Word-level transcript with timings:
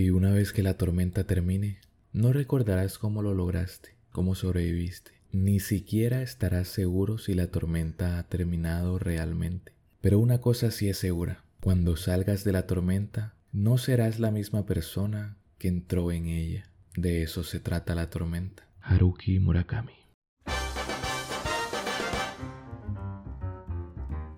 Y 0.00 0.10
una 0.10 0.30
vez 0.30 0.52
que 0.52 0.62
la 0.62 0.74
tormenta 0.74 1.24
termine, 1.24 1.80
no 2.12 2.32
recordarás 2.32 2.98
cómo 2.98 3.20
lo 3.20 3.34
lograste, 3.34 3.96
cómo 4.12 4.36
sobreviviste. 4.36 5.10
Ni 5.32 5.58
siquiera 5.58 6.22
estarás 6.22 6.68
seguro 6.68 7.18
si 7.18 7.34
la 7.34 7.48
tormenta 7.48 8.16
ha 8.16 8.22
terminado 8.22 9.00
realmente. 9.00 9.72
Pero 10.00 10.20
una 10.20 10.40
cosa 10.40 10.70
sí 10.70 10.88
es 10.88 10.98
segura. 10.98 11.42
Cuando 11.60 11.96
salgas 11.96 12.44
de 12.44 12.52
la 12.52 12.68
tormenta, 12.68 13.34
no 13.50 13.76
serás 13.76 14.20
la 14.20 14.30
misma 14.30 14.66
persona 14.66 15.36
que 15.58 15.66
entró 15.66 16.12
en 16.12 16.26
ella. 16.26 16.70
De 16.96 17.24
eso 17.24 17.42
se 17.42 17.58
trata 17.58 17.96
la 17.96 18.08
tormenta. 18.08 18.68
Haruki 18.80 19.40
Murakami. 19.40 19.94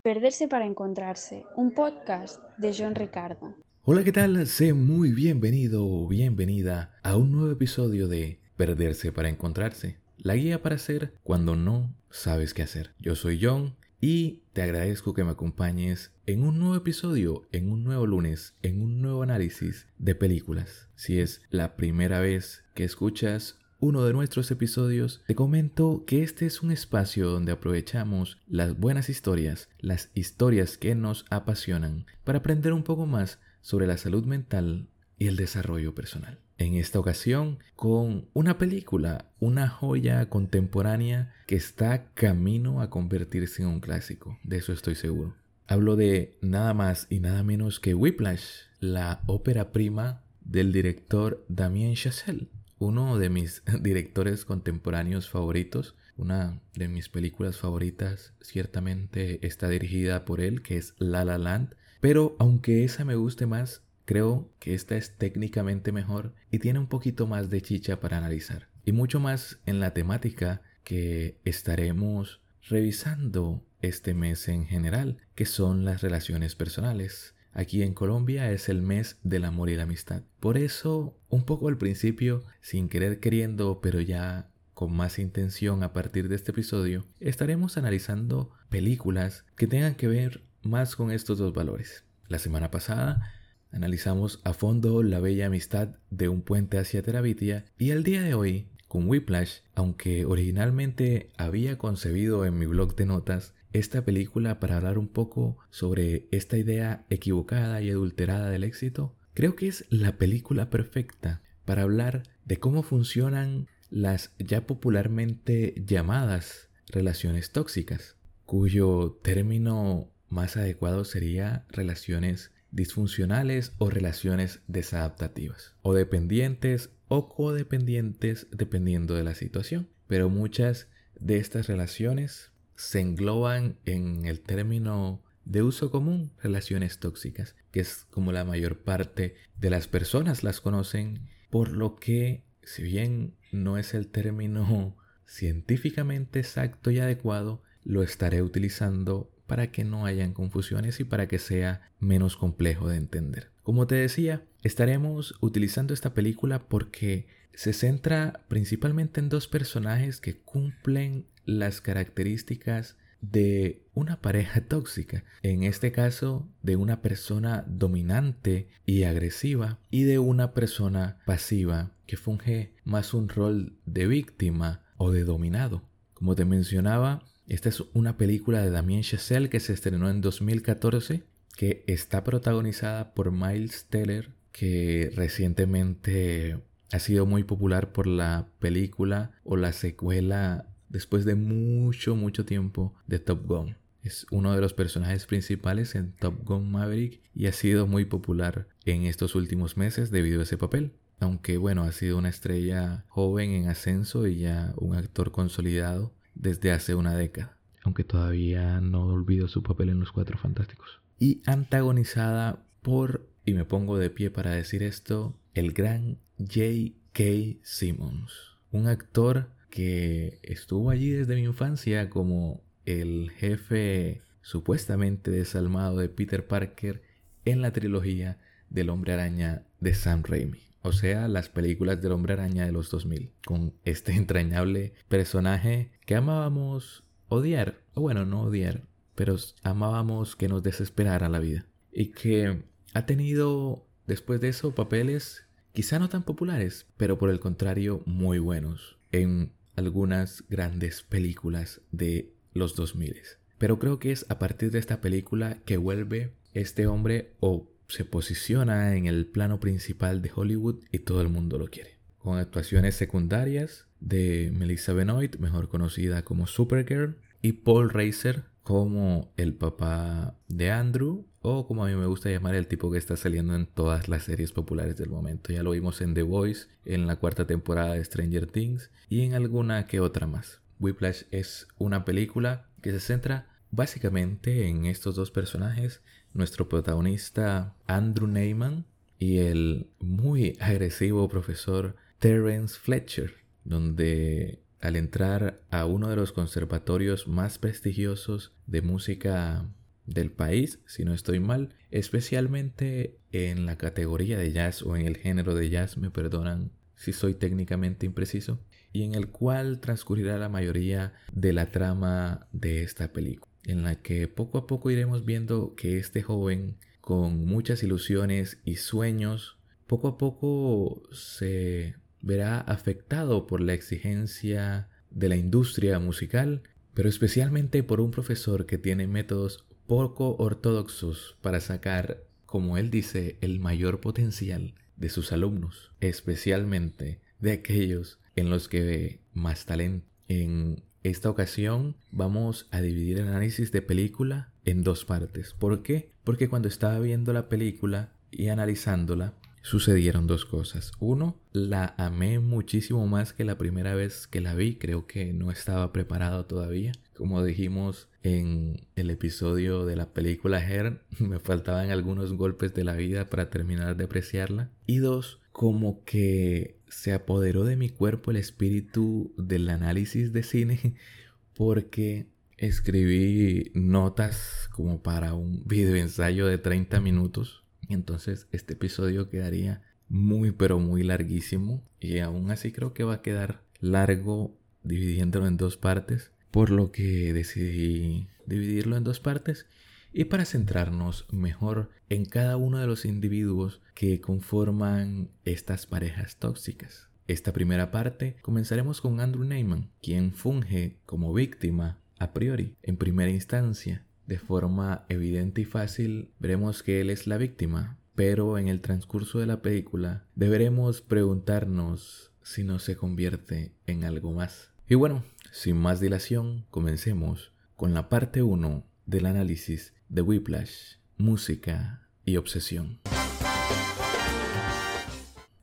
Perderse 0.03 0.49
para 0.49 0.65
encontrarse, 0.65 1.45
un 1.55 1.73
podcast 1.73 2.43
de 2.57 2.75
John 2.75 2.95
Ricardo. 2.95 3.57
Hola, 3.83 4.05
¿qué 4.05 4.13
tal? 4.13 4.47
Sé 4.47 4.75
muy 4.75 5.11
bienvenido 5.11 5.87
o 5.87 6.07
bienvenida 6.07 6.95
a 7.03 7.17
un 7.17 7.33
nuevo 7.33 7.51
episodio 7.51 8.09
de 8.09 8.39
Perderse 8.59 9.11
para 9.11 9.31
encontrarse, 9.31 9.97
la 10.19 10.37
guía 10.37 10.63
para 10.63 10.75
hacer 10.75 11.15
cuando 11.23 11.57
no 11.57 11.97
sabes 12.11 12.53
qué 12.53 12.61
hacer. 12.61 12.93
Yo 12.99 13.17
soy 13.17 13.41
John 13.43 13.77
y 13.99 14.43
te 14.53 14.61
agradezco 14.61 15.15
que 15.15 15.25
me 15.25 15.31
acompañes 15.31 16.13
en 16.27 16.43
un 16.43 16.59
nuevo 16.59 16.77
episodio, 16.77 17.49
en 17.53 17.73
un 17.73 17.83
nuevo 17.83 18.07
lunes, 18.07 18.55
en 18.61 18.83
un 18.83 19.01
nuevo 19.01 19.23
análisis 19.23 19.87
de 19.97 20.15
películas. 20.15 20.89
Si 20.95 21.19
es 21.19 21.41
la 21.49 21.75
primera 21.77 22.21
vez 22.21 22.63
que 22.75 22.85
escuchas 22.85 23.57
uno 23.79 24.05
de 24.05 24.13
nuestros 24.13 24.51
episodios, 24.51 25.23
te 25.27 25.35
comento 25.35 26.05
que 26.07 26.23
este 26.23 26.45
es 26.45 26.61
un 26.61 26.71
espacio 26.71 27.31
donde 27.31 27.53
aprovechamos 27.53 28.37
las 28.47 28.79
buenas 28.79 29.09
historias, 29.09 29.71
las 29.79 30.11
historias 30.13 30.77
que 30.77 30.95
nos 30.95 31.25
apasionan, 31.31 32.05
para 32.25 32.41
aprender 32.41 32.75
un 32.75 32.83
poco 32.83 33.07
más 33.07 33.39
sobre 33.61 33.87
la 33.87 33.97
salud 33.97 34.25
mental 34.25 34.89
y 35.19 35.27
el 35.27 35.37
desarrollo 35.37 35.95
personal. 35.95 36.39
En 36.59 36.75
esta 36.75 36.99
ocasión, 36.99 37.59
con 37.77 38.29
una 38.33 38.59
película, 38.59 39.27
una 39.39 39.69
joya 39.69 40.29
contemporánea 40.29 41.33
que 41.47 41.57
está 41.57 42.13
camino 42.13 42.83
a 42.83 42.91
convertirse 42.91 43.63
en 43.63 43.69
un 43.69 43.81
clásico, 43.81 44.39
de 44.45 44.59
eso 44.59 44.73
estoy 44.73 44.95
seguro. 44.95 45.35
Hablo 45.67 45.97
de 45.97 46.37
nada 46.43 46.75
más 46.75 47.07
y 47.11 47.21
nada 47.21 47.43
menos 47.43 47.81
que 47.81 47.95
Whiplash, 47.95 48.45
la 48.81 49.23
ópera 49.27 49.73
prima 49.73 50.23
del 50.41 50.73
director 50.73 51.45
Damien 51.49 51.95
Chazelle 51.95 52.49
uno 52.81 53.19
de 53.19 53.29
mis 53.29 53.63
directores 53.81 54.45
contemporáneos 54.45 55.29
favoritos. 55.29 55.95
Una 56.17 56.61
de 56.75 56.89
mis 56.89 57.09
películas 57.09 57.59
favoritas 57.59 58.35
ciertamente 58.41 59.47
está 59.47 59.69
dirigida 59.69 60.25
por 60.25 60.41
él, 60.41 60.63
que 60.63 60.77
es 60.79 60.95
La 60.99 61.25
La 61.25 61.39
Land. 61.39 61.77
Pero 62.01 62.37
aunque 62.39 62.85
esa 62.85 63.05
me 63.05 63.15
guste 63.15 63.47
más, 63.47 63.83
creo 64.05 64.51
que 64.59 64.75
esta 64.75 64.97
es 64.97 65.17
técnicamente 65.17 65.93
mejor 65.93 66.35
y 66.51 66.59
tiene 66.59 66.79
un 66.79 66.89
poquito 66.89 67.27
más 67.27 67.51
de 67.51 67.61
chicha 67.61 68.01
para 68.01 68.19
analizar. 68.19 68.69
Y 68.85 68.93
mucho 68.93 69.21
más 69.21 69.61
en 69.67 69.81
la 69.81 69.93
temática 69.93 70.63
que 70.83 71.39
estaremos 71.45 72.41
revisando 72.69 73.63
este 73.83 74.15
mes 74.15 74.49
en 74.49 74.67
general, 74.67 75.19
que 75.35 75.47
son 75.47 75.85
las 75.85 76.03
relaciones 76.03 76.55
personales. 76.55 77.35
Aquí 77.53 77.83
en 77.83 77.95
Colombia 77.95 78.51
es 78.53 78.69
el 78.69 78.83
mes 78.83 79.19
del 79.23 79.45
amor 79.45 79.71
y 79.71 79.77
la 79.77 79.83
amistad. 79.85 80.23
Por 80.39 80.57
eso, 80.57 81.17
un 81.29 81.45
poco 81.45 81.69
al 81.69 81.79
principio, 81.79 82.45
sin 82.61 82.89
querer 82.89 83.21
queriendo, 83.21 83.81
pero 83.81 84.01
ya 84.01 84.51
con 84.75 84.93
más 84.93 85.19
intención 85.19 85.83
a 85.83 85.93
partir 85.93 86.29
de 86.29 86.37
este 86.37 86.53
episodio, 86.53 87.07
estaremos 87.19 87.77
analizando 87.77 88.51
películas 88.71 89.45
que 89.57 89.67
tengan 89.67 89.95
que 89.95 90.09
ver 90.09 90.43
más 90.63 90.97
con 90.97 91.11
estos 91.11 91.39
dos 91.39 91.53
valores. 91.53 92.05
La 92.29 92.39
semana 92.39 92.71
pasada 92.71 93.33
analizamos 93.73 94.41
a 94.45 94.53
fondo 94.53 95.03
la 95.03 95.21
bella 95.21 95.47
amistad 95.47 95.97
de 96.11 96.29
un 96.29 96.43
puente 96.43 96.79
hacia 96.79 97.03
Terabitia 97.03 97.65
y 97.79 97.91
el 97.91 98.03
día 98.03 98.23
de 98.23 98.35
hoy, 98.35 98.69
con 98.89 99.09
Whiplash, 99.09 99.59
aunque 99.75 100.25
originalmente 100.25 101.31
había 101.37 101.79
concebido 101.79 102.45
en 102.45 102.59
mi 102.59 102.67
blog 102.67 102.97
de 102.97 103.07
notas 103.07 103.55
esta 103.73 104.05
película 104.05 104.59
para 104.59 104.77
hablar 104.77 104.99
un 104.99 105.09
poco 105.09 105.59
sobre 105.71 106.27
esta 106.33 106.59
idea 106.59 107.07
equivocada 107.09 107.81
y 107.81 107.91
adulterada 107.91 108.51
del 108.51 108.65
éxito, 108.65 109.15
creo 109.35 109.55
que 109.55 109.69
es 109.69 109.85
la 109.91 110.19
película 110.19 110.71
perfecta 110.71 111.43
para 111.65 111.83
hablar 111.83 112.25
de 112.45 112.59
cómo 112.59 112.83
funcionan 112.83 113.69
las 113.91 114.33
ya 114.39 114.67
popularmente 114.67 115.75
llamadas 115.87 116.69
relaciones 116.89 117.53
tóxicas, 117.53 118.17
cuyo 118.45 119.21
término 119.23 120.11
más 120.31 120.57
adecuado 120.57 121.05
sería 121.05 121.67
relaciones 121.69 122.53
disfuncionales 122.71 123.73
o 123.79 123.91
relaciones 123.91 124.61
desadaptativas, 124.69 125.75
o 125.83 125.93
dependientes 125.93 126.91
o 127.09 127.29
codependientes 127.29 128.47
dependiendo 128.53 129.15
de 129.15 129.25
la 129.25 129.35
situación. 129.35 129.89
Pero 130.07 130.31
muchas 130.31 130.89
de 131.19 131.39
estas 131.39 131.67
relaciones 131.67 132.53
se 132.77 133.01
engloban 133.01 133.77
en 133.85 134.25
el 134.25 134.41
término 134.41 135.23
de 135.45 135.63
uso 135.63 135.91
común 135.91 136.33
relaciones 136.43 136.99
tóxicas, 136.99 137.57
que 137.73 137.81
es 137.81 138.07
como 138.11 138.33
la 138.33 138.45
mayor 138.45 138.79
parte 138.79 139.35
de 139.59 139.71
las 139.71 139.89
personas 139.89 140.45
las 140.45 140.61
conocen, 140.61 141.29
por 141.51 141.73
lo 141.73 141.97
que 141.97 142.45
si 142.63 142.83
bien 142.83 143.35
no 143.53 143.79
es 143.79 143.95
el 143.95 144.09
término 144.09 144.97
científicamente 145.27 146.39
exacto 146.39 146.91
y 146.91 147.01
adecuado, 147.01 147.63
lo 147.83 148.03
estaré 148.03 148.43
utilizando 148.43 149.30
para 149.51 149.73
que 149.73 149.83
no 149.83 150.07
hayan 150.07 150.33
confusiones 150.33 151.01
y 151.01 151.05
para 151.05 151.27
que 151.27 151.41
sea 151.41 151.91
menos 151.99 152.37
complejo 152.37 152.89
de 152.89 152.97
entender. 152.97 153.51
Como 153.65 153.89
te 153.89 153.97
decía, 153.97 154.45
estaremos 154.63 155.35
utilizando 155.41 155.93
esta 155.93 156.15
película 156.15 156.61
porque 156.69 157.27
se 157.53 157.73
centra 157.73 158.45
principalmente 158.47 159.19
en 159.19 159.29
dos 159.29 159.49
personajes 159.49 160.21
que 160.21 160.37
cumplen 160.37 161.27
las 161.47 161.81
características 161.81 162.97
de 163.23 163.83
una 163.93 164.21
pareja 164.21 164.61
tóxica, 164.69 165.25
en 165.43 165.65
este 165.65 165.91
caso 165.91 166.49
de 166.63 166.77
una 166.77 167.03
persona 167.03 167.65
dominante 167.67 168.69
y 168.87 169.03
agresiva 169.03 169.81
y 169.91 170.05
de 170.05 170.21
una 170.21 170.55
persona 170.55 171.19
pasiva 171.27 171.91
que 172.07 172.17
funge 172.17 172.73
más 172.85 173.15
un 173.15 173.29
rol 173.29 173.77
de 173.85 174.07
víctima 174.07 174.85
o 174.97 175.11
de 175.11 175.25
dominado. 175.25 175.83
Como 176.15 176.37
te 176.37 176.45
mencionaba, 176.45 177.25
esta 177.51 177.69
es 177.69 177.83
una 177.95 178.17
película 178.17 178.63
de 178.63 178.71
Damien 178.71 179.03
Chazelle 179.03 179.51
que 179.51 179.59
se 179.59 179.73
estrenó 179.73 180.09
en 180.09 180.21
2014, 180.21 181.25
que 181.57 181.83
está 181.89 182.23
protagonizada 182.23 183.13
por 183.13 183.33
Miles 183.33 183.87
Teller, 183.91 184.31
que 184.53 185.11
recientemente 185.17 186.61
ha 186.93 186.99
sido 187.01 187.27
muy 187.27 187.43
popular 187.43 187.93
por 187.93 188.07
la 188.07 188.47
película 188.61 189.33
o 189.43 189.57
la 189.57 189.73
secuela 189.73 190.69
después 190.89 191.25
de 191.25 191.35
mucho, 191.35 192.15
mucho 192.15 192.45
tiempo 192.45 192.95
de 193.09 193.19
Top 193.19 193.45
Gun. 193.45 193.77
Es 194.05 194.27
uno 194.31 194.55
de 194.55 194.61
los 194.61 194.73
personajes 194.73 195.27
principales 195.27 195.97
en 195.97 196.13
Top 196.13 196.45
Gun 196.45 196.71
Maverick 196.71 197.21
y 197.35 197.49
ha 197.49 197.53
sido 197.53 197.89
muy 197.89 198.05
popular 198.05 198.69
en 198.85 199.07
estos 199.07 199.35
últimos 199.35 199.77
meses 199.77 200.13
debido 200.13 200.39
a 200.39 200.45
ese 200.45 200.57
papel. 200.57 200.93
Aunque 201.19 201.59
bueno, 201.59 201.83
ha 201.83 201.91
sido 201.91 202.17
una 202.17 202.29
estrella 202.29 203.05
joven 203.09 203.51
en 203.51 203.69
ascenso 203.69 204.29
y 204.29 204.39
ya 204.39 204.73
un 204.77 204.95
actor 204.95 205.33
consolidado 205.33 206.13
desde 206.35 206.73
hace 206.73 206.95
una 206.95 207.17
década. 207.17 207.57
Aunque 207.83 208.05
todavía 208.05 208.81
no 208.81 209.07
olvido 209.07 209.49
su 209.49 209.63
papel 209.63 209.89
en 209.89 210.01
Los 210.01 210.13
Cuatro 210.13 210.39
Fantásticos. 210.39 211.01
Y 211.19 211.43
antagonizada 211.47 212.65
por, 212.83 213.29
y 213.45 213.55
me 213.55 213.65
pongo 213.65 213.99
de 213.99 214.11
pie 214.11 214.31
para 214.31 214.51
decir 214.51 214.83
esto, 214.83 215.37
el 215.55 215.73
gran 215.73 216.19
J.K. 216.39 217.25
Simmons. 217.63 218.33
Un 218.71 218.87
actor 218.87 219.49
que 219.71 220.39
estuvo 220.43 220.91
allí 220.91 221.11
desde 221.11 221.37
mi 221.37 221.45
infancia 221.45 222.11
como 222.11 222.63
el 222.85 223.31
jefe 223.31 224.23
supuestamente 224.43 225.31
desalmado 225.31 225.99
de 225.99 226.09
Peter 226.09 226.47
Parker 226.47 227.03
en 227.45 227.63
la 227.63 227.73
trilogía 227.73 228.39
del 228.69 228.91
hombre 228.91 229.13
araña 229.13 229.63
de 229.81 229.95
Sam 229.95 230.23
Raimi. 230.25 230.61
O 230.83 230.93
sea, 230.93 231.29
las 231.29 231.51
películas 231.51 232.01
del 232.01 232.13
hombre 232.13 232.33
araña 232.33 232.65
de 232.65 232.73
los 232.73 232.91
2000, 232.91 233.31
con 233.45 233.75
este 233.85 234.13
entrañable 234.13 234.95
personaje 235.09 235.91
que 236.11 236.17
amábamos 236.17 237.05
odiar, 237.29 237.85
o 237.95 238.01
bueno, 238.01 238.27
no 238.27 238.43
odiar, 238.43 238.83
pero 239.15 239.37
amábamos 239.63 240.35
que 240.35 240.49
nos 240.49 240.61
desesperara 240.61 241.29
la 241.29 241.39
vida. 241.39 241.67
Y 241.93 242.07
que 242.07 242.65
ha 242.95 243.07
tenido 243.07 243.87
después 244.09 244.41
de 244.41 244.49
eso 244.49 244.75
papeles 244.75 245.45
quizá 245.73 246.01
no 246.01 246.09
tan 246.09 246.25
populares, 246.25 246.89
pero 246.97 247.17
por 247.17 247.31
el 247.31 247.39
contrario 247.39 248.03
muy 248.07 248.41
buenos 248.41 248.99
en 249.13 249.53
algunas 249.77 250.43
grandes 250.49 251.03
películas 251.03 251.81
de 251.93 252.35
los 252.55 252.75
2000. 252.75 253.15
Pero 253.59 253.79
creo 253.79 254.01
que 254.01 254.11
es 254.11 254.27
a 254.31 254.41
partir 254.41 254.73
de 254.73 254.81
esta 254.81 255.01
película 255.01 255.59
que 255.65 255.77
vuelve 255.77 256.33
este 256.55 256.89
hombre 256.89 257.35
o 257.39 257.71
se 257.87 258.05
posiciona 258.05 258.97
en 258.97 259.07
el 259.07 259.27
plano 259.27 259.61
principal 259.61 260.23
de 260.23 260.33
Hollywood 260.35 260.83
y 260.91 260.99
todo 260.99 261.23
el 261.23 261.29
mundo 261.29 261.57
lo 261.57 261.69
quiere. 261.69 261.99
Con 262.19 262.37
actuaciones 262.37 262.97
secundarias 262.97 263.87
de 264.01 264.53
Melissa 264.55 264.93
Benoit, 264.93 265.37
mejor 265.39 265.69
conocida 265.69 266.23
como 266.25 266.47
Supergirl, 266.47 267.17
y 267.43 267.53
Paul 267.53 267.91
Reiser 267.91 268.45
como 268.63 269.33
el 269.37 269.55
papá 269.55 270.37
de 270.49 270.71
Andrew 270.71 271.27
o 271.43 271.67
como 271.67 271.85
a 271.85 271.89
mí 271.89 271.95
me 271.95 272.07
gusta 272.07 272.31
llamar 272.31 272.55
el 272.55 272.67
tipo 272.67 272.91
que 272.91 272.99
está 272.99 273.17
saliendo 273.17 273.55
en 273.55 273.67
todas 273.67 274.09
las 274.09 274.25
series 274.25 274.53
populares 274.53 274.97
del 274.97 275.09
momento. 275.09 275.53
Ya 275.53 275.63
lo 275.63 275.71
vimos 275.71 276.01
en 276.03 276.15
The 276.15 276.23
Voice, 276.23 276.67
en 276.85 277.07
la 277.07 277.17
cuarta 277.17 277.47
temporada 277.47 277.95
de 277.95 278.05
Stranger 278.05 278.47
Things 278.47 278.91
y 279.09 279.23
en 279.23 279.35
alguna 279.35 279.87
que 279.87 280.01
otra 280.01 280.27
más. 280.27 280.61
Whiplash 280.79 281.23
es 281.31 281.67
una 281.79 282.05
película 282.05 282.69
que 282.83 282.91
se 282.91 283.01
centra 283.01 283.49
básicamente 283.71 284.69
en 284.69 284.87
estos 284.87 285.15
dos 285.15 285.31
personajes, 285.31 286.03
nuestro 286.35 286.69
protagonista 286.69 287.75
Andrew 287.87 288.29
Neyman 288.29 288.85
y 289.19 289.39
el 289.39 289.89
muy 289.99 290.57
agresivo 290.61 291.29
profesor 291.29 291.97
Terence 292.19 292.79
Fletcher, 292.79 293.40
donde 293.65 294.63
al 294.81 294.97
entrar 294.97 295.61
a 295.71 295.85
uno 295.85 296.09
de 296.09 296.17
los 296.17 296.33
conservatorios 296.33 297.29
más 297.29 297.59
prestigiosos 297.59 298.53
de 298.67 298.83
música 298.83 299.67
del 300.07 300.31
país, 300.31 300.81
si 300.87 301.05
no 301.05 301.15
estoy 301.15 301.39
mal, 301.41 301.75
especialmente 301.91 303.19
en 303.33 303.67
la 303.67 303.77
categoría 303.77 304.39
de 304.39 304.53
jazz 304.53 304.83
o 304.83 304.97
en 304.97 305.07
el 305.07 305.17
género 305.17 305.55
de 305.55 305.69
jazz, 305.69 305.97
me 305.97 306.11
perdonan 306.11 306.73
si 306.97 307.13
soy 307.13 307.35
técnicamente 307.35 308.07
impreciso, 308.07 308.61
y 308.93 309.05
en 309.05 309.15
el 309.15 309.29
cual 309.29 309.81
transcurrirá 309.81 310.37
la 310.37 310.49
mayoría 310.49 311.15
de 311.33 311.53
la 311.53 311.71
trama 311.71 312.47
de 312.53 312.83
esta 312.83 313.13
película, 313.13 313.53
en 313.65 313.83
la 313.83 314.03
que 314.03 314.29
poco 314.29 314.59
a 314.59 314.67
poco 314.67 314.91
iremos 314.91 315.25
viendo 315.25 315.75
que 315.77 315.99
este 315.99 316.23
joven 316.23 316.77
con 317.01 317.47
muchas 317.47 317.83
ilusiones 317.83 318.59
y 318.65 318.77
sueños, 318.77 319.57
poco 319.87 320.09
a 320.09 320.19
poco 320.19 321.03
se 321.13 321.97
verá 322.23 322.61
afectado 322.61 323.47
por 323.47 323.61
la 323.61 323.75
exigencia 323.75 324.89
de 325.11 325.29
la 325.29 325.37
industria 325.37 325.99
musical, 325.99 326.63
pero 326.95 327.09
especialmente 327.09 327.83
por 327.83 328.01
un 328.01 328.11
profesor 328.11 328.67
que 328.67 328.79
tiene 328.79 329.07
métodos 329.07 329.65
poco 329.87 330.37
ortodoxos 330.39 331.37
para 331.41 331.61
sacar, 331.61 332.25
como 332.47 332.79
él 332.79 332.91
dice, 332.91 333.39
el 333.41 333.59
mayor 333.59 334.01
potencial 334.01 334.75
de 334.97 335.09
sus 335.09 335.33
alumnos, 335.33 335.93
especialmente 336.01 337.21
de 337.41 337.53
aquellos 337.53 338.21
en 338.37 338.51
los 338.51 338.69
que 338.69 338.83
ve 338.83 339.21
más 339.33 339.67
talento. 339.67 340.07
En 340.29 340.83
esta 341.03 341.31
ocasión 341.31 341.97
vamos 342.11 342.69
a 342.71 342.81
dividir 342.81 343.19
el 343.19 343.29
análisis 343.29 343.73
de 343.73 343.83
película 343.83 344.53
en 344.65 344.83
dos 344.85 345.05
partes. 345.05 345.55
¿Por 345.55 345.83
qué? 345.83 346.13
Porque 346.23 346.49
cuando 346.49 346.69
estaba 346.69 346.99
viendo 347.01 347.33
la 347.33 347.49
película 347.49 348.13
y 348.31 348.49
analizándola, 348.49 349.35
sucedieron 349.63 350.27
dos 350.27 350.45
cosas. 350.45 350.93
Uno, 350.99 351.37
la 351.53 351.95
amé 351.99 352.39
muchísimo 352.39 353.07
más 353.07 353.33
que 353.33 353.45
la 353.45 353.59
primera 353.59 353.95
vez 353.95 354.27
que 354.27 354.41
la 354.41 354.55
vi. 354.55 354.77
Creo 354.77 355.07
que 355.07 355.33
no 355.33 355.51
estaba 355.51 355.93
preparado 355.93 356.47
todavía. 356.47 356.93
Como 357.15 357.45
dijimos 357.45 358.09
en 358.23 358.87
el 358.97 359.11
episodio 359.11 359.85
de 359.85 359.97
la 359.97 360.13
película 360.13 360.61
Her, 360.61 361.03
me 361.19 361.39
faltaban 361.39 361.91
algunos 361.91 362.33
golpes 362.33 362.75
de 362.75 362.85
la 362.85 362.95
vida 362.95 363.29
para 363.29 363.51
terminar 363.51 363.97
de 363.97 364.05
apreciarla. 364.05 364.71
Y 364.87 364.99
dos, 364.99 365.41
como 365.53 366.05
que 366.05 366.79
se 366.89 367.13
apoderó 367.13 367.65
de 367.65 367.77
mi 367.77 367.89
cuerpo 367.89 368.31
el 368.31 368.37
espíritu 368.37 369.33
del 369.37 369.69
análisis 369.69 370.33
de 370.33 370.43
cine 370.43 370.95
porque 371.55 372.27
escribí 372.57 373.71
notas 373.75 374.69
como 374.73 375.03
para 375.03 375.35
un 375.35 375.63
video 375.67 375.97
ensayo 375.97 376.47
de 376.47 376.59
30 376.59 377.01
minutos 377.01 377.60
entonces 377.95 378.49
este 378.53 378.75
episodio 378.75 379.29
quedaría 379.29 379.83
muy 380.09 380.51
pero 380.51 380.79
muy 380.79 381.03
larguísimo 381.03 381.83
y 382.01 382.19
aún 382.19 382.51
así 382.51 382.73
creo 382.73 382.93
que 382.93 383.05
va 383.05 383.15
a 383.15 383.23
quedar 383.23 383.63
largo 383.81 384.57
dividiéndolo 384.83 385.47
en 385.47 385.57
dos 385.57 385.77
partes, 385.77 386.33
por 386.51 386.71
lo 386.71 386.91
que 386.91 387.33
decidí 387.33 388.29
dividirlo 388.47 388.97
en 388.97 389.05
dos 389.05 389.21
partes 389.21 389.67
y 390.13 390.25
para 390.25 390.45
centrarnos 390.45 391.27
mejor 391.31 391.91
en 392.09 392.25
cada 392.25 392.57
uno 392.57 392.79
de 392.79 392.87
los 392.87 393.05
individuos 393.05 393.81
que 393.95 394.21
conforman 394.21 395.31
estas 395.45 395.87
parejas 395.87 396.37
tóxicas. 396.37 397.09
Esta 397.29 397.53
primera 397.53 397.93
parte 397.93 398.37
comenzaremos 398.43 399.01
con 399.01 399.21
Andrew 399.21 399.45
Neyman, 399.45 399.91
quien 400.03 400.33
funge 400.33 400.97
como 401.07 401.33
víctima 401.33 402.01
a 402.19 402.33
priori, 402.33 402.75
en 402.83 402.97
primera 402.97 403.31
instancia, 403.31 404.05
de 404.31 404.39
forma 404.39 405.07
evidente 405.09 405.63
y 405.63 405.65
fácil, 405.65 406.31
veremos 406.39 406.85
que 406.85 407.01
él 407.01 407.11
es 407.11 407.27
la 407.27 407.37
víctima, 407.37 407.99
pero 408.15 408.59
en 408.59 408.69
el 408.69 408.81
transcurso 408.81 409.41
de 409.41 409.47
la 409.47 409.61
película 409.61 410.25
deberemos 410.37 411.03
preguntarnos 411.03 412.31
si 412.41 412.63
no 412.63 412.79
se 412.79 412.95
convierte 412.95 413.73
en 413.89 414.05
algo 414.05 414.31
más. 414.31 414.71
Y 414.89 414.95
bueno, 414.95 415.25
sin 415.51 415.79
más 415.79 415.99
dilación, 415.99 416.65
comencemos 416.71 417.51
con 417.75 417.93
la 417.93 418.09
parte 418.09 418.41
1 418.41 418.87
del 419.05 419.27
análisis 419.27 419.95
de 420.09 420.23
Whiplash, 420.23 420.99
música 421.17 422.09
y 422.25 422.37
obsesión. 422.37 423.01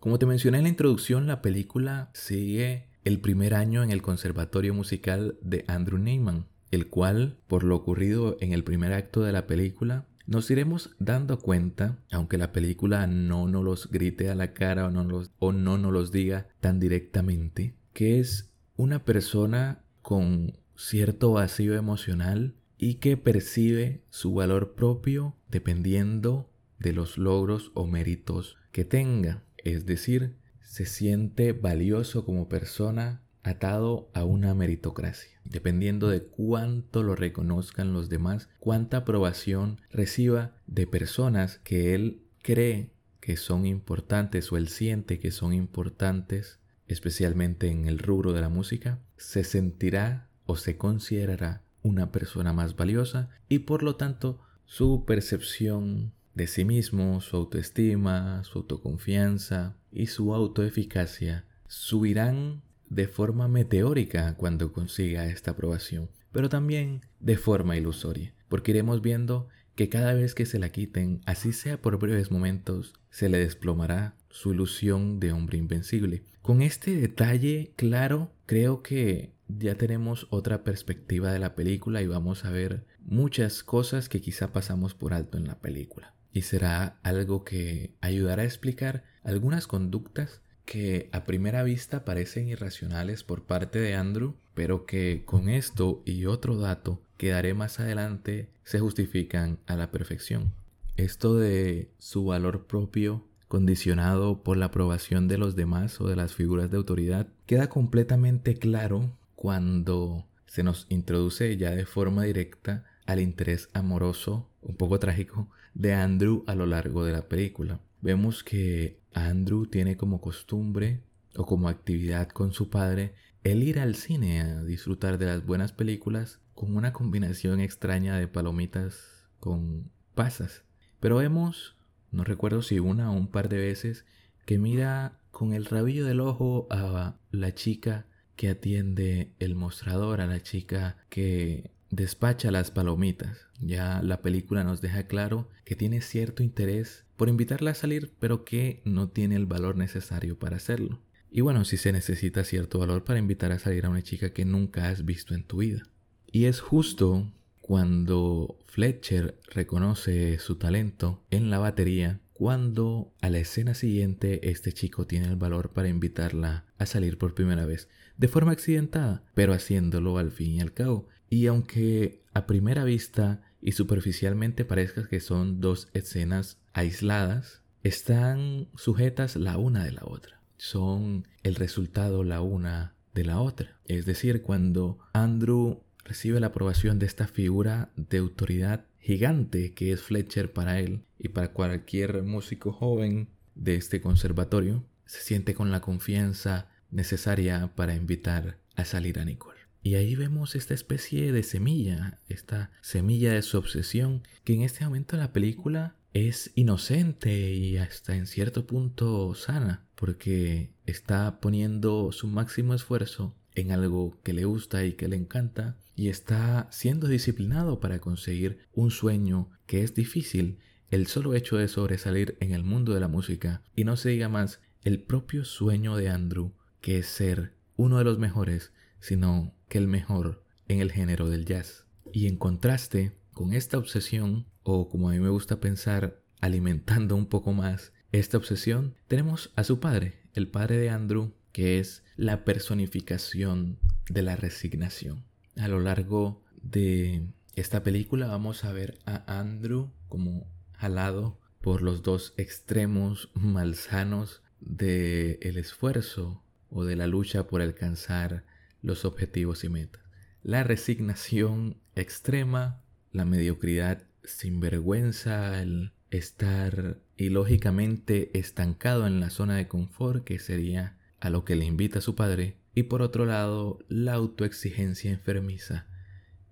Como 0.02 0.20
te 0.20 0.26
mencioné 0.26 0.58
en 0.58 0.64
la 0.66 0.70
introducción, 0.70 1.26
la 1.26 1.42
película 1.42 2.12
sigue 2.14 2.90
el 3.06 3.22
primer 3.22 3.54
año 3.54 3.82
en 3.82 3.92
el 3.92 4.02
Conservatorio 4.02 4.74
Musical 4.74 5.38
de 5.42 5.64
Andrew 5.70 6.00
Neyman, 6.00 6.48
el 6.72 6.88
cual, 6.88 7.38
por 7.48 7.64
lo 7.64 7.76
ocurrido 7.76 8.38
en 8.42 8.54
el 8.54 8.64
primer 8.64 8.94
acto 8.94 9.22
de 9.22 9.32
la 9.32 9.48
película, 9.48 10.06
nos 10.26 10.52
iremos 10.52 10.96
dando 11.00 11.40
cuenta, 11.40 12.00
aunque 12.12 12.38
la 12.38 12.52
película 12.52 13.08
no 13.08 13.48
nos 13.48 13.64
los 13.64 13.90
grite 13.90 14.30
a 14.30 14.36
la 14.36 14.54
cara 14.54 14.88
o 14.88 14.92
no, 14.92 15.06
los, 15.06 15.32
o 15.40 15.54
no 15.54 15.78
nos 15.78 15.94
los 15.94 16.12
diga 16.12 16.50
tan 16.60 16.80
directamente, 16.80 17.76
que 17.94 18.20
es 18.20 18.52
una 18.76 19.06
persona 19.06 19.84
con 20.02 20.58
cierto 20.76 21.32
vacío 21.32 21.76
emocional 21.76 22.56
y 22.78 22.96
que 22.96 23.18
percibe 23.18 24.04
su 24.10 24.34
valor 24.34 24.76
propio 24.76 25.36
dependiendo 25.50 26.50
de 26.78 26.94
los 26.94 27.18
logros 27.18 27.72
o 27.74 27.88
méritos 27.88 28.58
que 28.72 28.86
tenga. 28.86 29.44
Es 29.58 29.86
decir, 29.86 30.36
se 30.62 30.86
siente 30.86 31.54
valioso 31.54 32.26
como 32.26 32.50
persona 32.50 33.22
atado 33.44 34.10
a 34.14 34.24
una 34.24 34.54
meritocracia, 34.54 35.40
dependiendo 35.46 36.10
de 36.10 36.24
cuánto 36.24 37.04
lo 37.04 37.16
reconozcan 37.16 37.94
los 37.94 38.10
demás, 38.10 38.50
cuánta 38.60 38.98
aprobación 38.98 39.80
reciba 39.92 40.56
de 40.68 40.88
personas 40.88 41.60
que 41.64 41.96
él 41.96 42.22
cree 42.42 42.92
que 43.20 43.38
son 43.38 43.66
importantes 43.66 44.52
o 44.52 44.58
él 44.58 44.68
siente 44.68 45.20
que 45.20 45.32
son 45.32 45.54
importantes, 45.54 46.60
especialmente 46.88 47.70
en 47.70 47.88
el 47.88 48.00
rubro 48.00 48.34
de 48.34 48.42
la 48.42 48.50
música, 48.50 49.00
se 49.18 49.44
sentirá 49.44 50.30
o 50.46 50.56
se 50.56 50.78
considerará 50.78 51.62
una 51.84 52.12
persona 52.12 52.54
más 52.54 52.76
valiosa 52.76 53.30
y 53.50 53.60
por 53.60 53.84
lo 53.84 53.96
tanto 53.96 54.40
su 54.66 55.06
percepción 55.06 56.14
de 56.36 56.48
sí 56.48 56.66
mismo, 56.66 57.20
su 57.20 57.36
autoestima, 57.36 58.44
su 58.44 58.60
autoconfianza 58.60 59.76
y 59.92 60.08
su 60.08 60.34
autoeficacia 60.34 61.46
subirán 61.68 62.62
de 62.90 63.08
forma 63.08 63.48
meteórica 63.48 64.36
cuando 64.36 64.72
consiga 64.72 65.26
esta 65.28 65.52
aprobación, 65.52 66.10
pero 66.32 66.50
también 66.50 67.02
de 67.20 67.38
forma 67.38 67.78
ilusoria, 67.78 68.34
porque 68.48 68.72
iremos 68.72 69.02
viendo 69.02 69.48
que 69.76 69.90
cada 69.90 70.14
vez 70.14 70.34
que 70.34 70.46
se 70.46 70.58
la 70.60 70.70
quiten, 70.70 71.22
así 71.26 71.54
sea 71.54 71.82
por 71.82 72.00
breves 72.00 72.32
momentos, 72.32 72.94
se 73.12 73.30
le 73.30 73.38
desplomará 73.38 74.16
su 74.30 74.54
ilusión 74.54 75.20
de 75.20 75.32
hombre 75.32 75.58
invencible. 75.58 76.24
Con 76.42 76.62
este 76.62 76.96
detalle 76.96 77.74
claro, 77.76 78.32
creo 78.46 78.82
que 78.82 79.34
ya 79.48 79.76
tenemos 79.76 80.28
otra 80.30 80.64
perspectiva 80.64 81.32
de 81.32 81.40
la 81.40 81.56
película 81.56 82.02
y 82.02 82.08
vamos 82.08 82.44
a 82.44 82.50
ver 82.50 82.86
muchas 83.00 83.64
cosas 83.64 84.10
que 84.10 84.20
quizá 84.20 84.52
pasamos 84.52 84.94
por 84.94 85.14
alto 85.14 85.38
en 85.38 85.48
la 85.48 85.60
película. 85.60 86.14
Y 86.34 86.42
será 86.42 87.00
algo 87.04 87.44
que 87.44 87.96
ayudará 88.02 88.42
a 88.42 88.46
explicar 88.46 89.04
algunas 89.24 89.68
conductas 89.68 90.42
que 90.68 91.10
a 91.14 91.24
primera 91.24 91.64
vista 91.64 92.04
parecen 92.04 92.50
irracionales 92.50 93.24
por 93.24 93.44
parte 93.44 93.80
de 93.80 93.96
Andrew, 93.96 94.36
pero 94.54 94.86
que 94.86 95.24
con 95.26 95.48
esto 95.48 96.02
y 96.04 96.26
otro 96.26 96.58
dato 96.58 97.00
que 97.16 97.30
daré 97.30 97.54
más 97.54 97.80
adelante 97.80 98.50
se 98.66 98.80
justifican 98.80 99.60
a 99.66 99.78
la 99.78 99.92
perfección. 99.92 100.52
Esto 100.98 101.38
de 101.38 101.88
su 102.00 102.26
valor 102.26 102.68
propio 102.68 103.24
condicionado 103.48 104.44
por 104.44 104.58
la 104.58 104.66
aprobación 104.66 105.30
de 105.30 105.38
los 105.38 105.56
demás 105.56 106.02
o 106.02 106.08
de 106.10 106.18
las 106.18 106.34
figuras 106.34 106.70
de 106.70 106.76
autoridad 106.76 107.28
queda 107.46 107.70
completamente 107.70 108.56
claro 108.56 109.10
cuando 109.38 110.26
se 110.48 110.64
nos 110.64 110.86
introduce 110.90 111.56
ya 111.56 111.72
de 111.72 111.86
forma 111.86 112.24
directa 112.24 112.84
al 113.06 113.22
interés 113.22 113.70
amoroso, 113.72 114.50
un 114.62 114.76
poco 114.76 115.00
trágico, 115.00 115.48
de 115.74 115.94
Andrew 115.94 116.44
a 116.46 116.56
lo 116.56 116.66
largo 116.66 117.06
de 117.06 117.14
la 117.14 117.30
película. 117.30 117.80
Vemos 118.02 118.44
que 118.44 119.00
Andrew 119.14 119.66
tiene 119.66 119.98
como 119.98 120.22
costumbre 120.22 121.02
o 121.36 121.46
como 121.46 121.70
actividad 121.70 122.30
con 122.30 122.54
su 122.54 122.70
padre 122.70 123.14
el 123.44 123.64
ir 123.64 123.80
al 123.80 123.96
cine 123.96 124.42
a 124.42 124.64
disfrutar 124.64 125.18
de 125.18 125.26
las 125.26 125.46
buenas 125.46 125.72
películas 125.72 126.40
con 126.54 126.76
una 126.76 126.94
combinación 126.94 127.60
extraña 127.60 128.18
de 128.18 128.28
palomitas 128.28 129.28
con 129.40 129.92
pasas. 130.16 130.64
Pero 131.00 131.18
vemos, 131.18 131.76
no 132.12 132.24
recuerdo 132.24 132.62
si 132.62 132.80
una 132.80 133.12
o 133.12 133.14
un 133.14 133.28
par 133.28 133.50
de 133.50 133.58
veces, 133.58 134.06
que 134.46 134.58
mira 134.58 135.20
con 135.32 135.54
el 135.54 135.66
rabillo 135.66 136.06
del 136.06 136.20
ojo 136.20 136.68
a 136.72 137.16
la 137.32 137.54
chica 137.54 138.08
que 138.36 138.50
atiende 138.50 139.34
el 139.40 139.56
mostrador, 139.56 140.22
a 140.22 140.28
la 140.28 140.42
chica 140.42 140.98
que 141.10 141.72
despacha 141.90 142.52
las 142.52 142.72
palomitas. 142.72 143.48
Ya 143.60 144.02
la 144.02 144.22
película 144.22 144.64
nos 144.64 144.82
deja 144.82 145.08
claro 145.08 145.50
que 145.64 145.76
tiene 145.76 146.02
cierto 146.02 146.44
interés 146.44 147.06
por 147.18 147.30
invitarla 147.30 147.72
a 147.72 147.76
salir, 147.76 148.14
pero 148.20 148.46
que 148.46 148.82
no 148.86 149.10
tiene 149.10 149.36
el 149.36 149.46
valor 149.46 149.76
necesario 149.76 150.40
para 150.40 150.58
hacerlo. 150.58 151.00
Y 151.30 151.42
bueno, 151.42 151.66
si 151.66 151.76
se 151.76 151.92
necesita 151.92 152.44
cierto 152.44 152.80
valor 152.80 153.04
para 153.04 153.20
invitar 153.20 153.52
a 153.52 153.60
salir 153.60 153.86
a 153.86 153.90
una 153.90 154.04
chica 154.04 154.32
que 154.32 154.46
nunca 154.46 154.88
has 154.88 155.04
visto 155.04 155.36
en 155.36 155.44
tu 155.44 155.58
vida. 155.58 155.84
Y 156.32 156.46
es 156.46 156.62
justo 156.62 157.32
cuando 157.60 158.60
Fletcher 158.68 159.38
reconoce 159.52 160.40
su 160.40 160.56
talento 160.56 161.22
en 161.32 161.50
la 161.50 161.60
batería, 161.60 162.22
cuando 162.32 163.14
a 163.20 163.30
la 163.30 163.40
escena 163.40 163.74
siguiente 163.74 164.50
este 164.50 164.72
chico 164.72 165.06
tiene 165.06 165.28
el 165.28 165.36
valor 165.36 165.74
para 165.74 165.90
invitarla 165.90 166.66
a 166.78 166.86
salir 166.86 167.18
por 167.18 167.34
primera 167.34 167.66
vez, 167.66 167.90
de 168.16 168.28
forma 168.28 168.52
accidentada, 168.52 169.24
pero 169.34 169.54
haciéndolo 169.54 170.18
al 170.18 170.32
fin 170.32 170.52
y 170.52 170.62
al 170.62 170.74
cabo. 170.74 171.08
Y 171.30 171.48
aunque 171.48 172.22
a 172.34 172.46
primera 172.46 172.84
vista 172.84 173.42
y 173.62 173.74
superficialmente 173.74 174.64
parezca 174.64 175.08
que 175.10 175.20
son 175.20 175.60
dos 175.60 175.90
escenas 175.94 176.60
aisladas, 176.78 177.64
están 177.84 178.68
sujetas 178.76 179.36
la 179.36 179.58
una 179.58 179.84
de 179.84 179.92
la 179.92 180.04
otra. 180.06 180.42
Son 180.58 181.28
el 181.44 181.56
resultado 181.56 182.24
la 182.24 182.42
una 182.42 182.94
de 183.14 183.26
la 183.26 183.40
otra. 183.40 183.78
Es 183.86 184.06
decir, 184.06 184.44
cuando 184.44 185.00
Andrew 185.12 185.82
recibe 186.04 186.40
la 186.40 186.48
aprobación 186.48 187.00
de 187.00 187.08
esta 187.08 187.28
figura 187.28 187.90
de 187.96 188.20
autoridad 188.20 188.86
gigante 189.00 189.74
que 189.74 189.92
es 189.92 190.02
Fletcher 190.02 190.54
para 190.54 190.80
él 190.80 191.04
y 191.18 191.30
para 191.30 191.52
cualquier 191.52 192.24
músico 192.24 192.72
joven 192.72 193.30
de 193.56 193.76
este 193.76 194.00
conservatorio, 194.00 194.84
se 195.06 195.22
siente 195.22 195.56
con 195.56 195.72
la 195.72 195.82
confianza 195.82 196.68
necesaria 196.92 197.72
para 197.76 197.96
invitar 197.96 198.60
a 198.76 198.86
salir 198.86 199.20
a 199.20 199.26
Nicole. 199.26 199.58
Y 199.82 199.96
ahí 199.96 200.16
vemos 200.16 200.56
esta 200.56 200.74
especie 200.74 201.32
de 201.32 201.44
semilla, 201.44 202.20
esta 202.28 202.72
semilla 202.82 203.32
de 203.32 203.42
su 203.42 203.58
obsesión, 203.58 204.22
que 204.44 204.54
en 204.54 204.62
este 204.62 204.84
momento 204.84 205.18
la 205.18 205.34
película 205.34 205.96
es 206.26 206.52
inocente 206.56 207.54
y 207.54 207.78
hasta 207.78 208.16
en 208.16 208.28
cierto 208.28 208.66
punto 208.66 209.34
sana, 209.36 209.86
porque 209.96 210.72
está 210.86 211.40
poniendo 211.40 212.12
su 212.12 212.28
máximo 212.28 212.74
esfuerzo 212.74 213.36
en 213.56 213.72
algo 213.72 214.18
que 214.24 214.34
le 214.34 214.46
gusta 214.46 214.86
y 214.86 214.94
que 214.94 215.08
le 215.08 215.16
encanta 215.16 215.78
y 215.96 216.10
está 216.10 216.68
siendo 216.72 217.08
disciplinado 217.08 217.80
para 217.80 218.00
conseguir 218.00 218.60
un 218.74 218.92
sueño 218.92 219.50
que 219.66 219.84
es 219.84 219.94
difícil, 219.94 220.60
el 220.90 221.08
solo 221.08 221.34
hecho 221.34 221.58
de 221.58 221.68
sobresalir 221.68 222.38
en 222.40 222.54
el 222.54 222.64
mundo 222.64 222.94
de 222.94 223.00
la 223.00 223.08
música 223.08 223.64
y 223.76 223.84
no 223.84 223.98
se 223.98 224.10
diga 224.10 224.30
más 224.30 224.62
el 224.84 225.02
propio 225.02 225.44
sueño 225.44 225.98
de 225.98 226.10
Andrew 226.10 226.54
que 226.82 227.00
es 227.00 227.08
ser 227.08 227.54
uno 227.76 227.98
de 227.98 228.04
los 228.04 228.20
mejores, 228.20 228.72
sino 229.00 229.54
que 229.68 229.78
el 229.78 229.88
mejor 229.88 230.44
en 230.68 230.80
el 230.80 230.92
género 230.92 231.30
del 231.30 231.46
jazz. 231.46 231.86
Y 232.14 232.28
en 232.28 232.38
contraste 232.38 233.18
con 233.34 233.54
esta 233.54 233.78
obsesión, 233.78 234.46
o 234.70 234.90
como 234.90 235.08
a 235.08 235.14
mí 235.14 235.20
me 235.22 235.30
gusta 235.30 235.62
pensar, 235.62 236.22
alimentando 236.42 237.16
un 237.16 237.28
poco 237.28 237.54
más 237.54 237.94
esta 238.12 238.36
obsesión, 238.36 238.96
tenemos 239.08 239.54
a 239.56 239.64
su 239.64 239.80
padre, 239.80 240.20
el 240.34 240.50
padre 240.50 240.78
de 240.78 240.90
Andrew, 240.90 241.32
que 241.54 241.80
es 241.80 242.04
la 242.18 242.44
personificación 242.44 243.80
de 244.10 244.24
la 244.24 244.36
resignación. 244.36 245.24
A 245.56 245.70
lo 245.70 245.80
largo 245.80 246.44
de 246.62 247.28
esta 247.56 247.82
película 247.82 248.28
vamos 248.28 248.66
a 248.66 248.74
ver 248.74 249.00
a 249.06 249.40
Andrew 249.40 249.90
como 250.10 250.46
jalado 250.74 251.40
por 251.62 251.82
los 251.82 252.04
dos 252.04 252.34
extremos 252.36 253.30
malsanos 253.36 254.42
del 254.60 255.38
el 255.42 255.58
esfuerzo 255.58 256.44
o 256.70 256.84
de 256.84 256.98
la 256.98 257.08
lucha 257.08 257.48
por 257.48 257.62
alcanzar 257.62 258.44
los 258.82 259.06
objetivos 259.06 259.64
y 259.64 259.70
metas. 259.70 260.04
La 260.44 260.66
resignación 260.66 261.78
extrema, 261.96 262.82
la 263.14 263.24
mediocridad 263.24 264.07
sin 264.28 264.60
vergüenza, 264.60 265.62
el 265.62 265.92
estar 266.12 267.00
ilógicamente 267.18 268.38
estancado 268.38 269.08
en 269.08 269.20
la 269.20 269.30
zona 269.30 269.56
de 269.56 269.68
confort 269.68 270.24
que 270.24 270.40
sería 270.40 270.98
a 271.20 271.30
lo 271.30 271.44
que 271.44 271.56
le 271.56 271.66
invita 271.66 272.02
su 272.02 272.16
padre, 272.16 272.58
y 272.76 272.84
por 272.84 273.02
otro 273.02 273.26
lado 273.26 273.80
la 273.90 274.14
autoexigencia 274.14 275.12
enfermiza, 275.12 275.88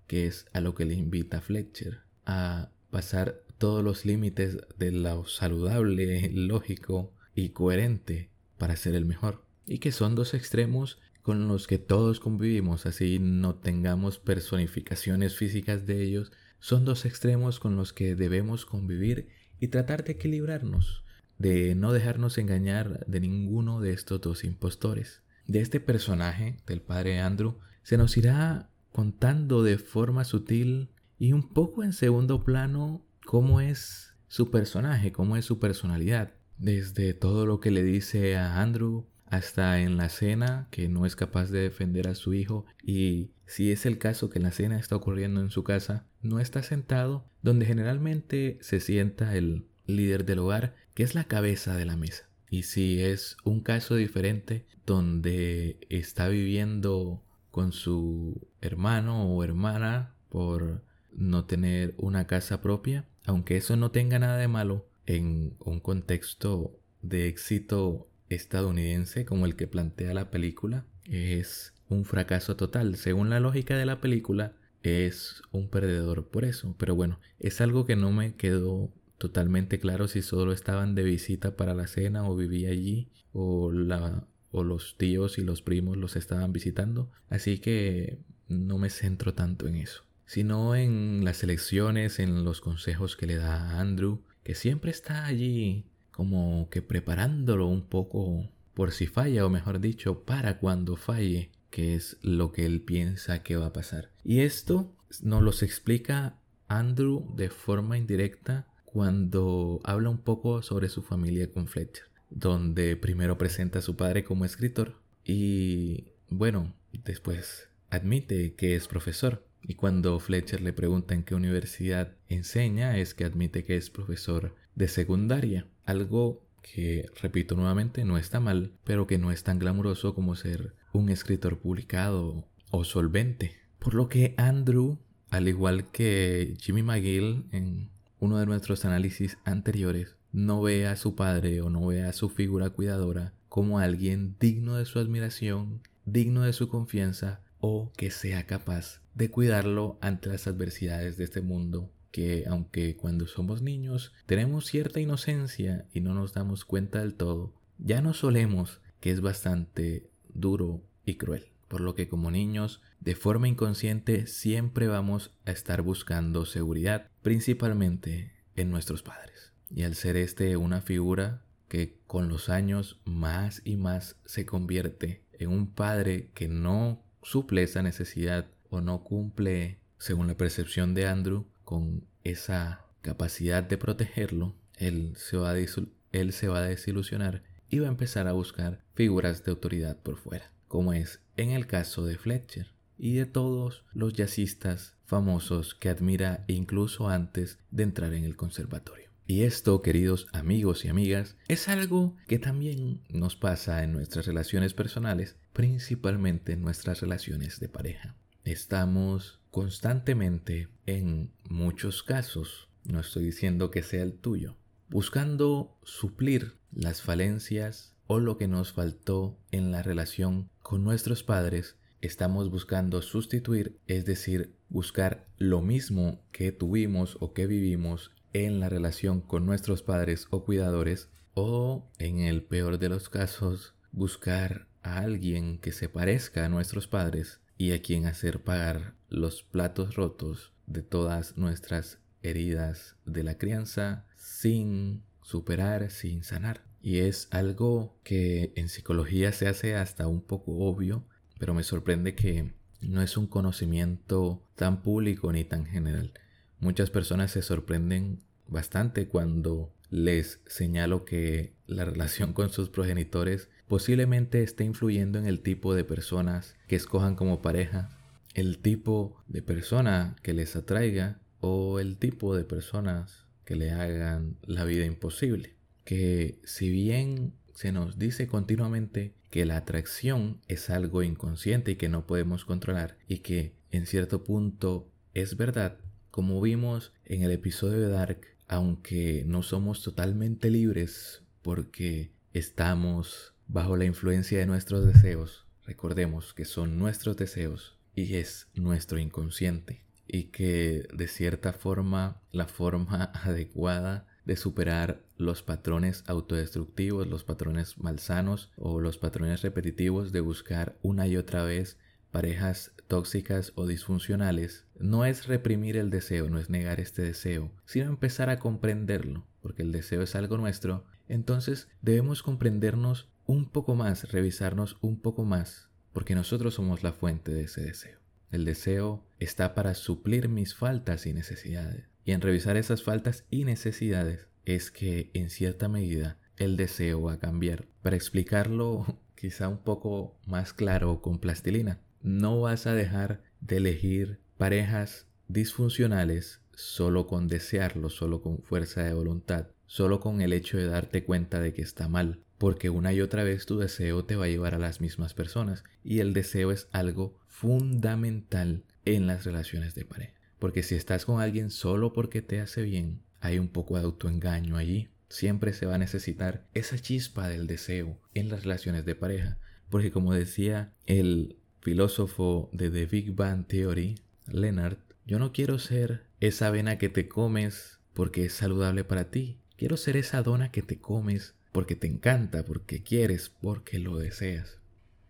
que 0.06 0.26
es 0.26 0.46
a 0.52 0.60
lo 0.60 0.74
que 0.74 0.84
le 0.84 0.94
invita 0.94 1.40
Fletcher, 1.40 2.00
a 2.24 2.70
pasar 2.90 3.42
todos 3.58 3.84
los 3.84 4.04
límites 4.04 4.58
de 4.76 4.90
lo 4.90 5.24
saludable, 5.26 6.30
lógico 6.32 7.12
y 7.34 7.50
coherente 7.50 8.30
para 8.58 8.76
ser 8.76 8.94
el 8.94 9.04
mejor, 9.04 9.44
y 9.66 9.78
que 9.78 9.92
son 9.92 10.14
dos 10.14 10.34
extremos 10.34 10.98
con 11.22 11.48
los 11.48 11.66
que 11.66 11.78
todos 11.78 12.20
convivimos, 12.20 12.86
así 12.86 13.18
no 13.18 13.56
tengamos 13.56 14.18
personificaciones 14.18 15.34
físicas 15.36 15.86
de 15.86 16.02
ellos, 16.02 16.32
son 16.58 16.84
dos 16.84 17.04
extremos 17.04 17.60
con 17.60 17.76
los 17.76 17.92
que 17.92 18.14
debemos 18.14 18.66
convivir 18.66 19.28
y 19.58 19.68
tratar 19.68 20.04
de 20.04 20.12
equilibrarnos 20.12 21.06
de 21.38 21.74
no 21.74 21.92
dejarnos 21.92 22.38
engañar 22.38 23.04
de 23.06 23.20
ninguno 23.20 23.80
de 23.80 23.92
estos 23.92 24.20
dos 24.20 24.44
impostores. 24.44 25.22
De 25.46 25.60
este 25.60 25.80
personaje, 25.80 26.56
del 26.66 26.80
padre 26.80 27.20
Andrew, 27.20 27.58
se 27.82 27.96
nos 27.96 28.16
irá 28.16 28.70
contando 28.92 29.62
de 29.62 29.78
forma 29.78 30.24
sutil 30.24 30.90
y 31.18 31.32
un 31.32 31.48
poco 31.48 31.84
en 31.84 31.92
segundo 31.92 32.44
plano 32.44 33.04
cómo 33.24 33.60
es 33.60 34.14
su 34.28 34.50
personaje, 34.50 35.12
cómo 35.12 35.36
es 35.36 35.44
su 35.44 35.58
personalidad. 35.58 36.32
Desde 36.58 37.14
todo 37.14 37.46
lo 37.46 37.60
que 37.60 37.70
le 37.70 37.82
dice 37.82 38.36
a 38.36 38.60
Andrew 38.62 39.06
hasta 39.26 39.80
en 39.80 39.96
la 39.96 40.08
cena 40.08 40.68
que 40.70 40.88
no 40.88 41.04
es 41.04 41.16
capaz 41.16 41.50
de 41.50 41.60
defender 41.60 42.08
a 42.08 42.14
su 42.14 42.32
hijo 42.32 42.64
y 42.82 43.32
si 43.44 43.72
es 43.72 43.84
el 43.84 43.98
caso 43.98 44.30
que 44.30 44.40
la 44.40 44.52
cena 44.52 44.78
está 44.78 44.96
ocurriendo 44.96 45.40
en 45.40 45.50
su 45.50 45.64
casa, 45.64 46.06
no 46.26 46.40
está 46.40 46.62
sentado 46.62 47.24
donde 47.42 47.66
generalmente 47.66 48.58
se 48.60 48.80
sienta 48.80 49.36
el 49.36 49.66
líder 49.86 50.24
del 50.24 50.40
hogar, 50.40 50.74
que 50.94 51.02
es 51.02 51.14
la 51.14 51.24
cabeza 51.24 51.76
de 51.76 51.84
la 51.84 51.96
mesa. 51.96 52.28
Y 52.50 52.62
si 52.62 53.02
es 53.02 53.36
un 53.44 53.60
caso 53.60 53.96
diferente 53.96 54.66
donde 54.84 55.78
está 55.88 56.28
viviendo 56.28 57.22
con 57.50 57.72
su 57.72 58.48
hermano 58.60 59.28
o 59.28 59.42
hermana 59.42 60.14
por 60.28 60.82
no 61.12 61.44
tener 61.44 61.94
una 61.96 62.26
casa 62.26 62.60
propia, 62.60 63.04
aunque 63.24 63.56
eso 63.56 63.76
no 63.76 63.90
tenga 63.90 64.18
nada 64.18 64.36
de 64.36 64.48
malo 64.48 64.86
en 65.06 65.54
un 65.60 65.80
contexto 65.80 66.78
de 67.02 67.28
éxito 67.28 68.08
estadounidense 68.28 69.24
como 69.24 69.46
el 69.46 69.56
que 69.56 69.66
plantea 69.66 70.14
la 70.14 70.30
película, 70.30 70.84
es 71.04 71.72
un 71.88 72.04
fracaso 72.04 72.56
total. 72.56 72.96
Según 72.96 73.30
la 73.30 73.40
lógica 73.40 73.76
de 73.76 73.86
la 73.86 74.00
película, 74.00 74.52
es 74.86 75.42
un 75.52 75.68
perdedor 75.68 76.28
por 76.28 76.44
eso. 76.44 76.74
Pero 76.78 76.94
bueno, 76.94 77.18
es 77.38 77.60
algo 77.60 77.86
que 77.86 77.96
no 77.96 78.12
me 78.12 78.34
quedó 78.34 78.90
totalmente 79.18 79.78
claro 79.78 80.08
si 80.08 80.22
solo 80.22 80.52
estaban 80.52 80.94
de 80.94 81.02
visita 81.02 81.56
para 81.56 81.74
la 81.74 81.86
cena 81.86 82.28
o 82.28 82.36
vivía 82.36 82.70
allí 82.70 83.08
o, 83.32 83.72
la, 83.72 84.26
o 84.50 84.64
los 84.64 84.96
tíos 84.98 85.38
y 85.38 85.42
los 85.42 85.62
primos 85.62 85.96
los 85.96 86.16
estaban 86.16 86.52
visitando. 86.52 87.10
Así 87.28 87.58
que 87.58 88.18
no 88.48 88.78
me 88.78 88.90
centro 88.90 89.34
tanto 89.34 89.66
en 89.66 89.76
eso, 89.76 90.04
sino 90.24 90.76
en 90.76 91.24
las 91.24 91.42
elecciones, 91.42 92.18
en 92.18 92.44
los 92.44 92.60
consejos 92.60 93.16
que 93.16 93.26
le 93.26 93.36
da 93.36 93.70
a 93.70 93.80
Andrew, 93.80 94.20
que 94.42 94.54
siempre 94.54 94.90
está 94.90 95.26
allí 95.26 95.84
como 96.10 96.68
que 96.70 96.80
preparándolo 96.80 97.66
un 97.66 97.82
poco 97.82 98.48
por 98.74 98.92
si 98.92 99.06
falla 99.06 99.44
o 99.44 99.50
mejor 99.50 99.80
dicho 99.80 100.24
para 100.24 100.58
cuando 100.58 100.96
falle, 100.96 101.50
que 101.76 101.94
es 101.94 102.16
lo 102.22 102.52
que 102.52 102.64
él 102.64 102.80
piensa 102.80 103.42
que 103.42 103.58
va 103.58 103.66
a 103.66 103.72
pasar. 103.74 104.08
Y 104.24 104.40
esto 104.40 104.96
nos 105.20 105.42
los 105.42 105.62
explica 105.62 106.38
Andrew 106.68 107.30
de 107.36 107.50
forma 107.50 107.98
indirecta 107.98 108.66
cuando 108.86 109.82
habla 109.84 110.08
un 110.08 110.16
poco 110.16 110.62
sobre 110.62 110.88
su 110.88 111.02
familia 111.02 111.50
con 111.50 111.68
Fletcher, 111.68 112.04
donde 112.30 112.96
primero 112.96 113.36
presenta 113.36 113.80
a 113.80 113.82
su 113.82 113.94
padre 113.94 114.24
como 114.24 114.46
escritor 114.46 114.94
y 115.22 116.12
bueno, 116.30 116.72
después 117.04 117.68
admite 117.90 118.54
que 118.54 118.74
es 118.74 118.88
profesor. 118.88 119.44
Y 119.60 119.74
cuando 119.74 120.18
Fletcher 120.18 120.62
le 120.62 120.72
pregunta 120.72 121.12
en 121.12 121.24
qué 121.24 121.34
universidad 121.34 122.16
enseña, 122.30 122.96
es 122.96 123.12
que 123.12 123.26
admite 123.26 123.64
que 123.64 123.76
es 123.76 123.90
profesor 123.90 124.54
de 124.76 124.88
secundaria. 124.88 125.66
Algo 125.84 126.42
que, 126.62 127.10
repito 127.20 127.54
nuevamente, 127.54 128.06
no 128.06 128.16
está 128.16 128.40
mal, 128.40 128.72
pero 128.84 129.06
que 129.06 129.18
no 129.18 129.30
es 129.30 129.42
tan 129.44 129.58
glamuroso 129.58 130.14
como 130.14 130.36
ser 130.36 130.74
un 130.96 131.08
escritor 131.08 131.58
publicado 131.58 132.48
o 132.70 132.84
solvente. 132.84 133.56
Por 133.78 133.94
lo 133.94 134.08
que 134.08 134.34
Andrew, 134.36 134.98
al 135.30 135.48
igual 135.48 135.90
que 135.90 136.56
Jimmy 136.60 136.82
McGill 136.82 137.44
en 137.52 137.90
uno 138.18 138.38
de 138.38 138.46
nuestros 138.46 138.84
análisis 138.84 139.38
anteriores, 139.44 140.16
no 140.32 140.60
ve 140.60 140.86
a 140.86 140.96
su 140.96 141.14
padre 141.14 141.60
o 141.62 141.70
no 141.70 141.86
ve 141.86 142.02
a 142.02 142.12
su 142.12 142.28
figura 142.28 142.70
cuidadora 142.70 143.32
como 143.48 143.78
alguien 143.78 144.36
digno 144.40 144.76
de 144.76 144.84
su 144.84 144.98
admiración, 144.98 145.80
digno 146.04 146.42
de 146.42 146.52
su 146.52 146.68
confianza 146.68 147.40
o 147.60 147.92
que 147.96 148.10
sea 148.10 148.46
capaz 148.46 149.00
de 149.14 149.30
cuidarlo 149.30 149.98
ante 150.00 150.28
las 150.28 150.46
adversidades 150.46 151.16
de 151.16 151.24
este 151.24 151.40
mundo 151.40 151.90
que 152.16 152.44
aunque 152.48 152.96
cuando 152.96 153.26
somos 153.26 153.60
niños 153.60 154.14
tenemos 154.24 154.64
cierta 154.64 155.00
inocencia 155.00 155.86
y 155.92 156.00
no 156.00 156.14
nos 156.14 156.32
damos 156.32 156.64
cuenta 156.64 157.00
del 157.00 157.12
todo, 157.14 157.52
ya 157.76 158.00
no 158.00 158.14
solemos 158.14 158.80
que 159.00 159.10
es 159.10 159.20
bastante 159.20 160.08
duro 160.40 160.82
y 161.04 161.16
cruel. 161.16 161.46
por 161.68 161.80
lo 161.80 161.96
que 161.96 162.06
como 162.06 162.30
niños, 162.30 162.80
de 163.00 163.16
forma 163.16 163.48
inconsciente, 163.48 164.28
siempre 164.28 164.86
vamos 164.86 165.32
a 165.46 165.50
estar 165.50 165.82
buscando 165.82 166.46
seguridad, 166.46 167.10
principalmente 167.22 168.30
en 168.54 168.70
nuestros 168.70 169.02
padres. 169.02 169.52
Y 169.74 169.82
al 169.82 169.96
ser 169.96 170.16
este 170.16 170.56
una 170.56 170.80
figura 170.80 171.42
que 171.68 171.98
con 172.06 172.28
los 172.28 172.48
años 172.48 173.00
más 173.04 173.62
y 173.64 173.76
más 173.76 174.16
se 174.24 174.46
convierte 174.46 175.22
en 175.32 175.50
un 175.50 175.66
padre 175.66 176.30
que 176.34 176.46
no 176.46 177.02
suple 177.22 177.64
esa 177.64 177.82
necesidad 177.82 178.46
o 178.70 178.80
no 178.80 179.02
cumple, 179.02 179.78
según 179.98 180.28
la 180.28 180.36
percepción 180.36 180.94
de 180.94 181.08
Andrew, 181.08 181.46
con 181.64 182.04
esa 182.22 182.84
capacidad 183.02 183.62
de 183.62 183.78
protegerlo, 183.78 184.54
él 184.76 185.14
se 185.16 185.36
va 185.36 185.50
a, 185.50 185.56
él 185.56 186.32
se 186.32 186.48
va 186.48 186.58
a 186.58 186.62
desilusionar 186.62 187.42
y 187.70 187.78
va 187.78 187.86
a 187.86 187.90
empezar 187.90 188.26
a 188.26 188.32
buscar 188.32 188.82
figuras 188.94 189.44
de 189.44 189.50
autoridad 189.50 189.98
por 189.98 190.16
fuera, 190.16 190.52
como 190.68 190.92
es 190.92 191.20
en 191.36 191.50
el 191.50 191.66
caso 191.66 192.04
de 192.04 192.18
Fletcher 192.18 192.68
y 192.98 193.14
de 193.14 193.26
todos 193.26 193.84
los 193.92 194.12
jazzistas 194.12 194.96
famosos 195.04 195.74
que 195.74 195.88
admira 195.88 196.44
incluso 196.48 197.08
antes 197.08 197.58
de 197.70 197.82
entrar 197.82 198.12
en 198.14 198.24
el 198.24 198.36
conservatorio. 198.36 199.10
Y 199.28 199.42
esto, 199.42 199.82
queridos 199.82 200.28
amigos 200.32 200.84
y 200.84 200.88
amigas, 200.88 201.36
es 201.48 201.68
algo 201.68 202.16
que 202.28 202.38
también 202.38 203.00
nos 203.08 203.34
pasa 203.34 203.82
en 203.82 203.92
nuestras 203.92 204.26
relaciones 204.26 204.72
personales, 204.72 205.36
principalmente 205.52 206.52
en 206.52 206.62
nuestras 206.62 207.00
relaciones 207.00 207.58
de 207.58 207.68
pareja. 207.68 208.14
Estamos 208.44 209.40
constantemente, 209.50 210.68
en 210.86 211.32
muchos 211.48 212.04
casos, 212.04 212.68
no 212.84 213.00
estoy 213.00 213.24
diciendo 213.24 213.72
que 213.72 213.82
sea 213.82 214.04
el 214.04 214.12
tuyo, 214.12 214.54
buscando 214.88 215.76
suplir 215.82 216.54
las 216.76 217.00
falencias 217.00 217.94
o 218.06 218.20
lo 218.20 218.36
que 218.36 218.48
nos 218.48 218.72
faltó 218.72 219.38
en 219.50 219.72
la 219.72 219.82
relación 219.82 220.50
con 220.62 220.84
nuestros 220.84 221.22
padres, 221.22 221.76
estamos 222.02 222.50
buscando 222.50 223.02
sustituir, 223.02 223.78
es 223.86 224.04
decir, 224.04 224.54
buscar 224.68 225.26
lo 225.38 225.62
mismo 225.62 226.20
que 226.32 226.52
tuvimos 226.52 227.16
o 227.20 227.32
que 227.32 227.46
vivimos 227.46 228.12
en 228.32 228.60
la 228.60 228.68
relación 228.68 229.22
con 229.22 229.46
nuestros 229.46 229.82
padres 229.82 230.26
o 230.30 230.44
cuidadores, 230.44 231.08
o 231.34 231.90
en 231.98 232.20
el 232.20 232.42
peor 232.42 232.78
de 232.78 232.90
los 232.90 233.08
casos, 233.08 233.74
buscar 233.90 234.68
a 234.82 234.98
alguien 234.98 235.58
que 235.58 235.72
se 235.72 235.88
parezca 235.88 236.44
a 236.44 236.48
nuestros 236.48 236.86
padres 236.86 237.40
y 237.58 237.72
a 237.72 237.80
quien 237.80 238.06
hacer 238.06 238.42
pagar 238.42 238.94
los 239.08 239.42
platos 239.42 239.96
rotos 239.96 240.52
de 240.66 240.82
todas 240.82 241.36
nuestras 241.38 241.98
heridas 242.22 242.96
de 243.06 243.22
la 243.22 243.38
crianza 243.38 244.06
sin 244.14 245.02
superar, 245.22 245.90
sin 245.90 246.22
sanar. 246.22 246.65
Y 246.86 247.00
es 247.00 247.26
algo 247.32 247.98
que 248.04 248.52
en 248.54 248.68
psicología 248.68 249.32
se 249.32 249.48
hace 249.48 249.74
hasta 249.74 250.06
un 250.06 250.20
poco 250.20 250.52
obvio, 250.58 251.04
pero 251.36 251.52
me 251.52 251.64
sorprende 251.64 252.14
que 252.14 252.52
no 252.80 253.02
es 253.02 253.16
un 253.16 253.26
conocimiento 253.26 254.46
tan 254.54 254.82
público 254.82 255.32
ni 255.32 255.42
tan 255.42 255.66
general. 255.66 256.12
Muchas 256.60 256.90
personas 256.90 257.32
se 257.32 257.42
sorprenden 257.42 258.20
bastante 258.46 259.08
cuando 259.08 259.74
les 259.90 260.40
señalo 260.46 261.04
que 261.04 261.54
la 261.66 261.84
relación 261.84 262.32
con 262.32 262.50
sus 262.50 262.68
progenitores 262.70 263.48
posiblemente 263.66 264.44
esté 264.44 264.62
influyendo 264.62 265.18
en 265.18 265.26
el 265.26 265.40
tipo 265.40 265.74
de 265.74 265.82
personas 265.82 266.54
que 266.68 266.76
escojan 266.76 267.16
como 267.16 267.42
pareja, 267.42 267.98
el 268.34 268.58
tipo 268.58 269.24
de 269.26 269.42
persona 269.42 270.14
que 270.22 270.34
les 270.34 270.54
atraiga 270.54 271.18
o 271.40 271.80
el 271.80 271.96
tipo 271.96 272.36
de 272.36 272.44
personas 272.44 273.26
que 273.44 273.56
le 273.56 273.72
hagan 273.72 274.36
la 274.42 274.64
vida 274.64 274.84
imposible. 274.84 275.55
Que 275.86 276.38
si 276.44 276.68
bien 276.68 277.32
se 277.54 277.72
nos 277.72 277.98
dice 277.98 278.26
continuamente 278.26 279.14
que 279.30 279.46
la 279.46 279.56
atracción 279.56 280.42
es 280.48 280.68
algo 280.68 281.02
inconsciente 281.02 281.70
y 281.70 281.76
que 281.76 281.88
no 281.88 282.06
podemos 282.06 282.44
controlar 282.44 282.98
y 283.08 283.20
que 283.20 283.54
en 283.70 283.86
cierto 283.86 284.24
punto 284.24 284.90
es 285.14 285.38
verdad, 285.38 285.78
como 286.10 286.40
vimos 286.40 286.92
en 287.04 287.22
el 287.22 287.30
episodio 287.30 287.80
de 287.80 287.88
Dark, 287.88 288.20
aunque 288.48 289.24
no 289.26 289.42
somos 289.42 289.82
totalmente 289.82 290.50
libres 290.50 291.22
porque 291.42 292.10
estamos 292.34 293.32
bajo 293.48 293.76
la 293.76 293.84
influencia 293.84 294.38
de 294.38 294.46
nuestros 294.46 294.86
deseos, 294.86 295.46
recordemos 295.64 296.34
que 296.34 296.44
son 296.44 296.78
nuestros 296.78 297.16
deseos 297.16 297.78
y 297.94 298.16
es 298.16 298.48
nuestro 298.54 298.98
inconsciente 298.98 299.84
y 300.06 300.24
que 300.24 300.86
de 300.92 301.08
cierta 301.08 301.52
forma 301.52 302.20
la 302.32 302.46
forma 302.46 303.04
adecuada 303.14 304.06
de 304.26 304.36
superar 304.36 305.00
los 305.16 305.42
patrones 305.42 306.04
autodestructivos, 306.06 307.06
los 307.06 307.24
patrones 307.24 307.78
malsanos 307.78 308.50
o 308.56 308.80
los 308.80 308.98
patrones 308.98 309.42
repetitivos 309.42 310.12
de 310.12 310.20
buscar 310.20 310.76
una 310.82 311.06
y 311.06 311.16
otra 311.16 311.44
vez 311.44 311.78
parejas 312.10 312.72
tóxicas 312.88 313.52
o 313.56 313.66
disfuncionales, 313.66 314.64
no 314.78 315.04
es 315.04 315.26
reprimir 315.26 315.76
el 315.76 315.90
deseo, 315.90 316.28
no 316.30 316.38
es 316.38 316.50
negar 316.50 316.80
este 316.80 317.02
deseo, 317.02 317.50
sino 317.64 317.86
empezar 317.86 318.30
a 318.30 318.38
comprenderlo, 318.38 319.26
porque 319.42 319.62
el 319.62 319.72
deseo 319.72 320.02
es 320.02 320.14
algo 320.14 320.36
nuestro, 320.38 320.84
entonces 321.08 321.68
debemos 321.82 322.22
comprendernos 322.22 323.08
un 323.26 323.48
poco 323.48 323.74
más, 323.74 324.10
revisarnos 324.10 324.76
un 324.80 325.00
poco 325.00 325.24
más, 325.24 325.68
porque 325.92 326.14
nosotros 326.14 326.54
somos 326.54 326.82
la 326.82 326.92
fuente 326.92 327.32
de 327.32 327.44
ese 327.44 327.62
deseo. 327.62 327.98
El 328.30 328.44
deseo 328.44 329.04
está 329.18 329.54
para 329.54 329.74
suplir 329.74 330.28
mis 330.28 330.54
faltas 330.54 331.06
y 331.06 331.12
necesidades. 331.12 331.95
Y 332.06 332.12
en 332.12 332.20
revisar 332.20 332.56
esas 332.56 332.84
faltas 332.84 333.24
y 333.30 333.44
necesidades 333.44 334.28
es 334.44 334.70
que 334.70 335.10
en 335.12 335.28
cierta 335.28 335.68
medida 335.68 336.18
el 336.36 336.56
deseo 336.56 337.02
va 337.02 337.14
a 337.14 337.18
cambiar. 337.18 337.66
Para 337.82 337.96
explicarlo 337.96 339.00
quizá 339.16 339.48
un 339.48 339.58
poco 339.58 340.16
más 340.24 340.52
claro 340.52 341.02
con 341.02 341.18
plastilina, 341.18 341.80
no 342.02 342.40
vas 342.40 342.68
a 342.68 342.74
dejar 342.74 343.24
de 343.40 343.56
elegir 343.56 344.20
parejas 344.38 345.08
disfuncionales 345.26 346.40
solo 346.54 347.08
con 347.08 347.26
desearlo, 347.26 347.90
solo 347.90 348.22
con 348.22 348.38
fuerza 348.38 348.84
de 348.84 348.94
voluntad, 348.94 349.48
solo 349.66 349.98
con 349.98 350.20
el 350.20 350.32
hecho 350.32 350.58
de 350.58 350.66
darte 350.66 351.02
cuenta 351.02 351.40
de 351.40 351.54
que 351.54 351.62
está 351.62 351.88
mal, 351.88 352.20
porque 352.38 352.70
una 352.70 352.92
y 352.92 353.00
otra 353.00 353.24
vez 353.24 353.46
tu 353.46 353.58
deseo 353.58 354.04
te 354.04 354.14
va 354.14 354.26
a 354.26 354.28
llevar 354.28 354.54
a 354.54 354.60
las 354.60 354.80
mismas 354.80 355.12
personas 355.12 355.64
y 355.82 355.98
el 355.98 356.12
deseo 356.12 356.52
es 356.52 356.68
algo 356.70 357.18
fundamental 357.26 358.62
en 358.84 359.08
las 359.08 359.24
relaciones 359.24 359.74
de 359.74 359.84
pareja. 359.84 360.15
Porque 360.38 360.62
si 360.62 360.74
estás 360.74 361.04
con 361.04 361.20
alguien 361.20 361.50
solo 361.50 361.92
porque 361.92 362.22
te 362.22 362.40
hace 362.40 362.62
bien, 362.62 363.00
hay 363.20 363.38
un 363.38 363.48
poco 363.48 363.76
de 363.76 363.84
autoengaño 363.84 364.56
allí. 364.56 364.88
Siempre 365.08 365.52
se 365.52 365.66
va 365.66 365.76
a 365.76 365.78
necesitar 365.78 366.46
esa 366.54 366.78
chispa 366.78 367.28
del 367.28 367.46
deseo 367.46 367.98
en 368.14 368.28
las 368.28 368.42
relaciones 368.42 368.84
de 368.84 368.94
pareja. 368.94 369.38
Porque 369.70 369.90
como 369.90 370.12
decía 370.12 370.72
el 370.86 371.36
filósofo 371.60 372.50
de 372.52 372.70
The 372.70 372.86
Big 372.86 373.14
Bang 373.14 373.46
Theory, 373.46 374.00
Leonard, 374.26 374.78
yo 375.06 375.18
no 375.18 375.32
quiero 375.32 375.58
ser 375.58 376.06
esa 376.20 376.48
avena 376.48 376.78
que 376.78 376.88
te 376.88 377.08
comes 377.08 377.78
porque 377.94 378.26
es 378.26 378.34
saludable 378.34 378.84
para 378.84 379.10
ti. 379.10 379.38
Quiero 379.56 379.76
ser 379.76 379.96
esa 379.96 380.22
dona 380.22 380.50
que 380.50 380.62
te 380.62 380.78
comes 380.78 381.34
porque 381.52 381.76
te 381.76 381.86
encanta, 381.86 382.44
porque 382.44 382.82
quieres, 382.82 383.30
porque 383.30 383.78
lo 383.78 383.96
deseas. 383.96 384.58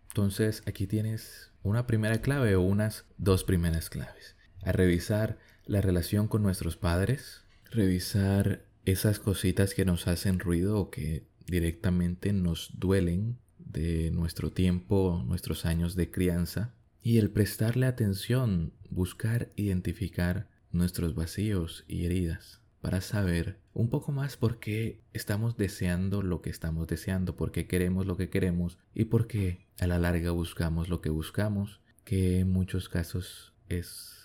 Entonces 0.07 0.63
aquí 0.65 0.87
tienes 0.87 1.51
una 1.63 1.85
primera 1.85 2.21
clave 2.21 2.55
o 2.55 2.61
unas 2.61 3.05
dos 3.17 3.43
primeras 3.43 3.89
claves. 3.89 4.36
A 4.67 4.73
revisar 4.73 5.37
la 5.65 5.79
relación 5.79 6.27
con 6.27 6.43
nuestros 6.43 6.75
padres, 6.75 7.45
revisar 7.71 8.65
esas 8.83 9.17
cositas 9.17 9.73
que 9.73 9.85
nos 9.85 10.07
hacen 10.07 10.39
ruido 10.39 10.77
o 10.77 10.89
que 10.89 11.23
directamente 11.45 12.33
nos 12.33 12.71
duelen 12.77 13.37
de 13.59 14.11
nuestro 14.11 14.51
tiempo, 14.51 15.23
nuestros 15.25 15.65
años 15.65 15.95
de 15.95 16.11
crianza, 16.11 16.73
y 17.01 17.17
el 17.17 17.29
prestarle 17.29 17.85
atención, 17.85 18.73
buscar 18.89 19.53
identificar 19.55 20.49
nuestros 20.73 21.15
vacíos 21.15 21.85
y 21.87 22.05
heridas 22.05 22.59
para 22.81 22.99
saber 22.99 23.59
un 23.73 23.89
poco 23.89 24.11
más 24.11 24.35
por 24.35 24.59
qué 24.59 24.99
estamos 25.13 25.55
deseando 25.55 26.21
lo 26.21 26.41
que 26.41 26.49
estamos 26.49 26.87
deseando, 26.87 27.37
por 27.37 27.53
qué 27.53 27.67
queremos 27.67 28.05
lo 28.05 28.17
que 28.17 28.29
queremos 28.29 28.77
y 28.93 29.05
por 29.05 29.27
qué 29.27 29.65
a 29.79 29.87
la 29.87 29.97
larga 29.97 30.31
buscamos 30.31 30.89
lo 30.89 30.99
que 30.99 31.09
buscamos, 31.09 31.79
que 32.03 32.39
en 32.39 32.51
muchos 32.51 32.89
casos 32.89 33.53
es 33.69 34.16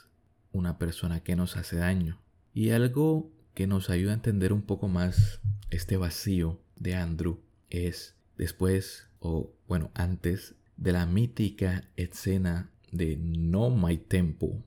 una 0.53 0.79
persona 0.79 1.21
que 1.21 1.37
nos 1.37 1.57
hace 1.57 1.77
daño. 1.77 2.21
Y 2.55 2.71
algo 2.71 3.31
que 3.55 3.67
nos 3.67 3.91
ayuda 3.91 4.13
a 4.13 4.15
entender 4.15 4.53
un 4.53 4.63
poco 4.63 4.89
más 4.89 5.41
este 5.71 5.97
vacío 5.97 6.61
de 6.77 6.95
Andrew 6.95 7.41
es 7.71 8.15
después 8.37 9.09
o 9.21 9.53
bueno 9.69 9.91
antes 9.95 10.55
de 10.77 10.93
la 10.93 11.07
mítica 11.07 11.89
escena 11.97 12.71
de 12.91 13.17
No 13.17 13.71
My 13.71 13.97
Tempo, 13.97 14.63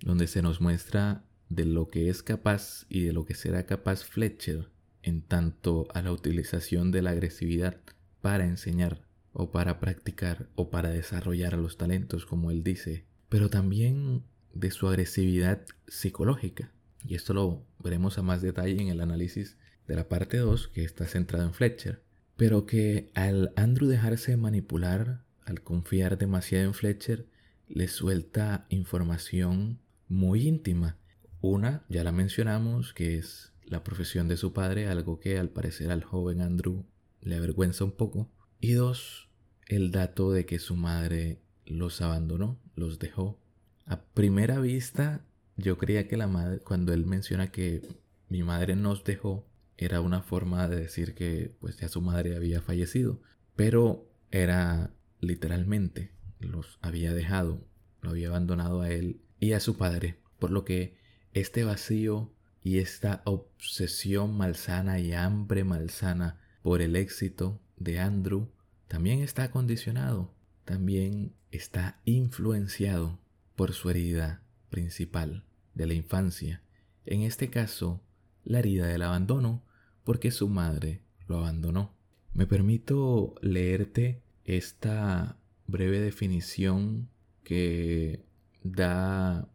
donde 0.00 0.26
se 0.26 0.42
nos 0.42 0.60
muestra 0.60 1.24
de 1.48 1.66
lo 1.66 1.88
que 1.88 2.08
es 2.08 2.22
capaz 2.22 2.86
y 2.88 3.02
de 3.02 3.12
lo 3.12 3.24
que 3.24 3.34
será 3.34 3.66
capaz 3.66 4.04
Fletcher 4.04 4.70
en 5.02 5.22
tanto 5.22 5.88
a 5.94 6.02
la 6.02 6.12
utilización 6.12 6.90
de 6.90 7.02
la 7.02 7.10
agresividad 7.10 7.76
para 8.20 8.46
enseñar 8.46 9.02
o 9.32 9.50
para 9.50 9.80
practicar 9.80 10.48
o 10.54 10.70
para 10.70 10.90
desarrollar 10.90 11.54
los 11.54 11.76
talentos, 11.76 12.26
como 12.26 12.50
él 12.50 12.62
dice, 12.62 13.04
pero 13.32 13.48
también 13.48 14.24
de 14.52 14.70
su 14.70 14.86
agresividad 14.86 15.62
psicológica. 15.88 16.70
Y 17.02 17.14
esto 17.14 17.32
lo 17.32 17.64
veremos 17.82 18.18
a 18.18 18.22
más 18.22 18.42
detalle 18.42 18.78
en 18.78 18.88
el 18.88 19.00
análisis 19.00 19.56
de 19.88 19.96
la 19.96 20.06
parte 20.06 20.36
2, 20.36 20.68
que 20.68 20.84
está 20.84 21.06
centrado 21.06 21.46
en 21.46 21.54
Fletcher, 21.54 22.02
pero 22.36 22.66
que 22.66 23.10
al 23.14 23.54
Andrew 23.56 23.88
dejarse 23.88 24.36
manipular 24.36 25.24
al 25.46 25.62
confiar 25.62 26.18
demasiado 26.18 26.66
en 26.66 26.74
Fletcher, 26.74 27.26
le 27.68 27.88
suelta 27.88 28.66
información 28.68 29.80
muy 30.08 30.46
íntima. 30.46 30.98
Una, 31.40 31.86
ya 31.88 32.04
la 32.04 32.12
mencionamos, 32.12 32.92
que 32.92 33.16
es 33.16 33.54
la 33.64 33.82
profesión 33.82 34.28
de 34.28 34.36
su 34.36 34.52
padre, 34.52 34.88
algo 34.88 35.20
que 35.20 35.38
al 35.38 35.48
parecer 35.48 35.90
al 35.90 36.04
joven 36.04 36.42
Andrew 36.42 36.84
le 37.22 37.36
avergüenza 37.36 37.82
un 37.84 37.92
poco. 37.92 38.30
Y 38.60 38.72
dos, 38.72 39.30
el 39.68 39.90
dato 39.90 40.32
de 40.32 40.44
que 40.44 40.58
su 40.58 40.76
madre 40.76 41.41
los 41.66 42.00
abandonó, 42.00 42.58
los 42.74 42.98
dejó. 42.98 43.38
A 43.86 44.02
primera 44.02 44.60
vista, 44.60 45.24
yo 45.56 45.78
creía 45.78 46.08
que 46.08 46.16
la 46.16 46.26
madre, 46.26 46.58
cuando 46.60 46.92
él 46.92 47.06
menciona 47.06 47.50
que 47.50 47.82
mi 48.28 48.42
madre 48.42 48.76
nos 48.76 49.04
dejó, 49.04 49.46
era 49.76 50.00
una 50.00 50.22
forma 50.22 50.68
de 50.68 50.76
decir 50.76 51.14
que 51.14 51.54
pues 51.60 51.76
ya 51.78 51.88
su 51.88 52.00
madre 52.00 52.36
había 52.36 52.60
fallecido, 52.60 53.20
pero 53.56 54.08
era 54.30 54.92
literalmente 55.20 56.12
los 56.40 56.78
había 56.82 57.14
dejado, 57.14 57.64
lo 58.00 58.10
había 58.10 58.28
abandonado 58.28 58.80
a 58.80 58.90
él 58.90 59.20
y 59.38 59.52
a 59.52 59.60
su 59.60 59.76
padre, 59.76 60.18
por 60.38 60.50
lo 60.50 60.64
que 60.64 60.96
este 61.32 61.64
vacío 61.64 62.32
y 62.62 62.78
esta 62.78 63.22
obsesión 63.24 64.36
malsana 64.36 65.00
y 65.00 65.12
hambre 65.12 65.64
malsana 65.64 66.40
por 66.62 66.82
el 66.82 66.96
éxito 66.96 67.60
de 67.76 67.98
Andrew 67.98 68.48
también 68.88 69.20
está 69.20 69.50
condicionado, 69.50 70.34
también 70.64 71.34
está 71.52 72.00
influenciado 72.04 73.18
por 73.54 73.72
su 73.72 73.90
herida 73.90 74.42
principal 74.70 75.44
de 75.74 75.86
la 75.86 75.94
infancia, 75.94 76.62
en 77.06 77.22
este 77.22 77.50
caso 77.50 78.00
la 78.44 78.58
herida 78.58 78.86
del 78.86 79.02
abandono, 79.02 79.62
porque 80.04 80.30
su 80.32 80.48
madre 80.48 81.00
lo 81.28 81.38
abandonó. 81.38 81.94
Me 82.34 82.46
permito 82.46 83.34
leerte 83.40 84.22
esta 84.44 85.36
breve 85.66 86.00
definición 86.00 87.08
que 87.44 88.24
da 88.64 89.48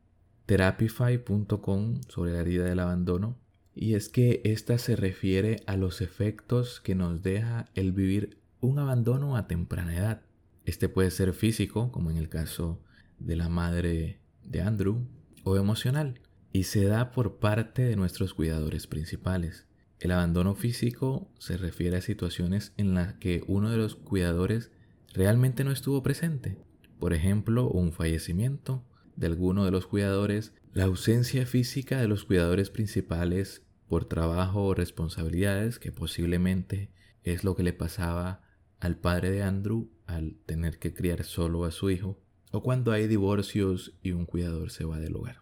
therapify.com 0.46 2.02
sobre 2.08 2.32
la 2.32 2.40
herida 2.40 2.66
del 2.66 2.80
abandono 2.80 3.38
y 3.76 3.94
es 3.94 4.10
que 4.10 4.42
esta 4.44 4.78
se 4.78 4.96
refiere 4.96 5.62
a 5.68 5.78
los 5.78 6.02
efectos 6.02 6.80
que 6.82 6.96
nos 6.96 7.22
deja 7.22 7.68
el 7.76 7.92
vivir 7.92 8.40
un 8.60 8.80
abandono 8.80 9.36
a 9.36 9.48
temprana 9.48 9.96
edad. 9.96 10.22
Este 10.68 10.90
puede 10.90 11.12
ser 11.12 11.32
físico, 11.32 11.94
como 11.94 12.12
en 12.12 12.18
el 12.18 12.28
caso 12.28 12.84
de 13.20 13.38
la 13.38 13.48
madre 13.48 14.20
de 14.44 14.62
Andrew, 14.62 15.08
o 15.46 15.56
emocional, 15.56 16.20
y 16.52 16.64
se 16.64 16.84
da 16.84 17.12
por 17.12 17.40
parte 17.40 17.84
de 17.84 17.96
nuestros 17.96 18.34
cuidadores 18.34 18.86
principales. 18.86 19.66
El 20.02 20.12
abandono 20.12 20.56
físico 20.56 21.32
se 21.40 21.56
refiere 21.56 21.96
a 21.96 22.02
situaciones 22.02 22.74
en 22.76 22.96
las 22.96 23.14
que 23.14 23.46
uno 23.48 23.72
de 23.72 23.78
los 23.78 23.96
cuidadores 23.96 24.70
realmente 25.14 25.64
no 25.64 25.72
estuvo 25.72 26.04
presente. 26.04 26.58
Por 27.00 27.14
ejemplo, 27.14 27.70
un 27.70 27.94
fallecimiento 27.94 28.84
de 29.16 29.28
alguno 29.28 29.64
de 29.64 29.72
los 29.72 29.88
cuidadores, 29.88 30.52
la 30.74 30.84
ausencia 30.84 31.46
física 31.46 32.02
de 32.02 32.10
los 32.10 32.26
cuidadores 32.26 32.72
principales 32.72 33.64
por 33.88 34.04
trabajo 34.04 34.66
o 34.66 34.74
responsabilidades, 34.74 35.80
que 35.80 35.94
posiblemente 35.94 36.92
es 37.24 37.46
lo 37.46 37.56
que 37.56 37.64
le 37.64 37.72
pasaba 37.72 38.42
al 38.82 38.98
padre 38.98 39.32
de 39.32 39.44
Andrew 39.44 39.90
al 40.08 40.36
tener 40.46 40.80
que 40.80 40.94
criar 40.94 41.24
solo 41.24 41.66
a 41.66 41.72
su 41.72 41.90
hijo, 41.92 42.20
o 42.52 42.64
cuando 42.64 42.92
hay 42.92 43.08
divorcios 43.08 43.94
y 44.02 44.12
un 44.12 44.26
cuidador 44.26 44.72
se 44.72 44.86
va 44.86 45.00
del 45.00 45.16
hogar. 45.16 45.42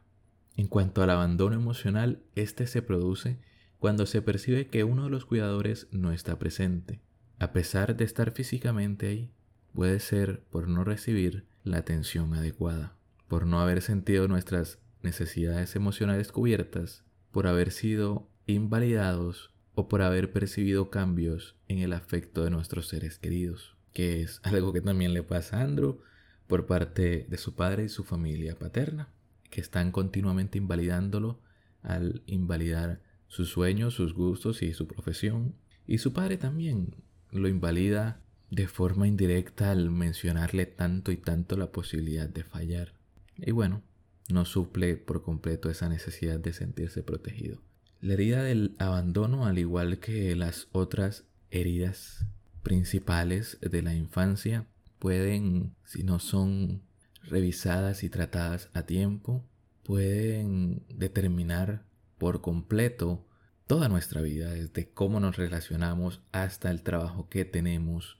En 0.58 0.68
cuanto 0.68 1.02
al 1.04 1.10
abandono 1.10 1.56
emocional, 1.56 2.24
este 2.36 2.68
se 2.68 2.82
produce 2.82 3.40
cuando 3.80 4.06
se 4.06 4.22
percibe 4.22 4.68
que 4.68 4.84
uno 4.84 5.06
de 5.06 5.10
los 5.10 5.26
cuidadores 5.26 5.88
no 5.92 6.12
está 6.12 6.40
presente. 6.40 7.02
A 7.40 7.52
pesar 7.54 7.96
de 7.96 8.06
estar 8.06 8.32
físicamente 8.32 9.08
ahí, 9.08 9.32
puede 9.74 10.00
ser 10.00 10.42
por 10.50 10.68
no 10.68 10.84
recibir 10.84 11.46
la 11.64 11.78
atención 11.78 12.34
adecuada, 12.34 12.96
por 13.28 13.46
no 13.46 13.60
haber 13.60 13.82
sentido 13.82 14.28
nuestras 14.28 14.80
necesidades 15.04 15.76
emocionales 15.76 16.32
cubiertas, 16.32 17.04
por 17.32 17.48
haber 17.48 17.72
sido 17.72 18.30
invalidados 18.48 19.52
o 19.74 19.90
por 19.90 20.02
haber 20.02 20.32
percibido 20.32 20.90
cambios 20.90 21.56
en 21.68 21.80
el 21.80 21.92
afecto 21.92 22.44
de 22.44 22.50
nuestros 22.50 22.88
seres 22.88 23.20
queridos, 23.20 23.75
que 23.96 24.22
es 24.22 24.42
algo 24.44 24.74
que 24.74 24.82
también 24.82 25.14
le 25.14 25.24
pasa 25.24 25.58
a 25.58 25.64
Andrew 25.64 26.02
por 26.48 26.66
parte 26.66 27.26
de 27.30 27.38
su 27.38 27.56
padre 27.56 27.86
y 27.86 27.90
su 27.90 28.04
familia 28.04 28.60
paterna 28.60 29.08
que 29.50 29.62
están 29.62 29.94
continuamente 29.94 30.58
invalidándolo 30.58 31.40
al 31.82 32.22
invalidar 32.26 33.00
sus 33.30 33.50
sueños, 33.50 33.94
sus 33.94 34.14
gustos 34.14 34.62
y 34.64 34.74
su 34.74 34.86
profesión. 34.86 35.56
Y 35.88 36.00
su 36.00 36.12
padre 36.12 36.36
también 36.36 36.96
lo 37.32 37.48
invalida 37.48 38.20
de 38.52 38.68
forma 38.68 39.08
indirecta 39.08 39.72
al 39.72 39.92
mencionarle 39.92 40.66
tanto 40.66 41.14
y 41.14 41.18
tanto 41.18 41.56
la 41.56 41.72
posibilidad 41.72 42.28
de 42.28 42.44
fallar. 42.44 42.92
Y 43.38 43.52
bueno, 43.52 43.82
no 44.28 44.44
suple 44.44 44.98
por 44.98 45.24
completo 45.24 45.70
esa 45.70 45.88
necesidad 45.88 46.38
de 46.38 46.52
sentirse 46.52 47.02
protegido. 47.02 47.62
La 48.02 48.16
herida 48.16 48.44
del 48.44 48.76
abandono, 48.78 49.46
al 49.46 49.58
igual 49.58 50.00
que 50.00 50.36
las 50.36 50.68
otras 50.74 51.24
heridas 51.50 52.26
principales 52.66 53.60
de 53.62 53.84
la 53.84 53.94
infancia, 53.94 54.66
pueden, 54.98 55.76
si 55.86 56.04
no 56.04 56.20
son 56.20 56.82
revisadas 57.24 58.04
y 58.04 58.10
tratadas 58.10 58.70
a 58.74 58.84
tiempo 58.84 59.46
pueden 59.84 60.84
determinar 60.90 61.86
por 62.18 62.42
completo 62.42 63.24
toda 63.68 63.88
nuestra 63.88 64.22
vida, 64.22 64.50
desde 64.50 64.90
cómo 64.90 65.20
nos 65.20 65.38
relacionamos 65.38 66.22
hasta 66.32 66.72
el 66.72 66.82
trabajo 66.82 67.30
que 67.30 67.46
tenemos, 67.46 68.18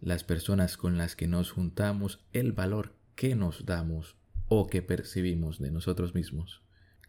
las 0.00 0.24
personas 0.24 0.78
con 0.78 0.96
las 0.96 1.14
que 1.14 1.28
nos 1.28 1.50
juntamos, 1.50 2.24
el 2.32 2.52
valor 2.52 2.94
que 3.14 3.36
nos 3.36 3.66
damos 3.66 4.16
o 4.48 4.68
que 4.68 4.80
percibimos 4.80 5.58
de 5.58 5.70
nosotros 5.70 6.14
mismos, 6.14 6.62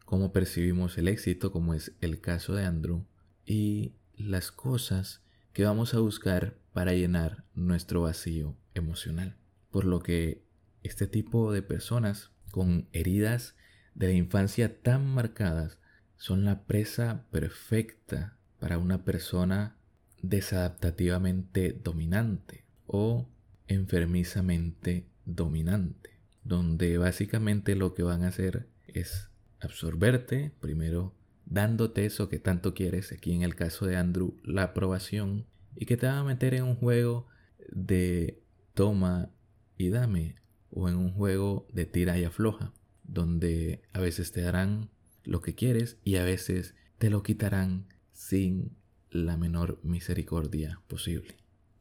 cómo 0.04 0.34
percibimos 0.34 0.98
el 0.98 1.08
éxito, 1.08 1.54
como 1.54 1.74
es 1.74 1.94
el 2.02 2.20
caso 2.20 2.56
de 2.56 2.66
Andrew, 2.66 3.06
y 3.46 3.94
las 4.18 4.52
cosas 4.52 5.22
que 5.54 5.64
vamos 5.64 5.94
a 5.94 6.00
buscar 6.00 6.58
para 6.74 6.94
llenar 6.94 7.46
nuestro 7.56 8.02
vacío 8.02 8.58
emocional. 8.74 9.38
Por 9.72 9.86
lo 9.86 10.02
que 10.02 10.44
este 10.82 11.08
tipo 11.08 11.52
de 11.54 11.62
personas 11.62 12.32
con 12.52 12.88
heridas 12.92 13.56
de 13.96 14.08
la 14.08 14.14
infancia 14.14 14.82
tan 14.82 15.06
marcadas 15.08 15.80
son 16.18 16.46
la 16.46 16.64
presa 16.64 17.26
perfecta 17.32 18.38
para 18.60 18.78
una 18.78 19.04
persona 19.04 19.78
desadaptativamente 20.22 21.74
dominante 21.74 22.66
o 22.88 23.30
enfermizamente 23.68 25.06
dominante, 25.26 26.20
donde 26.44 26.98
básicamente 26.98 27.76
lo 27.76 27.94
que 27.94 28.04
van 28.04 28.24
a 28.24 28.30
hacer 28.30 28.68
es 28.88 29.30
absorberte, 29.60 30.52
primero 30.60 31.14
dándote 31.46 32.06
eso 32.06 32.30
que 32.30 32.40
tanto 32.40 32.74
quieres, 32.74 33.12
aquí 33.12 33.34
en 33.34 33.42
el 33.42 33.56
caso 33.56 33.86
de 33.86 33.98
Andrew, 33.98 34.40
la 34.44 34.64
aprobación, 34.64 35.46
y 35.76 35.86
que 35.86 35.98
te 35.98 36.06
van 36.06 36.18
a 36.18 36.24
meter 36.24 36.54
en 36.54 36.64
un 36.64 36.76
juego 36.76 37.28
de 37.72 38.42
toma 38.74 39.30
y 39.78 39.90
dame, 39.90 40.36
o 40.70 40.90
en 40.90 40.96
un 40.96 41.14
juego 41.14 41.68
de 41.72 41.86
tira 41.86 42.18
y 42.18 42.24
afloja, 42.24 42.74
donde 43.04 43.84
a 43.94 44.00
veces 44.00 44.32
te 44.32 44.42
darán 44.42 44.90
lo 45.24 45.42
que 45.42 45.56
quieres 45.56 45.98
y 46.04 46.16
a 46.16 46.24
veces 46.24 46.76
te 46.98 47.10
lo 47.10 47.24
quitarán 47.24 47.88
sin 48.12 48.76
la 49.12 49.38
menor 49.38 49.80
misericordia 49.84 50.82
posible. 50.88 51.36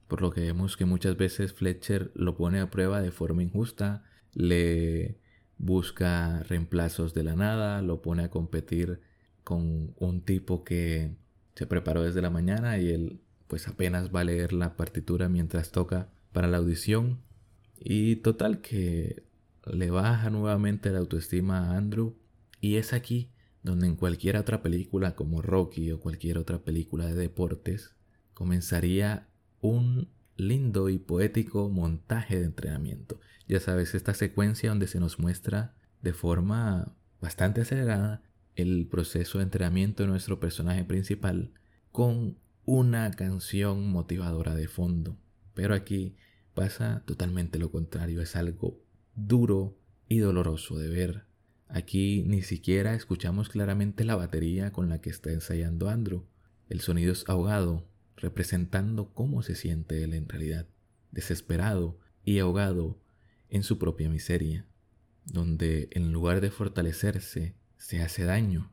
Por 0.08 0.20
lo 0.20 0.30
que 0.30 0.42
vemos 0.42 0.76
que 0.76 0.84
muchas 0.84 1.16
veces 1.16 1.54
Fletcher 1.54 2.12
lo 2.14 2.36
pone 2.36 2.60
a 2.60 2.70
prueba 2.70 3.00
de 3.00 3.12
forma 3.12 3.42
injusta, 3.42 4.04
le 4.34 5.18
busca 5.56 6.42
reemplazos 6.42 7.14
de 7.14 7.22
la 7.22 7.34
nada, 7.34 7.80
lo 7.80 8.02
pone 8.02 8.24
a 8.24 8.30
competir 8.30 9.00
con 9.42 9.94
un 9.96 10.22
tipo 10.22 10.64
que 10.64 11.16
se 11.54 11.66
preparó 11.66 12.02
desde 12.02 12.20
la 12.20 12.30
mañana 12.30 12.78
y 12.78 12.90
él 12.90 13.21
pues 13.52 13.68
apenas 13.68 14.08
va 14.08 14.20
a 14.20 14.24
leer 14.24 14.54
la 14.54 14.78
partitura 14.78 15.28
mientras 15.28 15.72
toca 15.72 16.08
para 16.32 16.48
la 16.48 16.56
audición 16.56 17.20
y 17.78 18.16
total 18.16 18.62
que 18.62 19.24
le 19.70 19.90
baja 19.90 20.30
nuevamente 20.30 20.88
la 20.88 21.00
autoestima 21.00 21.58
a 21.58 21.76
Andrew 21.76 22.16
y 22.62 22.76
es 22.76 22.94
aquí 22.94 23.30
donde 23.62 23.88
en 23.88 23.96
cualquier 23.96 24.38
otra 24.38 24.62
película 24.62 25.16
como 25.16 25.42
Rocky 25.42 25.92
o 25.92 26.00
cualquier 26.00 26.38
otra 26.38 26.64
película 26.64 27.04
de 27.04 27.14
deportes 27.14 27.94
comenzaría 28.32 29.28
un 29.60 30.08
lindo 30.38 30.88
y 30.88 30.96
poético 30.96 31.68
montaje 31.68 32.38
de 32.38 32.46
entrenamiento. 32.46 33.20
Ya 33.48 33.60
sabes, 33.60 33.94
esta 33.94 34.14
secuencia 34.14 34.70
donde 34.70 34.86
se 34.86 34.98
nos 34.98 35.18
muestra 35.18 35.74
de 36.00 36.14
forma 36.14 36.96
bastante 37.20 37.60
acelerada 37.60 38.22
el 38.56 38.86
proceso 38.86 39.36
de 39.36 39.44
entrenamiento 39.44 40.04
de 40.04 40.08
nuestro 40.08 40.40
personaje 40.40 40.84
principal 40.84 41.52
con 41.90 42.38
una 42.64 43.10
canción 43.12 43.88
motivadora 43.88 44.54
de 44.54 44.68
fondo. 44.68 45.18
Pero 45.54 45.74
aquí 45.74 46.16
pasa 46.54 47.02
totalmente 47.06 47.58
lo 47.58 47.70
contrario, 47.70 48.20
es 48.20 48.36
algo 48.36 48.80
duro 49.14 49.78
y 50.08 50.18
doloroso 50.18 50.78
de 50.78 50.88
ver. 50.88 51.24
Aquí 51.68 52.22
ni 52.26 52.42
siquiera 52.42 52.94
escuchamos 52.94 53.48
claramente 53.48 54.04
la 54.04 54.16
batería 54.16 54.72
con 54.72 54.88
la 54.88 55.00
que 55.00 55.10
está 55.10 55.30
ensayando 55.30 55.88
Andrew. 55.88 56.26
El 56.68 56.80
sonido 56.80 57.12
es 57.12 57.28
ahogado, 57.28 57.88
representando 58.16 59.12
cómo 59.12 59.42
se 59.42 59.54
siente 59.54 60.04
él 60.04 60.14
en 60.14 60.28
realidad, 60.28 60.66
desesperado, 61.10 61.98
y 62.24 62.38
ahogado 62.38 63.00
en 63.48 63.62
su 63.62 63.78
propia 63.78 64.08
miseria, 64.08 64.66
donde 65.24 65.88
en 65.92 66.12
lugar 66.12 66.40
de 66.40 66.50
fortalecerse, 66.50 67.54
se 67.76 68.00
hace 68.00 68.24
daño, 68.24 68.70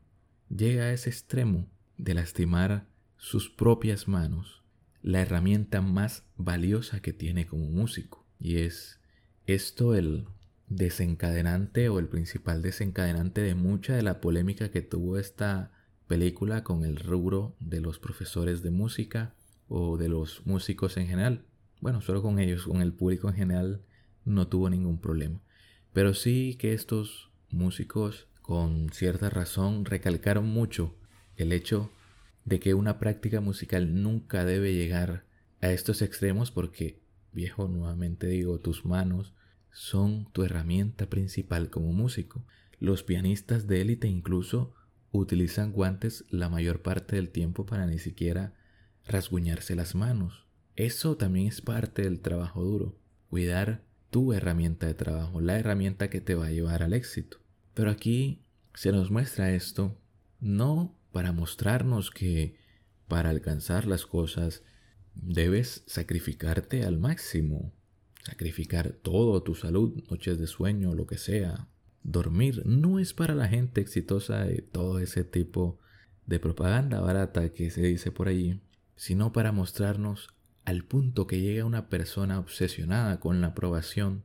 llega 0.48 0.84
a 0.84 0.92
ese 0.92 1.10
extremo 1.10 1.68
de 1.98 2.14
lastimar 2.14 2.86
sus 3.20 3.50
propias 3.50 4.08
manos, 4.08 4.62
la 5.02 5.20
herramienta 5.20 5.82
más 5.82 6.24
valiosa 6.38 7.00
que 7.00 7.12
tiene 7.12 7.46
como 7.46 7.66
músico. 7.66 8.24
Y 8.40 8.56
es 8.56 8.98
esto 9.46 9.94
el 9.94 10.26
desencadenante 10.68 11.90
o 11.90 11.98
el 11.98 12.08
principal 12.08 12.62
desencadenante 12.62 13.42
de 13.42 13.54
mucha 13.54 13.94
de 13.94 14.02
la 14.02 14.22
polémica 14.22 14.70
que 14.70 14.80
tuvo 14.80 15.18
esta 15.18 15.70
película 16.06 16.64
con 16.64 16.84
el 16.84 16.96
rubro 16.96 17.54
de 17.60 17.82
los 17.82 17.98
profesores 17.98 18.62
de 18.62 18.70
música 18.70 19.34
o 19.68 19.98
de 19.98 20.08
los 20.08 20.46
músicos 20.46 20.96
en 20.96 21.06
general. 21.06 21.44
Bueno, 21.82 22.00
solo 22.00 22.22
con 22.22 22.38
ellos, 22.38 22.64
con 22.64 22.80
el 22.80 22.94
público 22.94 23.28
en 23.28 23.34
general 23.34 23.82
no 24.24 24.48
tuvo 24.48 24.70
ningún 24.70 24.98
problema. 24.98 25.42
Pero 25.92 26.14
sí 26.14 26.56
que 26.58 26.72
estos 26.72 27.30
músicos 27.50 28.28
con 28.40 28.88
cierta 28.90 29.28
razón 29.28 29.84
recalcaron 29.84 30.48
mucho 30.48 30.96
el 31.36 31.52
hecho 31.52 31.90
de 32.50 32.58
que 32.58 32.74
una 32.74 32.98
práctica 32.98 33.40
musical 33.40 34.02
nunca 34.02 34.44
debe 34.44 34.74
llegar 34.74 35.24
a 35.60 35.70
estos 35.70 36.02
extremos 36.02 36.50
porque, 36.50 37.00
viejo, 37.32 37.68
nuevamente 37.68 38.26
digo, 38.26 38.58
tus 38.58 38.84
manos 38.84 39.32
son 39.70 40.28
tu 40.32 40.42
herramienta 40.42 41.08
principal 41.08 41.70
como 41.70 41.92
músico. 41.92 42.44
Los 42.80 43.04
pianistas 43.04 43.68
de 43.68 43.82
élite 43.82 44.08
incluso 44.08 44.74
utilizan 45.12 45.70
guantes 45.70 46.24
la 46.28 46.48
mayor 46.48 46.82
parte 46.82 47.14
del 47.14 47.28
tiempo 47.28 47.66
para 47.66 47.86
ni 47.86 48.00
siquiera 48.00 48.52
rasguñarse 49.06 49.76
las 49.76 49.94
manos. 49.94 50.44
Eso 50.74 51.16
también 51.16 51.46
es 51.46 51.60
parte 51.60 52.02
del 52.02 52.18
trabajo 52.18 52.64
duro, 52.64 52.98
cuidar 53.28 53.84
tu 54.10 54.32
herramienta 54.32 54.88
de 54.88 54.94
trabajo, 54.94 55.40
la 55.40 55.56
herramienta 55.56 56.10
que 56.10 56.20
te 56.20 56.34
va 56.34 56.46
a 56.46 56.50
llevar 56.50 56.82
al 56.82 56.94
éxito. 56.94 57.38
Pero 57.74 57.92
aquí 57.92 58.42
se 58.74 58.90
nos 58.90 59.12
muestra 59.12 59.52
esto 59.52 59.96
no 60.40 60.96
para 61.12 61.32
mostrarnos 61.32 62.10
que 62.10 62.56
para 63.08 63.30
alcanzar 63.30 63.86
las 63.86 64.06
cosas 64.06 64.62
debes 65.14 65.82
sacrificarte 65.86 66.84
al 66.84 66.98
máximo, 66.98 67.72
sacrificar 68.22 68.92
todo, 68.92 69.42
tu 69.42 69.54
salud, 69.54 70.02
noches 70.10 70.38
de 70.38 70.46
sueño, 70.46 70.94
lo 70.94 71.06
que 71.06 71.18
sea. 71.18 71.68
Dormir 72.02 72.62
no 72.64 72.98
es 72.98 73.12
para 73.12 73.34
la 73.34 73.48
gente 73.48 73.80
exitosa 73.80 74.44
de 74.44 74.62
todo 74.62 75.00
ese 75.00 75.24
tipo 75.24 75.78
de 76.26 76.38
propaganda 76.38 77.00
barata 77.00 77.50
que 77.50 77.70
se 77.70 77.82
dice 77.82 78.12
por 78.12 78.28
allí, 78.28 78.60
sino 78.96 79.32
para 79.32 79.52
mostrarnos 79.52 80.28
al 80.64 80.84
punto 80.84 81.26
que 81.26 81.40
llega 81.40 81.64
una 81.64 81.88
persona 81.88 82.38
obsesionada 82.38 83.18
con 83.18 83.40
la 83.40 83.48
aprobación 83.48 84.22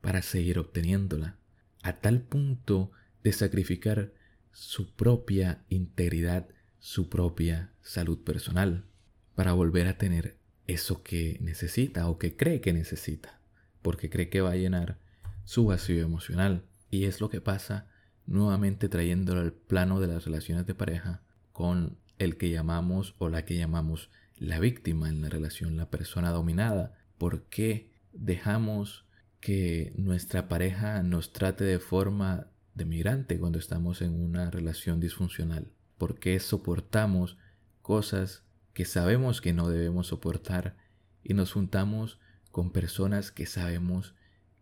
para 0.00 0.22
seguir 0.22 0.58
obteniéndola, 0.58 1.36
a 1.82 2.00
tal 2.00 2.22
punto 2.22 2.90
de 3.22 3.32
sacrificar 3.32 4.12
su 4.56 4.90
propia 4.90 5.66
integridad, 5.68 6.48
su 6.78 7.10
propia 7.10 7.72
salud 7.82 8.24
personal, 8.24 8.86
para 9.34 9.52
volver 9.52 9.86
a 9.86 9.98
tener 9.98 10.38
eso 10.66 11.02
que 11.02 11.36
necesita 11.42 12.08
o 12.08 12.16
que 12.16 12.36
cree 12.36 12.62
que 12.62 12.72
necesita, 12.72 13.38
porque 13.82 14.08
cree 14.08 14.30
que 14.30 14.40
va 14.40 14.52
a 14.52 14.56
llenar 14.56 14.98
su 15.44 15.66
vacío 15.66 16.02
emocional. 16.02 16.64
Y 16.90 17.04
es 17.04 17.20
lo 17.20 17.28
que 17.28 17.42
pasa 17.42 17.86
nuevamente 18.24 18.88
trayéndolo 18.88 19.42
al 19.42 19.52
plano 19.52 20.00
de 20.00 20.06
las 20.06 20.24
relaciones 20.24 20.64
de 20.64 20.74
pareja 20.74 21.20
con 21.52 21.98
el 22.18 22.38
que 22.38 22.48
llamamos 22.48 23.14
o 23.18 23.28
la 23.28 23.44
que 23.44 23.58
llamamos 23.58 24.08
la 24.38 24.58
víctima 24.58 25.10
en 25.10 25.20
la 25.20 25.28
relación, 25.28 25.76
la 25.76 25.90
persona 25.90 26.30
dominada. 26.30 26.96
¿Por 27.18 27.42
qué 27.42 27.92
dejamos 28.14 29.04
que 29.38 29.92
nuestra 29.96 30.48
pareja 30.48 31.02
nos 31.02 31.34
trate 31.34 31.64
de 31.64 31.78
forma 31.78 32.46
de 32.76 32.84
migrante 32.84 33.38
cuando 33.38 33.58
estamos 33.58 34.02
en 34.02 34.14
una 34.14 34.50
relación 34.50 35.00
disfuncional? 35.00 35.72
¿Por 35.98 36.18
qué 36.20 36.38
soportamos 36.38 37.38
cosas 37.82 38.44
que 38.74 38.84
sabemos 38.84 39.40
que 39.40 39.54
no 39.54 39.68
debemos 39.70 40.08
soportar 40.08 40.76
y 41.24 41.34
nos 41.34 41.52
juntamos 41.52 42.20
con 42.52 42.70
personas 42.70 43.32
que 43.32 43.46
sabemos 43.46 44.14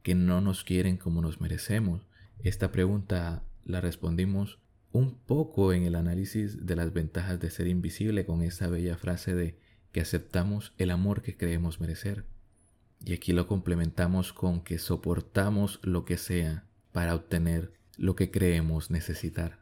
que 0.03 0.14
no 0.14 0.40
nos 0.40 0.62
quieren 0.62 0.96
como 0.96 1.20
nos 1.20 1.40
merecemos? 1.40 2.07
Esta 2.38 2.70
pregunta 2.70 3.42
la 3.64 3.81
respondimos 3.81 4.61
un 4.92 5.18
poco 5.18 5.72
en 5.72 5.83
el 5.83 5.96
análisis 5.96 6.64
de 6.64 6.77
las 6.77 6.92
ventajas 6.92 7.40
de 7.40 7.50
ser 7.50 7.66
invisible 7.66 8.24
con 8.24 8.42
esa 8.42 8.68
bella 8.68 8.96
frase 8.96 9.35
de 9.35 9.59
que 9.90 10.00
aceptamos 10.00 10.72
el 10.79 10.92
amor 10.92 11.22
que 11.22 11.37
creemos 11.37 11.81
merecer. 11.81 12.27
Y 13.05 13.12
aquí 13.12 13.33
lo 13.33 13.48
complementamos 13.48 14.33
con 14.33 14.61
que 14.62 14.79
soportamos 14.79 15.81
lo 15.83 16.05
que 16.05 16.16
sea 16.16 16.64
para 16.92 17.16
obtener 17.16 17.72
lo 17.98 18.16
que 18.16 18.30
creemos 18.30 18.90
necesitar. 18.90 19.59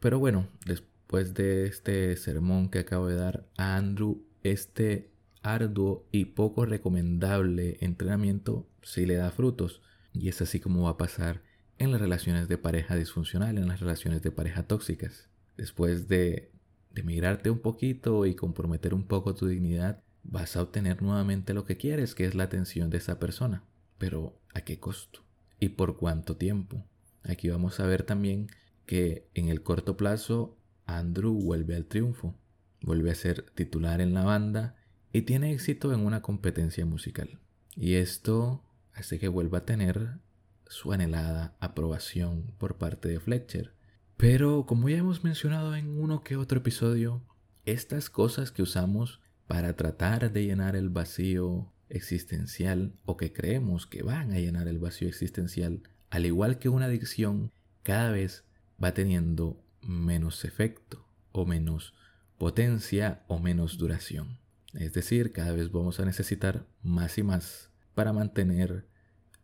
Pero 0.00 0.18
bueno, 0.18 0.48
después 0.66 1.34
de 1.34 1.66
este 1.66 2.16
sermón 2.16 2.68
que 2.68 2.80
acabo 2.80 3.06
de 3.06 3.16
dar 3.16 3.46
a 3.56 3.76
Andrew, 3.76 4.24
este 4.42 5.10
arduo 5.42 6.06
y 6.12 6.26
poco 6.26 6.66
recomendable 6.66 7.78
entrenamiento 7.80 8.68
sí 8.82 9.06
le 9.06 9.16
da 9.16 9.30
frutos. 9.30 9.82
Y 10.12 10.28
es 10.28 10.42
así 10.42 10.60
como 10.60 10.82
va 10.84 10.90
a 10.90 10.98
pasar 10.98 11.42
en 11.78 11.90
las 11.90 12.00
relaciones 12.00 12.48
de 12.48 12.58
pareja 12.58 12.96
disfuncional, 12.96 13.58
en 13.58 13.68
las 13.68 13.80
relaciones 13.80 14.22
de 14.22 14.30
pareja 14.30 14.64
tóxicas. 14.64 15.28
Después 15.56 16.08
de 16.08 16.52
de 16.94 17.50
un 17.50 17.60
poquito 17.60 18.26
y 18.26 18.34
comprometer 18.34 18.92
un 18.92 19.04
poco 19.04 19.34
tu 19.34 19.46
dignidad, 19.46 20.02
vas 20.22 20.56
a 20.56 20.62
obtener 20.62 21.02
nuevamente 21.02 21.54
lo 21.54 21.64
que 21.64 21.76
quieres, 21.76 22.14
que 22.14 22.26
es 22.26 22.34
la 22.34 22.44
atención 22.44 22.90
de 22.90 22.98
esa 22.98 23.18
persona. 23.18 23.64
Pero 23.98 24.38
¿a 24.54 24.60
qué 24.60 24.78
costo? 24.78 25.20
¿Y 25.58 25.70
por 25.70 25.96
cuánto 25.96 26.36
tiempo? 26.36 26.84
Aquí 27.24 27.48
vamos 27.48 27.80
a 27.80 27.86
ver 27.86 28.02
también 28.02 28.48
que 28.86 29.28
en 29.34 29.48
el 29.48 29.62
corto 29.62 29.96
plazo 29.96 30.56
Andrew 30.86 31.32
vuelve 31.34 31.76
al 31.76 31.86
triunfo, 31.86 32.34
vuelve 32.80 33.10
a 33.10 33.14
ser 33.14 33.42
titular 33.54 34.00
en 34.00 34.14
la 34.14 34.24
banda 34.24 34.76
y 35.12 35.22
tiene 35.22 35.52
éxito 35.52 35.92
en 35.92 36.00
una 36.00 36.22
competencia 36.22 36.84
musical. 36.84 37.38
Y 37.76 37.94
esto 37.94 38.62
hace 38.92 39.18
que 39.18 39.28
vuelva 39.28 39.58
a 39.58 39.64
tener 39.66 40.18
su 40.66 40.92
anhelada 40.92 41.54
aprobación 41.60 42.54
por 42.58 42.76
parte 42.76 43.08
de 43.08 43.20
Fletcher, 43.20 43.74
pero 44.16 44.66
como 44.66 44.88
ya 44.88 44.98
hemos 44.98 45.24
mencionado 45.24 45.74
en 45.74 45.98
uno 45.98 46.22
que 46.22 46.36
otro 46.36 46.58
episodio, 46.58 47.22
estas 47.64 48.10
cosas 48.10 48.52
que 48.52 48.62
usamos 48.62 49.20
para 49.46 49.76
tratar 49.76 50.32
de 50.32 50.44
llenar 50.44 50.76
el 50.76 50.88
vacío 50.88 51.72
existencial 51.88 52.94
o 53.04 53.16
que 53.16 53.32
creemos 53.32 53.86
que 53.86 54.02
van 54.02 54.32
a 54.32 54.38
llenar 54.38 54.66
el 54.66 54.78
vacío 54.78 55.08
existencial, 55.08 55.82
al 56.12 56.26
igual 56.26 56.58
que 56.58 56.68
una 56.68 56.84
adicción, 56.84 57.50
cada 57.82 58.10
vez 58.10 58.44
va 58.82 58.92
teniendo 58.92 59.64
menos 59.80 60.44
efecto 60.44 61.08
o 61.32 61.46
menos 61.46 61.94
potencia 62.36 63.24
o 63.28 63.38
menos 63.38 63.78
duración. 63.78 64.38
Es 64.74 64.92
decir, 64.92 65.32
cada 65.32 65.52
vez 65.52 65.72
vamos 65.72 66.00
a 66.00 66.04
necesitar 66.04 66.66
más 66.82 67.16
y 67.16 67.22
más 67.22 67.70
para 67.94 68.12
mantener 68.12 68.86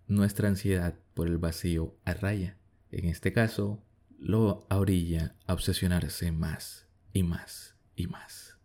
nuestra 0.09 0.49
ansiedad 0.49 0.95
por 1.15 1.29
el 1.29 1.39
vacío 1.39 1.97
a 2.05 2.13
raya. 2.13 2.59
En 2.91 3.07
este 3.07 3.33
caso, 3.33 3.83
lo 4.19 4.67
orilla 4.69 5.37
a 5.47 5.55
obsesionarse 5.55 6.33
más 6.33 6.87
y 7.15 7.23
más 7.23 7.77
y 7.97 8.09
más. 8.09 8.59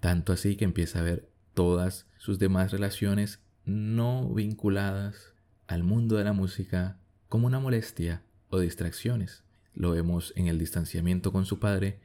Tanto 0.00 0.32
así 0.32 0.56
que 0.56 0.64
empieza 0.64 1.00
a 1.00 1.02
ver 1.02 1.28
todas 1.52 2.06
sus 2.16 2.38
demás 2.38 2.72
relaciones 2.72 3.42
no 3.66 4.32
vinculadas 4.32 5.34
al 5.66 5.84
mundo 5.84 6.16
de 6.16 6.24
la 6.24 6.32
música 6.32 6.99
como 7.30 7.46
una 7.46 7.60
molestia 7.60 8.24
o 8.48 8.58
distracciones. 8.58 9.44
Lo 9.72 9.92
vemos 9.92 10.34
en 10.36 10.48
el 10.48 10.58
distanciamiento 10.58 11.32
con 11.32 11.46
su 11.46 11.60
padre 11.60 12.00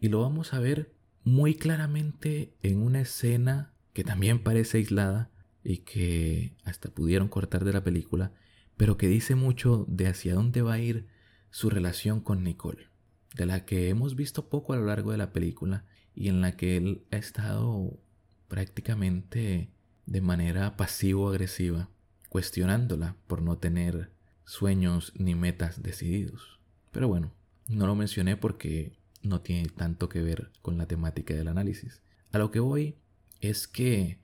y 0.00 0.08
lo 0.08 0.22
vamos 0.22 0.54
a 0.54 0.58
ver 0.58 0.94
muy 1.22 1.54
claramente 1.54 2.54
en 2.62 2.82
una 2.82 3.02
escena 3.02 3.74
que 3.92 4.04
también 4.04 4.42
parece 4.42 4.78
aislada 4.78 5.30
y 5.62 5.78
que 5.78 6.54
hasta 6.64 6.88
pudieron 6.88 7.28
cortar 7.28 7.64
de 7.64 7.74
la 7.74 7.84
película, 7.84 8.32
pero 8.78 8.96
que 8.96 9.06
dice 9.06 9.34
mucho 9.34 9.84
de 9.86 10.06
hacia 10.06 10.34
dónde 10.34 10.62
va 10.62 10.72
a 10.72 10.80
ir 10.80 11.06
su 11.50 11.68
relación 11.68 12.20
con 12.22 12.42
Nicole, 12.42 12.88
de 13.36 13.44
la 13.44 13.66
que 13.66 13.90
hemos 13.90 14.16
visto 14.16 14.48
poco 14.48 14.72
a 14.72 14.76
lo 14.76 14.86
largo 14.86 15.12
de 15.12 15.18
la 15.18 15.30
película 15.30 15.84
y 16.14 16.28
en 16.28 16.40
la 16.40 16.56
que 16.56 16.78
él 16.78 17.04
ha 17.10 17.18
estado 17.18 18.00
prácticamente 18.48 19.68
de 20.06 20.20
manera 20.22 20.78
pasivo-agresiva, 20.78 21.90
cuestionándola 22.30 23.16
por 23.26 23.42
no 23.42 23.58
tener 23.58 24.18
sueños 24.50 25.12
ni 25.16 25.34
metas 25.34 25.82
decididos. 25.82 26.58
Pero 26.90 27.06
bueno, 27.06 27.32
no 27.68 27.86
lo 27.86 27.94
mencioné 27.94 28.36
porque 28.36 28.98
no 29.22 29.40
tiene 29.42 29.68
tanto 29.68 30.08
que 30.08 30.22
ver 30.22 30.50
con 30.60 30.76
la 30.76 30.86
temática 30.86 31.34
del 31.34 31.48
análisis. 31.48 32.02
A 32.32 32.38
lo 32.38 32.50
que 32.50 32.58
voy 32.58 32.96
es 33.40 33.68
que 33.68 34.18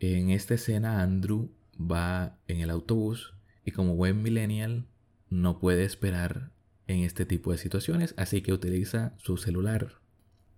en 0.00 0.30
esta 0.30 0.54
escena 0.54 1.02
Andrew 1.02 1.52
va 1.78 2.38
en 2.48 2.60
el 2.60 2.70
autobús 2.70 3.34
y 3.64 3.70
como 3.70 3.94
buen 3.94 4.20
millennial 4.22 4.86
no 5.30 5.60
puede 5.60 5.84
esperar 5.84 6.50
en 6.86 7.00
este 7.00 7.24
tipo 7.24 7.52
de 7.52 7.58
situaciones, 7.58 8.14
así 8.16 8.42
que 8.42 8.52
utiliza 8.52 9.14
su 9.18 9.36
celular. 9.36 10.00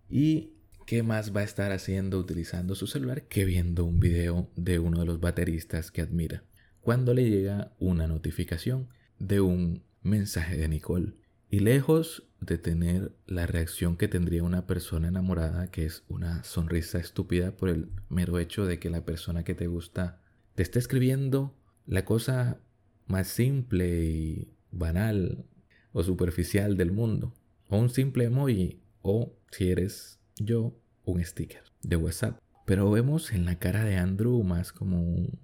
¿Y 0.08 0.54
qué 0.86 1.02
más 1.02 1.36
va 1.36 1.40
a 1.40 1.44
estar 1.44 1.72
haciendo 1.72 2.18
utilizando 2.18 2.74
su 2.74 2.86
celular 2.86 3.24
que 3.24 3.44
viendo 3.44 3.84
un 3.84 4.00
video 4.00 4.50
de 4.56 4.78
uno 4.78 5.00
de 5.00 5.06
los 5.06 5.20
bateristas 5.20 5.90
que 5.90 6.00
admira? 6.00 6.44
cuando 6.80 7.14
le 7.14 7.28
llega 7.28 7.72
una 7.78 8.06
notificación 8.06 8.88
de 9.20 9.40
un 9.40 9.84
mensaje 10.02 10.56
de 10.56 10.68
Nicole. 10.68 11.14
Y 11.48 11.60
lejos 11.60 12.24
de 12.40 12.58
tener 12.58 13.12
la 13.26 13.46
reacción 13.46 13.96
que 13.96 14.08
tendría 14.08 14.42
una 14.42 14.66
persona 14.66 15.08
enamorada, 15.08 15.70
que 15.70 15.84
es 15.84 16.04
una 16.08 16.42
sonrisa 16.42 16.98
estúpida 16.98 17.52
por 17.56 17.68
el 17.68 17.90
mero 18.08 18.38
hecho 18.38 18.66
de 18.66 18.78
que 18.78 18.90
la 18.90 19.04
persona 19.04 19.44
que 19.44 19.54
te 19.54 19.66
gusta 19.66 20.20
te 20.54 20.62
esté 20.62 20.78
escribiendo 20.78 21.54
la 21.86 22.04
cosa 22.04 22.60
más 23.06 23.28
simple 23.28 24.04
y 24.04 24.48
banal 24.70 25.44
o 25.92 26.02
superficial 26.02 26.76
del 26.76 26.92
mundo. 26.92 27.34
O 27.68 27.78
un 27.78 27.90
simple 27.90 28.24
emoji 28.24 28.80
o, 29.02 29.34
si 29.50 29.70
eres 29.70 30.18
yo, 30.36 30.74
un 31.04 31.24
sticker 31.24 31.62
de 31.82 31.96
WhatsApp. 31.96 32.40
Pero 32.64 32.90
vemos 32.90 33.32
en 33.32 33.44
la 33.44 33.58
cara 33.58 33.84
de 33.84 33.96
Andrew 33.96 34.42
más 34.44 34.72
como 34.72 35.02
un 35.02 35.38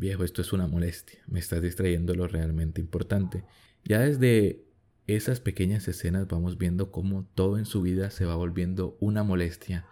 viejo, 0.00 0.24
esto 0.24 0.42
es 0.42 0.52
una 0.52 0.66
molestia, 0.66 1.20
me 1.28 1.38
estás 1.38 1.62
distrayendo 1.62 2.14
lo 2.14 2.26
realmente 2.26 2.80
importante. 2.80 3.44
Ya 3.84 4.00
desde 4.00 4.64
esas 5.06 5.40
pequeñas 5.40 5.86
escenas 5.86 6.26
vamos 6.26 6.58
viendo 6.58 6.90
cómo 6.90 7.26
todo 7.34 7.58
en 7.58 7.66
su 7.66 7.82
vida 7.82 8.10
se 8.10 8.24
va 8.24 8.34
volviendo 8.34 8.96
una 9.00 9.22
molestia 9.22 9.86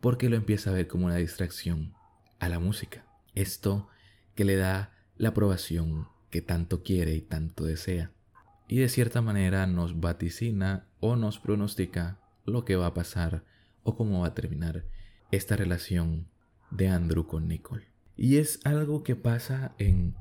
porque 0.00 0.28
lo 0.28 0.36
empieza 0.36 0.70
a 0.70 0.74
ver 0.74 0.86
como 0.86 1.06
una 1.06 1.16
distracción 1.16 1.94
a 2.38 2.48
la 2.48 2.58
música. 2.58 3.06
Esto 3.34 3.88
que 4.34 4.44
le 4.44 4.56
da 4.56 4.92
la 5.16 5.30
aprobación 5.30 6.08
que 6.30 6.42
tanto 6.42 6.82
quiere 6.82 7.14
y 7.14 7.22
tanto 7.22 7.64
desea. 7.64 8.12
Y 8.68 8.78
de 8.78 8.88
cierta 8.88 9.22
manera 9.22 9.66
nos 9.66 10.00
vaticina 10.00 10.88
o 11.00 11.16
nos 11.16 11.38
pronostica 11.38 12.20
lo 12.44 12.64
que 12.64 12.76
va 12.76 12.86
a 12.86 12.94
pasar 12.94 13.44
o 13.82 13.96
cómo 13.96 14.20
va 14.20 14.28
a 14.28 14.34
terminar 14.34 14.84
esta 15.30 15.56
relación 15.56 16.28
de 16.70 16.88
Andrew 16.88 17.26
con 17.26 17.48
Nicole. 17.48 17.93
Y 18.16 18.36
es 18.36 18.60
algo 18.64 19.02
que 19.02 19.16
pasa 19.16 19.74
en, 19.78 20.14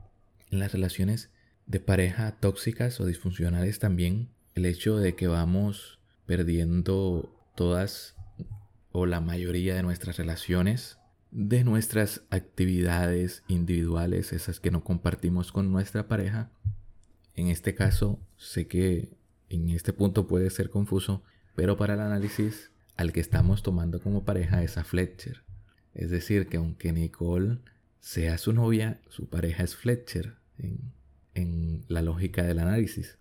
las 0.49 0.71
relaciones 0.71 1.29
de 1.65 1.79
pareja 1.79 2.37
tóxicas 2.39 2.99
o 2.99 3.05
disfuncionales 3.05 3.79
también. 3.79 4.29
El 4.55 4.65
hecho 4.65 4.97
de 4.97 5.15
que 5.15 5.27
vamos 5.27 5.99
perdiendo 6.25 7.35
todas 7.55 8.15
o 8.91 9.05
la 9.05 9.19
mayoría 9.19 9.75
de 9.75 9.83
nuestras 9.83 10.17
relaciones, 10.17 10.99
de 11.31 11.63
nuestras 11.63 12.21
actividades 12.29 13.43
individuales, 13.47 14.33
esas 14.33 14.59
que 14.59 14.69
no 14.69 14.83
compartimos 14.83 15.51
con 15.51 15.71
nuestra 15.71 16.07
pareja. 16.07 16.51
En 17.35 17.47
este 17.47 17.73
caso, 17.73 18.19
sé 18.37 18.67
que 18.67 19.09
en 19.49 19.69
este 19.69 19.93
punto 19.93 20.27
puede 20.27 20.51
ser 20.51 20.69
confuso, 20.69 21.23
pero 21.55 21.77
para 21.77 21.95
el 21.95 22.01
análisis 22.01 22.69
al 22.95 23.11
que 23.11 23.19
estamos 23.19 23.63
tomando 23.63 23.99
como 23.99 24.23
pareja 24.23 24.61
es 24.61 24.77
a 24.77 24.83
Fletcher. 24.83 25.43
Es 25.95 26.11
decir, 26.11 26.47
que 26.47 26.57
aunque 26.57 26.91
Nicole 26.91 27.57
sea 28.03 28.37
su 28.37 28.51
novia, 28.51 28.99
su 29.07 29.29
pareja 29.29 29.63
es 29.63 29.77
Fletcher 29.77 30.35
en, 31.33 31.85
la 31.87 32.01
lógica 32.01 32.43
del 32.43 32.59
análisis. 32.59 33.17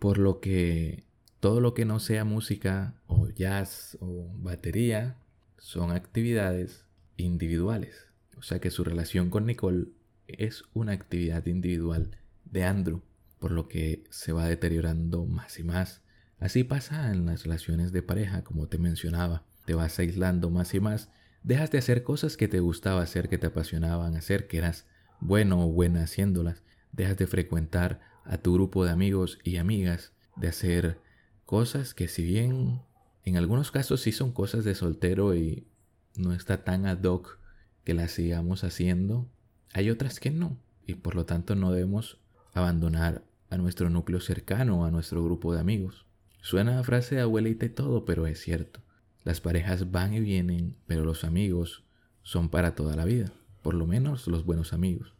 Por 0.00 0.18
lo 0.18 0.40
que 0.40 1.04
todo 1.38 1.60
lo 1.60 1.72
que 1.72 1.84
no 1.84 2.00
sea 2.00 2.24
música 2.24 3.00
o 3.06 3.28
jazz 3.28 3.96
o 4.00 4.28
batería 4.38 5.16
son 5.56 5.92
actividades 5.92 6.84
individuales. 7.16 8.06
O 8.36 8.42
sea 8.42 8.58
que 8.58 8.72
su 8.72 8.82
relación 8.82 9.30
con 9.30 9.46
Nicole 9.46 9.86
es 10.26 10.64
una 10.74 10.92
actividad 10.92 11.46
individual 11.46 12.18
de 12.44 12.64
Andrew, 12.64 13.02
por 13.38 13.52
lo 13.52 13.68
que 13.68 14.02
se 14.10 14.32
va 14.32 14.48
deteriorando 14.48 15.26
más 15.26 15.60
y 15.60 15.62
más. 15.62 16.02
Así 16.40 16.64
pasa 16.64 17.12
en 17.12 17.24
las 17.24 17.44
relaciones 17.44 17.92
de 17.92 18.02
pareja, 18.02 18.42
como 18.42 18.66
te 18.66 18.78
mencionaba. 18.78 19.44
Te 19.64 19.74
vas 19.74 19.96
aislando 20.00 20.50
más 20.50 20.74
y 20.74 20.80
más 20.80 21.08
Dejas 21.44 21.70
de 21.70 21.76
hacer 21.76 22.02
cosas 22.02 22.38
que 22.38 22.48
te 22.48 22.60
gustaba 22.60 23.02
hacer, 23.02 23.28
que 23.28 23.36
te 23.36 23.48
apasionaban 23.48 24.16
hacer, 24.16 24.46
que 24.46 24.56
eras 24.56 24.86
bueno 25.20 25.62
o 25.62 25.70
buena 25.70 26.02
haciéndolas. 26.02 26.62
Dejas 26.90 27.18
de 27.18 27.26
frecuentar 27.26 28.00
a 28.24 28.38
tu 28.38 28.54
grupo 28.54 28.82
de 28.86 28.90
amigos 28.90 29.38
y 29.44 29.58
amigas, 29.58 30.12
de 30.36 30.48
hacer 30.48 30.98
cosas 31.44 31.92
que 31.92 32.08
si 32.08 32.24
bien 32.24 32.80
en 33.24 33.36
algunos 33.36 33.70
casos 33.70 34.00
sí 34.00 34.10
son 34.10 34.32
cosas 34.32 34.64
de 34.64 34.74
soltero 34.74 35.34
y 35.34 35.68
no 36.16 36.32
está 36.32 36.64
tan 36.64 36.86
ad 36.86 37.02
hoc 37.02 37.38
que 37.84 37.92
las 37.92 38.12
sigamos 38.12 38.64
haciendo, 38.64 39.28
hay 39.74 39.90
otras 39.90 40.20
que 40.20 40.30
no. 40.30 40.56
Y 40.86 40.94
por 40.94 41.14
lo 41.14 41.26
tanto 41.26 41.56
no 41.56 41.72
debemos 41.72 42.20
abandonar 42.54 43.22
a 43.50 43.58
nuestro 43.58 43.90
núcleo 43.90 44.20
cercano, 44.20 44.86
a 44.86 44.90
nuestro 44.90 45.22
grupo 45.22 45.52
de 45.52 45.60
amigos. 45.60 46.06
Suena 46.40 46.78
a 46.78 46.84
frase 46.84 47.16
de 47.16 47.20
abuelita 47.20 47.66
y 47.66 47.70
todo, 47.70 48.06
pero 48.06 48.26
es 48.26 48.40
cierto. 48.40 48.83
Las 49.24 49.40
parejas 49.40 49.90
van 49.90 50.12
y 50.14 50.20
vienen, 50.20 50.76
pero 50.86 51.04
los 51.04 51.24
amigos 51.24 51.84
son 52.22 52.50
para 52.50 52.74
toda 52.74 52.94
la 52.94 53.04
vida, 53.04 53.32
por 53.62 53.74
lo 53.74 53.86
menos 53.86 54.26
los 54.26 54.44
buenos 54.44 54.72
amigos. 54.72 55.14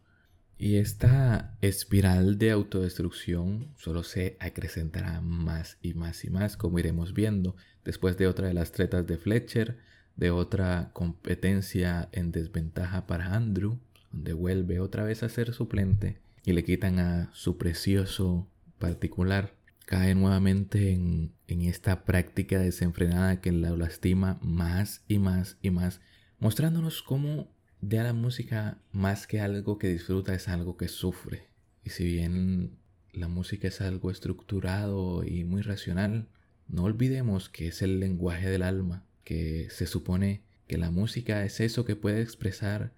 Y 0.56 0.76
esta 0.76 1.56
espiral 1.62 2.38
de 2.38 2.50
autodestrucción 2.50 3.72
solo 3.76 4.02
se 4.02 4.36
acrecentará 4.40 5.20
más 5.20 5.78
y 5.82 5.94
más 5.94 6.24
y 6.24 6.30
más, 6.30 6.56
como 6.56 6.78
iremos 6.78 7.12
viendo, 7.12 7.56
después 7.84 8.16
de 8.16 8.28
otra 8.28 8.48
de 8.48 8.54
las 8.54 8.72
tretas 8.72 9.06
de 9.06 9.16
Fletcher, 9.16 9.78
de 10.16 10.30
otra 10.30 10.90
competencia 10.92 12.08
en 12.12 12.30
desventaja 12.30 13.06
para 13.06 13.34
Andrew, 13.34 13.78
donde 14.12 14.32
vuelve 14.32 14.80
otra 14.80 15.02
vez 15.02 15.22
a 15.22 15.28
ser 15.28 15.52
suplente 15.52 16.18
y 16.44 16.52
le 16.52 16.62
quitan 16.62 16.98
a 16.98 17.30
su 17.32 17.56
precioso 17.56 18.46
particular 18.78 19.54
cae 19.86 20.14
nuevamente 20.14 20.92
en, 20.92 21.32
esta 21.46 22.04
práctica 22.04 22.58
desenfrenada 22.58 23.40
que 23.40 23.52
la 23.52 23.70
lastima 23.70 24.38
más 24.42 25.02
y 25.08 25.18
más 25.18 25.56
y 25.62 25.70
más, 25.70 26.00
mostrándonos 26.38 27.02
cómo 27.02 27.48
de 27.80 28.02
la 28.02 28.12
música 28.12 28.78
más 28.92 29.26
que 29.26 29.40
algo 29.40 29.78
que 29.78 29.88
disfruta 29.88 30.34
es 30.34 30.48
algo 30.48 30.76
que 30.76 30.88
sufre. 30.88 31.48
Y 31.84 31.90
si 31.90 32.04
bien 32.04 32.76
la 33.12 33.28
música 33.28 33.68
es 33.68 33.80
algo 33.80 34.10
estructurado 34.10 35.24
y 35.24 35.44
muy 35.44 35.62
racional, 35.62 36.28
no 36.68 36.84
olvidemos 36.84 37.48
que 37.48 37.68
es 37.68 37.82
el 37.82 38.00
lenguaje 38.00 38.48
del 38.48 38.62
alma, 38.62 39.04
que 39.22 39.68
se 39.70 39.86
supone 39.86 40.42
que 40.66 40.78
la 40.78 40.90
música 40.90 41.44
es 41.44 41.60
eso 41.60 41.84
que 41.84 41.96
puede 41.96 42.20
expresar 42.20 42.92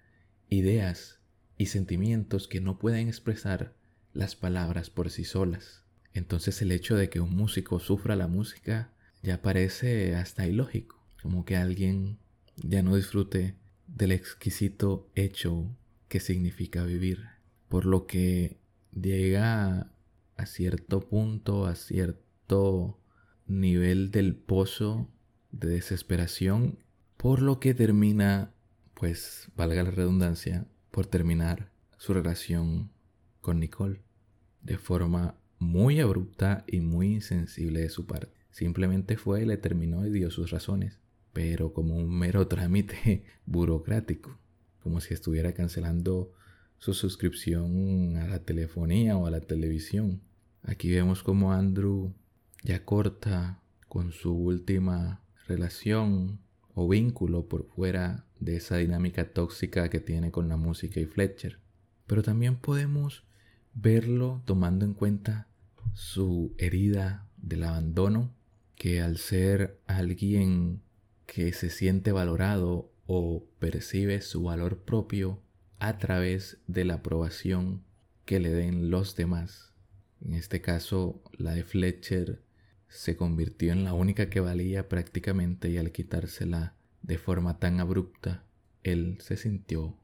ideas 0.49 1.19
y 1.57 1.67
sentimientos 1.67 2.47
que 2.47 2.61
no 2.61 2.79
pueden 2.79 3.07
expresar 3.07 3.73
las 4.13 4.35
palabras 4.35 4.89
por 4.89 5.09
sí 5.09 5.25
solas. 5.25 5.86
Entonces 6.17 6.63
el 6.63 6.71
hecho 6.71 6.95
de 6.95 7.09
que 7.11 7.19
un 7.19 7.35
músico 7.35 7.79
sufra 7.79 8.15
la 8.15 8.27
música 8.27 8.91
ya 9.21 9.43
parece 9.43 10.15
hasta 10.15 10.47
ilógico, 10.47 10.99
como 11.21 11.45
que 11.45 11.55
alguien 11.55 12.17
ya 12.55 12.81
no 12.81 12.95
disfrute 12.95 13.55
del 13.85 14.11
exquisito 14.11 15.11
hecho 15.13 15.77
que 16.07 16.19
significa 16.19 16.83
vivir, 16.83 17.25
por 17.69 17.85
lo 17.85 18.07
que 18.07 18.57
llega 18.99 19.91
a 20.37 20.45
cierto 20.47 21.01
punto, 21.01 21.67
a 21.67 21.75
cierto 21.75 22.99
nivel 23.45 24.09
del 24.09 24.35
pozo 24.35 25.11
de 25.51 25.67
desesperación, 25.67 26.79
por 27.17 27.43
lo 27.43 27.59
que 27.59 27.75
termina, 27.75 28.53
pues 28.95 29.51
valga 29.55 29.83
la 29.83 29.91
redundancia, 29.91 30.65
por 30.89 31.05
terminar 31.05 31.69
su 31.97 32.15
relación 32.15 32.89
con 33.39 33.59
Nicole 33.59 34.01
de 34.63 34.79
forma 34.79 35.35
muy 35.59 35.99
abrupta 35.99 36.63
y 36.67 36.81
muy 36.81 37.13
insensible 37.13 37.81
de 37.81 37.89
su 37.89 38.05
parte. 38.05 38.37
Simplemente 38.51 39.17
fue, 39.17 39.45
le 39.45 39.57
terminó 39.57 40.05
y 40.05 40.09
dio 40.09 40.31
sus 40.31 40.51
razones, 40.51 40.99
pero 41.33 41.73
como 41.73 41.95
un 41.95 42.09
mero 42.17 42.47
trámite 42.49 43.23
burocrático, 43.45 44.37
como 44.81 45.01
si 45.01 45.13
estuviera 45.13 45.53
cancelando 45.53 46.33
su 46.79 46.93
suscripción 46.93 48.17
a 48.17 48.27
la 48.27 48.39
telefonía 48.39 49.17
o 49.17 49.25
a 49.27 49.31
la 49.31 49.41
televisión. 49.41 50.21
Aquí 50.63 50.91
vemos 50.91 51.23
como 51.23 51.53
Andrew 51.53 52.13
ya 52.63 52.83
corta 52.83 53.61
con 53.87 54.11
su 54.11 54.33
última 54.33 55.21
relación 55.47 56.39
o 56.73 56.87
vínculo 56.87 57.47
por 57.47 57.65
fuera 57.65 58.25
de 58.39 58.57
esa 58.57 58.77
dinámica 58.77 59.31
tóxica 59.31 59.89
que 59.89 59.99
tiene 59.99 60.31
con 60.31 60.49
la 60.49 60.57
música 60.57 60.99
y 60.99 61.05
Fletcher. 61.05 61.59
Pero 62.05 62.21
también 62.21 62.55
podemos 62.55 63.23
verlo 63.79 64.41
tomando 64.45 64.85
en 64.85 64.93
cuenta 64.93 65.47
su 65.93 66.55
herida 66.57 67.27
del 67.37 67.63
abandono, 67.63 68.33
que 68.75 69.01
al 69.01 69.17
ser 69.17 69.79
alguien 69.85 70.81
que 71.25 71.53
se 71.53 71.69
siente 71.69 72.11
valorado 72.11 72.91
o 73.05 73.45
percibe 73.59 74.21
su 74.21 74.43
valor 74.43 74.79
propio 74.79 75.41
a 75.79 75.97
través 75.99 76.57
de 76.67 76.85
la 76.85 76.95
aprobación 76.95 77.83
que 78.25 78.39
le 78.39 78.51
den 78.51 78.89
los 78.89 79.15
demás. 79.15 79.73
En 80.21 80.33
este 80.33 80.61
caso, 80.61 81.21
la 81.37 81.53
de 81.53 81.63
Fletcher 81.63 82.41
se 82.89 83.15
convirtió 83.15 83.73
en 83.73 83.83
la 83.83 83.93
única 83.93 84.29
que 84.29 84.39
valía 84.39 84.89
prácticamente 84.89 85.69
y 85.69 85.77
al 85.77 85.91
quitársela 85.91 86.75
de 87.03 87.17
forma 87.17 87.59
tan 87.59 87.79
abrupta, 87.79 88.43
él 88.83 89.17
se 89.21 89.37
sintió 89.37 89.97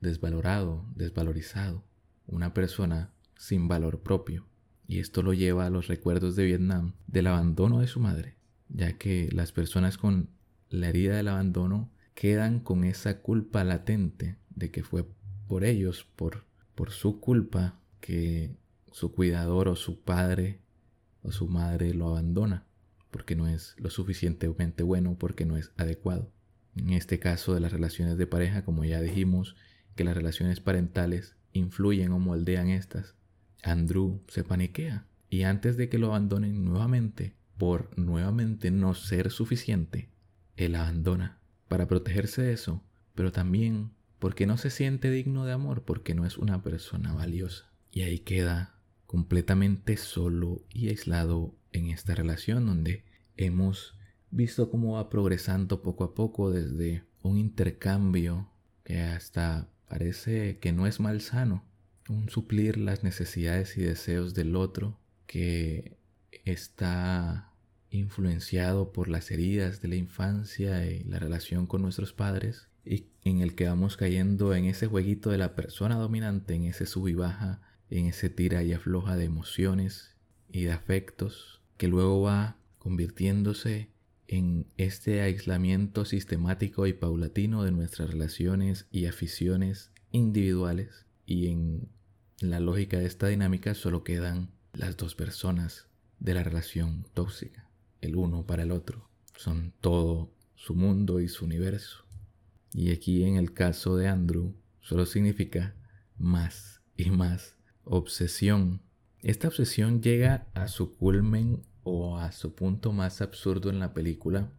desvalorado, 0.00 0.84
desvalorizado, 0.94 1.84
una 2.26 2.54
persona 2.54 3.12
sin 3.36 3.68
valor 3.68 4.00
propio. 4.00 4.46
Y 4.88 5.00
esto 5.00 5.22
lo 5.22 5.32
lleva 5.32 5.66
a 5.66 5.70
los 5.70 5.88
recuerdos 5.88 6.36
de 6.36 6.44
Vietnam 6.44 6.94
del 7.06 7.26
abandono 7.26 7.80
de 7.80 7.88
su 7.88 8.00
madre, 8.00 8.36
ya 8.68 8.98
que 8.98 9.28
las 9.32 9.52
personas 9.52 9.98
con 9.98 10.30
la 10.68 10.88
herida 10.88 11.16
del 11.16 11.28
abandono 11.28 11.90
quedan 12.14 12.60
con 12.60 12.84
esa 12.84 13.20
culpa 13.20 13.64
latente 13.64 14.36
de 14.50 14.70
que 14.70 14.82
fue 14.82 15.06
por 15.48 15.64
ellos, 15.64 16.06
por, 16.16 16.44
por 16.74 16.90
su 16.90 17.20
culpa, 17.20 17.80
que 18.00 18.56
su 18.92 19.12
cuidador 19.12 19.68
o 19.68 19.76
su 19.76 20.00
padre 20.00 20.60
o 21.22 21.32
su 21.32 21.48
madre 21.48 21.92
lo 21.92 22.08
abandona 22.08 22.66
porque 23.16 23.34
no 23.34 23.48
es 23.48 23.74
lo 23.78 23.88
suficientemente 23.88 24.82
bueno, 24.82 25.16
porque 25.18 25.46
no 25.46 25.56
es 25.56 25.72
adecuado. 25.78 26.30
En 26.76 26.90
este 26.90 27.18
caso 27.18 27.54
de 27.54 27.60
las 27.60 27.72
relaciones 27.72 28.18
de 28.18 28.26
pareja, 28.26 28.62
como 28.62 28.84
ya 28.84 29.00
dijimos, 29.00 29.56
que 29.94 30.04
las 30.04 30.14
relaciones 30.14 30.60
parentales 30.60 31.34
influyen 31.54 32.12
o 32.12 32.18
moldean 32.18 32.68
estas, 32.68 33.14
Andrew 33.62 34.22
se 34.28 34.44
paniquea 34.44 35.06
y 35.28 35.42
antes 35.42 35.76
de 35.76 35.88
que 35.88 35.98
lo 35.98 36.08
abandonen 36.08 36.64
nuevamente, 36.64 37.34
por 37.58 37.96
nuevamente 37.98 38.70
no 38.70 38.94
ser 38.94 39.30
suficiente, 39.30 40.08
él 40.56 40.74
abandona 40.74 41.38
para 41.68 41.88
protegerse 41.88 42.42
de 42.42 42.52
eso, 42.52 42.82
pero 43.14 43.32
también 43.32 43.90
porque 44.18 44.46
no 44.46 44.56
se 44.56 44.70
siente 44.70 45.10
digno 45.10 45.44
de 45.44 45.52
amor, 45.52 45.84
porque 45.84 46.14
no 46.14 46.24
es 46.24 46.38
una 46.38 46.62
persona 46.62 47.12
valiosa. 47.12 47.70
Y 47.90 48.02
ahí 48.02 48.18
queda 48.18 48.74
completamente 49.06 49.96
solo 49.96 50.62
y 50.70 50.88
aislado 50.88 51.54
en 51.72 51.88
esta 51.88 52.14
relación 52.14 52.66
donde 52.66 53.04
hemos 53.36 53.94
visto 54.30 54.70
cómo 54.70 54.94
va 54.94 55.08
progresando 55.10 55.82
poco 55.82 56.04
a 56.04 56.14
poco 56.14 56.50
desde 56.50 57.04
un 57.22 57.38
intercambio 57.38 58.48
que 58.84 59.00
hasta 59.00 59.68
parece 59.88 60.58
que 60.58 60.72
no 60.72 60.86
es 60.86 61.00
malsano, 61.00 61.64
un 62.08 62.28
suplir 62.30 62.76
las 62.76 63.02
necesidades 63.04 63.76
y 63.76 63.82
deseos 63.82 64.34
del 64.34 64.56
otro 64.56 64.98
que 65.26 65.96
está 66.44 67.52
influenciado 67.90 68.92
por 68.92 69.08
las 69.08 69.30
heridas 69.30 69.80
de 69.80 69.88
la 69.88 69.96
infancia 69.96 70.86
y 70.86 71.04
la 71.04 71.18
relación 71.18 71.66
con 71.66 71.82
nuestros 71.82 72.12
padres 72.12 72.68
y 72.84 73.06
en 73.24 73.40
el 73.40 73.54
que 73.54 73.66
vamos 73.66 73.96
cayendo 73.96 74.54
en 74.54 74.66
ese 74.66 74.86
jueguito 74.86 75.30
de 75.30 75.38
la 75.38 75.54
persona 75.54 75.96
dominante, 75.96 76.54
en 76.54 76.64
ese 76.64 76.86
sub 76.86 77.08
y 77.08 77.14
baja, 77.14 77.60
en 77.90 78.06
ese 78.06 78.30
tira 78.30 78.62
y 78.62 78.72
afloja 78.72 79.16
de 79.16 79.24
emociones 79.24 80.14
y 80.48 80.64
de 80.64 80.72
afectos 80.72 81.60
que 81.76 81.88
luego 81.88 82.22
va 82.22 82.56
convirtiéndose 82.78 83.90
en 84.28 84.66
este 84.76 85.20
aislamiento 85.20 86.04
sistemático 86.04 86.86
y 86.86 86.92
paulatino 86.92 87.64
de 87.64 87.72
nuestras 87.72 88.10
relaciones 88.10 88.86
y 88.90 89.06
aficiones 89.06 89.90
individuales 90.10 91.06
y 91.26 91.48
en 91.48 91.88
la 92.40 92.60
lógica 92.60 92.98
de 92.98 93.06
esta 93.06 93.28
dinámica 93.28 93.74
solo 93.74 94.04
quedan 94.04 94.50
las 94.72 94.96
dos 94.96 95.14
personas 95.14 95.86
de 96.18 96.34
la 96.34 96.42
relación 96.42 97.06
tóxica, 97.14 97.68
el 98.00 98.16
uno 98.16 98.46
para 98.46 98.62
el 98.62 98.72
otro. 98.72 99.08
Son 99.36 99.72
todo 99.80 100.32
su 100.54 100.74
mundo 100.74 101.20
y 101.20 101.28
su 101.28 101.44
universo. 101.44 102.04
Y 102.72 102.90
aquí 102.90 103.24
en 103.24 103.36
el 103.36 103.52
caso 103.52 103.96
de 103.96 104.08
Andrew 104.08 104.54
solo 104.80 105.06
significa 105.06 105.74
más 106.18 106.82
y 106.96 107.10
más 107.10 107.56
obsesión. 107.84 108.82
Esta 109.22 109.48
obsesión 109.48 110.02
llega 110.02 110.46
a 110.54 110.68
su 110.68 110.96
culmen 110.96 111.62
o 111.82 112.18
a 112.18 112.32
su 112.32 112.54
punto 112.54 112.92
más 112.92 113.22
absurdo 113.22 113.70
en 113.70 113.78
la 113.78 113.94
película 113.94 114.50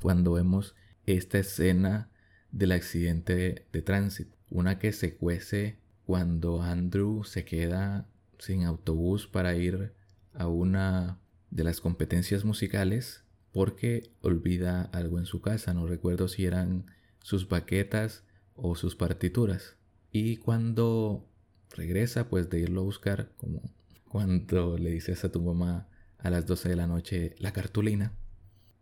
cuando 0.00 0.32
vemos 0.32 0.74
esta 1.06 1.38
escena 1.38 2.10
del 2.50 2.72
accidente 2.72 3.66
de, 3.72 3.82
tránsito. 3.82 4.36
Una 4.50 4.78
que 4.78 4.92
se 4.92 5.16
cuece 5.16 5.78
cuando 6.06 6.62
Andrew 6.62 7.24
se 7.24 7.44
queda 7.44 8.08
sin 8.38 8.64
autobús 8.64 9.26
para 9.26 9.56
ir 9.56 9.92
a 10.32 10.48
una 10.48 11.18
de 11.50 11.64
las 11.64 11.80
competencias 11.80 12.44
musicales 12.44 13.24
porque 13.52 14.10
olvida 14.20 14.82
algo 14.82 15.18
en 15.18 15.26
su 15.26 15.40
casa. 15.40 15.72
No 15.72 15.86
recuerdo 15.86 16.28
si 16.28 16.44
eran 16.44 16.86
sus 17.22 17.48
baquetas 17.48 18.24
o 18.54 18.74
sus 18.74 18.96
partituras. 18.96 19.76
Y 20.10 20.36
cuando 20.38 21.28
regresa 21.70 22.28
pues 22.28 22.50
de 22.50 22.60
irlo 22.60 22.82
a 22.82 22.84
buscar, 22.84 23.32
como 23.36 23.62
cuando 24.08 24.76
le 24.78 24.90
dices 24.90 25.24
a 25.24 25.32
tu 25.32 25.40
mamá 25.40 25.88
a 26.18 26.30
las 26.30 26.46
12 26.46 26.68
de 26.68 26.76
la 26.76 26.86
noche 26.86 27.34
la 27.38 27.52
cartulina, 27.52 28.12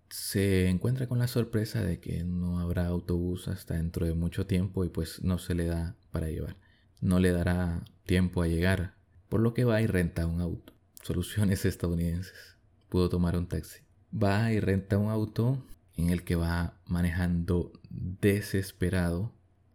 se 0.09 0.69
encuentra 0.69 1.07
con 1.07 1.19
la 1.19 1.27
sorpresa 1.27 1.83
de 1.83 2.01
que 2.01 2.25
no 2.25 2.59
habrá 2.59 2.87
autobús 2.87 3.49
hasta 3.49 3.75
dentro 3.75 4.07
de 4.07 4.15
mucho 4.15 4.47
tiempo 4.47 4.85
y 4.85 4.89
pues 4.89 5.23
no 5.23 5.39
se 5.39 5.55
le 5.55 5.67
da 5.67 5.97
para 6.11 6.29
llevar. 6.29 6.57
No 7.03 7.19
le 7.19 7.33
dará 7.33 7.83
tiempo 8.07 8.43
a 8.43 8.47
llegar, 8.47 8.95
por 9.29 9.41
lo 9.41 9.55
que 9.55 9.65
va 9.65 9.83
y 9.83 9.89
renta 9.89 10.25
un 10.25 10.41
auto. 10.41 10.73
Soluciones 11.03 11.65
estadounidenses. 11.65 12.57
Pudo 12.89 13.09
tomar 13.09 13.37
un 13.37 13.49
taxi. 13.49 13.81
Va 14.15 14.53
y 14.53 14.61
renta 14.61 14.99
un 14.99 15.11
auto 15.11 15.67
en 15.97 16.11
el 16.11 16.23
que 16.23 16.37
va 16.37 16.81
manejando 16.87 17.73
desesperado 17.91 19.33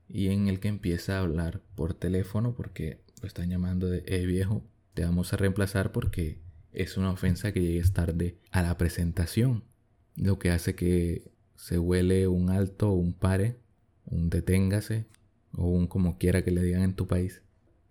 y 0.07 0.29
en 0.29 0.47
el 0.47 0.61
que 0.61 0.69
empieza 0.69 1.17
a 1.17 1.19
hablar 1.19 1.61
por 1.75 1.93
teléfono 1.93 2.55
porque 2.55 3.01
lo 3.21 3.27
están 3.27 3.49
llamando 3.49 3.87
de, 3.89 4.03
eh 4.07 4.25
viejo, 4.25 4.63
te 4.93 5.03
vamos 5.03 5.33
a 5.33 5.37
reemplazar 5.37 5.91
porque 5.91 6.39
es 6.71 6.95
una 6.95 7.11
ofensa 7.11 7.51
que 7.51 7.61
llegues 7.61 7.91
tarde 7.91 8.37
a 8.51 8.61
la 8.61 8.77
presentación. 8.77 9.65
Lo 10.15 10.39
que 10.39 10.51
hace 10.51 10.75
que 10.75 11.29
se 11.57 11.77
huele 11.77 12.29
un 12.29 12.51
alto 12.51 12.91
un 12.91 13.11
pare, 13.11 13.57
un 14.05 14.29
deténgase 14.29 15.07
o 15.57 15.67
un 15.67 15.87
como 15.87 16.17
quiera 16.17 16.43
que 16.43 16.51
le 16.51 16.63
digan 16.63 16.83
en 16.83 16.93
tu 16.93 17.07
país. 17.07 17.41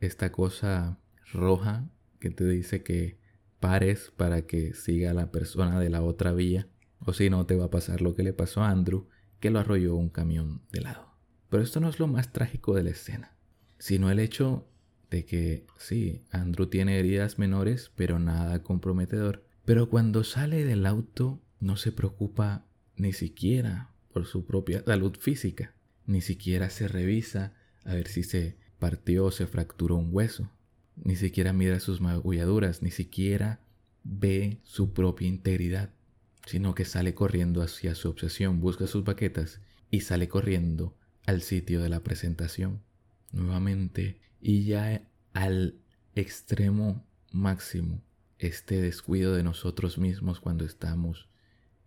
Esta 0.00 0.32
cosa 0.32 0.98
roja 1.32 1.90
que 2.20 2.30
te 2.30 2.46
dice 2.46 2.82
que 2.82 3.18
pares 3.60 4.12
para 4.16 4.42
que 4.42 4.72
siga 4.74 5.12
la 5.12 5.30
persona 5.30 5.78
de 5.80 5.90
la 5.90 6.02
otra 6.02 6.32
vía. 6.32 6.68
O 7.00 7.12
si 7.12 7.28
no, 7.28 7.44
te 7.44 7.56
va 7.56 7.66
a 7.66 7.70
pasar 7.70 8.00
lo 8.00 8.14
que 8.14 8.22
le 8.22 8.32
pasó 8.32 8.62
a 8.62 8.70
Andrew, 8.70 9.08
que 9.40 9.50
lo 9.50 9.58
arrolló 9.58 9.96
un 9.96 10.08
camión 10.08 10.62
de 10.72 10.80
lado. 10.80 11.14
Pero 11.50 11.62
esto 11.62 11.80
no 11.80 11.88
es 11.88 11.98
lo 11.98 12.06
más 12.06 12.32
trágico 12.32 12.74
de 12.74 12.84
la 12.84 12.90
escena, 12.90 13.36
sino 13.78 14.10
el 14.10 14.18
hecho 14.18 14.66
de 15.10 15.24
que 15.24 15.66
sí, 15.78 16.24
Andrew 16.30 16.66
tiene 16.66 16.98
heridas 16.98 17.38
menores, 17.38 17.92
pero 17.94 18.18
nada 18.18 18.62
comprometedor. 18.62 19.44
Pero 19.64 19.88
cuando 19.88 20.24
sale 20.24 20.64
del 20.64 20.86
auto 20.86 21.40
no 21.60 21.76
se 21.76 21.92
preocupa 21.92 22.66
ni 22.96 23.12
siquiera 23.12 23.92
por 24.12 24.26
su 24.26 24.46
propia 24.46 24.82
salud 24.84 25.16
física, 25.18 25.74
ni 26.06 26.20
siquiera 26.20 26.70
se 26.70 26.88
revisa 26.88 27.52
a 27.84 27.94
ver 27.94 28.08
si 28.08 28.22
se 28.22 28.56
partió 28.78 29.26
o 29.26 29.30
se 29.30 29.46
fracturó 29.46 29.96
un 29.96 30.08
hueso, 30.12 30.50
ni 30.96 31.16
siquiera 31.16 31.52
mira 31.52 31.80
sus 31.80 32.00
magulladuras, 32.00 32.82
ni 32.82 32.90
siquiera 32.90 33.60
ve 34.02 34.58
su 34.62 34.92
propia 34.92 35.28
integridad, 35.28 35.90
sino 36.46 36.74
que 36.74 36.84
sale 36.84 37.14
corriendo 37.14 37.62
hacia 37.62 37.94
su 37.94 38.08
obsesión, 38.08 38.60
busca 38.60 38.86
sus 38.86 39.04
baquetas 39.04 39.60
y 39.90 40.00
sale 40.00 40.28
corriendo 40.28 40.94
al 41.26 41.42
sitio 41.42 41.82
de 41.82 41.88
la 41.88 42.00
presentación. 42.00 42.82
Nuevamente 43.32 44.20
y 44.40 44.64
ya 44.64 45.02
al 45.32 45.74
extremo 46.14 47.04
máximo 47.32 48.00
este 48.38 48.80
descuido 48.80 49.34
de 49.34 49.42
nosotros 49.42 49.98
mismos 49.98 50.40
cuando 50.40 50.64
estamos 50.64 51.28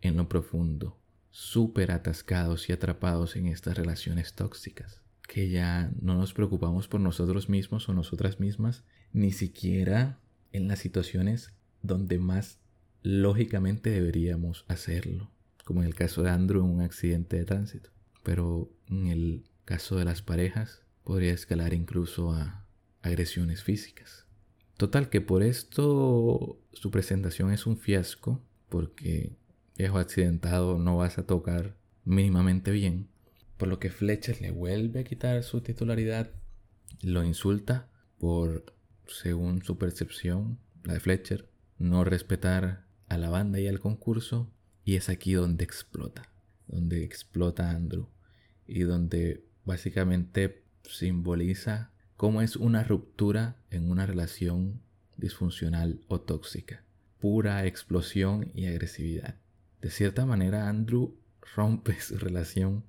en 0.02 0.18
lo 0.18 0.28
profundo, 0.28 0.99
súper 1.32 1.92
atascados 1.92 2.70
y 2.70 2.74
atrapados 2.74 3.36
en 3.36 3.48
estas 3.48 3.78
relaciones 3.78 4.34
tóxicas, 4.34 5.02
que 5.28 5.50
ya 5.50 5.92
no 6.02 6.16
nos 6.16 6.34
preocupamos 6.34 6.88
por 6.88 7.00
nosotros 7.00 7.50
mismos 7.50 7.88
o 7.90 7.94
nosotras 7.94 8.40
mismas, 8.40 8.84
ni 9.14 9.32
siquiera 9.32 10.20
en 10.52 10.68
las 10.68 10.80
situaciones 10.80 11.54
donde 11.82 12.18
más 12.18 12.60
lógicamente 13.04 13.92
deberíamos 13.92 14.66
hacerlo, 14.68 15.32
como 15.64 15.82
en 15.82 15.88
el 15.88 15.96
caso 15.96 16.24
de 16.24 16.32
Andrew 16.32 16.64
en 16.66 16.72
un 16.72 16.82
accidente 16.82 17.38
de 17.38 17.46
tránsito, 17.46 17.90
pero 18.24 18.72
en 18.88 19.08
el 19.08 19.44
caso 19.66 19.98
de 19.98 20.06
las 20.06 20.22
parejas, 20.22 20.84
podría 21.04 21.34
escalar 21.34 21.74
incluso 21.74 22.32
a 22.34 22.66
agresiones 23.02 23.64
físicas. 23.64 24.26
Total 24.78 25.10
que 25.10 25.22
por 25.22 25.44
esto 25.44 26.60
su 26.72 26.92
presentación 26.92 27.52
es 27.52 27.66
un 27.66 27.78
fiasco 27.78 28.42
porque 28.70 29.36
viejo 29.80 29.98
accidentado 29.98 30.78
no 30.78 30.98
vas 30.98 31.18
a 31.20 31.26
tocar 31.26 31.78
mínimamente 32.04 32.70
bien, 32.70 33.08
por 33.56 33.70
lo 33.70 33.80
que 33.80 33.90
Fletcher 33.90 34.42
le 34.42 34.52
vuelve 34.52 35.00
a 35.00 35.04
quitar 35.06 35.42
su 35.42 35.62
titularidad, 35.62 36.32
lo 37.02 37.24
insulta 37.24 37.88
por, 38.18 38.76
según 39.08 39.64
su 39.64 39.78
percepción, 39.78 40.60
la 40.84 40.96
de 40.96 41.00
Fletcher, 41.00 41.48
no 41.78 42.04
respetar 42.04 42.88
a 43.08 43.18
la 43.18 43.30
banda 43.30 43.62
y 43.62 43.70
al 43.70 43.80
concurso, 43.80 44.52
y 44.84 44.98
es 44.98 45.08
aquí 45.08 45.32
donde 45.32 45.64
explota, 45.64 46.30
donde 46.68 47.06
explota 47.06 47.72
Andrew, 47.72 48.10
y 48.68 48.82
donde 48.82 49.46
básicamente 49.64 50.62
simboliza 50.84 51.92
cómo 52.18 52.42
es 52.42 52.58
una 52.58 52.84
ruptura 52.84 53.56
en 53.70 53.90
una 53.90 54.06
relación 54.06 54.82
disfuncional 55.16 56.02
o 56.10 56.20
tóxica. 56.20 56.84
Pura 57.22 57.66
explosión 57.66 58.52
y 58.54 58.66
agresividad. 58.66 59.36
De 59.82 59.90
cierta 59.90 60.26
manera, 60.26 60.70
Andrew 60.70 61.16
rompe 61.56 62.00
su 62.02 62.18
relación 62.18 62.84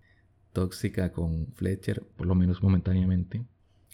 tóxica 0.52 1.12
con 1.12 1.52
Fletcher, 1.54 2.02
por 2.16 2.26
lo 2.26 2.34
menos 2.34 2.62
momentáneamente, 2.62 3.44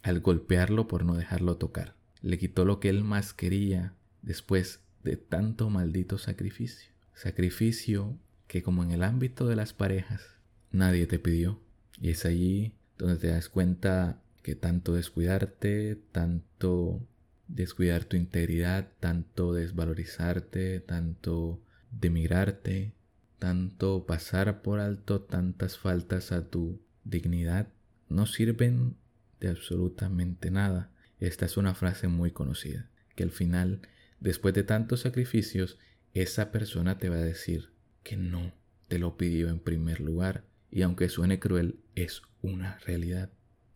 al 0.02 0.20
golpearlo 0.20 0.88
por 0.88 1.04
no 1.04 1.14
dejarlo 1.14 1.56
tocar. 1.56 1.94
Le 2.22 2.38
quitó 2.38 2.64
lo 2.64 2.80
que 2.80 2.88
él 2.88 3.04
más 3.04 3.34
quería 3.34 3.94
después 4.22 4.80
de 5.04 5.16
tanto 5.16 5.70
maldito 5.70 6.18
sacrificio. 6.18 6.90
Sacrificio 7.14 8.18
que 8.46 8.62
como 8.62 8.82
en 8.82 8.90
el 8.90 9.02
ámbito 9.02 9.46
de 9.46 9.56
las 9.56 9.72
parejas, 9.72 10.22
nadie 10.70 11.06
te 11.06 11.18
pidió. 11.18 11.60
Y 12.00 12.10
es 12.10 12.24
allí 12.24 12.74
donde 12.98 13.16
te 13.16 13.28
das 13.28 13.48
cuenta 13.48 14.20
que 14.42 14.54
tanto 14.54 14.94
descuidarte, 14.94 15.98
tanto 16.12 17.00
descuidar 17.48 18.04
tu 18.04 18.16
integridad, 18.16 18.88
tanto 19.00 19.52
desvalorizarte, 19.52 20.80
tanto 20.80 21.60
demigrarte, 22.00 22.92
tanto 23.38 24.06
pasar 24.06 24.62
por 24.62 24.80
alto 24.80 25.22
tantas 25.22 25.78
faltas 25.78 26.32
a 26.32 26.48
tu 26.48 26.80
dignidad, 27.04 27.68
no 28.08 28.26
sirven 28.26 28.96
de 29.40 29.48
absolutamente 29.48 30.50
nada. 30.50 30.90
Esta 31.18 31.46
es 31.46 31.56
una 31.56 31.74
frase 31.74 32.08
muy 32.08 32.30
conocida, 32.30 32.88
que 33.14 33.22
al 33.22 33.30
final, 33.30 33.80
después 34.20 34.54
de 34.54 34.62
tantos 34.62 35.00
sacrificios, 35.00 35.78
esa 36.14 36.50
persona 36.50 36.98
te 36.98 37.08
va 37.08 37.16
a 37.16 37.20
decir 37.20 37.70
que 38.02 38.16
no 38.16 38.52
te 38.88 38.98
lo 38.98 39.16
pidió 39.16 39.48
en 39.48 39.58
primer 39.58 40.00
lugar. 40.00 40.44
Y 40.70 40.82
aunque 40.82 41.08
suene 41.08 41.38
cruel, 41.38 41.78
es 41.94 42.22
una 42.42 42.78
realidad. 42.78 43.30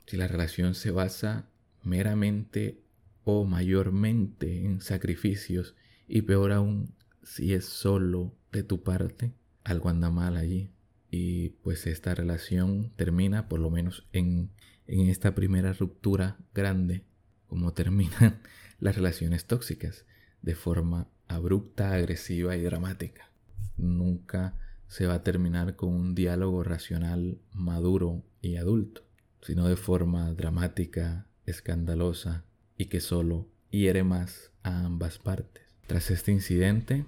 Si 0.06 0.16
la 0.16 0.28
relación 0.28 0.74
se 0.74 0.90
basa 0.90 1.48
meramente 1.82 2.80
o 3.24 3.44
mayormente 3.44 4.64
en 4.64 4.80
sacrificios, 4.80 5.74
y 6.08 6.22
peor 6.22 6.52
aún, 6.52 6.92
si 7.22 7.54
es 7.54 7.66
solo 7.66 8.34
de 8.52 8.62
tu 8.62 8.82
parte, 8.82 9.32
algo 9.64 9.88
anda 9.88 10.10
mal 10.10 10.36
allí. 10.36 10.70
Y 11.10 11.50
pues 11.62 11.86
esta 11.86 12.14
relación 12.14 12.92
termina, 12.96 13.48
por 13.48 13.60
lo 13.60 13.70
menos 13.70 14.06
en, 14.12 14.50
en 14.86 15.08
esta 15.08 15.34
primera 15.34 15.72
ruptura 15.72 16.38
grande, 16.54 17.04
como 17.48 17.72
terminan 17.72 18.40
las 18.78 18.96
relaciones 18.96 19.46
tóxicas, 19.46 20.06
de 20.42 20.54
forma 20.54 21.08
abrupta, 21.26 21.92
agresiva 21.92 22.56
y 22.56 22.62
dramática. 22.62 23.30
Nunca 23.76 24.56
se 24.88 25.06
va 25.06 25.14
a 25.14 25.22
terminar 25.22 25.76
con 25.76 25.90
un 25.90 26.14
diálogo 26.14 26.64
racional, 26.64 27.38
maduro 27.52 28.24
y 28.42 28.56
adulto, 28.56 29.02
sino 29.40 29.68
de 29.68 29.76
forma 29.76 30.32
dramática, 30.32 31.26
escandalosa 31.46 32.44
y 32.76 32.86
que 32.86 33.00
solo 33.00 33.48
hiere 33.70 34.02
más 34.02 34.50
a 34.62 34.84
ambas 34.84 35.18
partes. 35.18 35.69
Tras 35.90 36.12
este 36.12 36.30
incidente, 36.30 37.04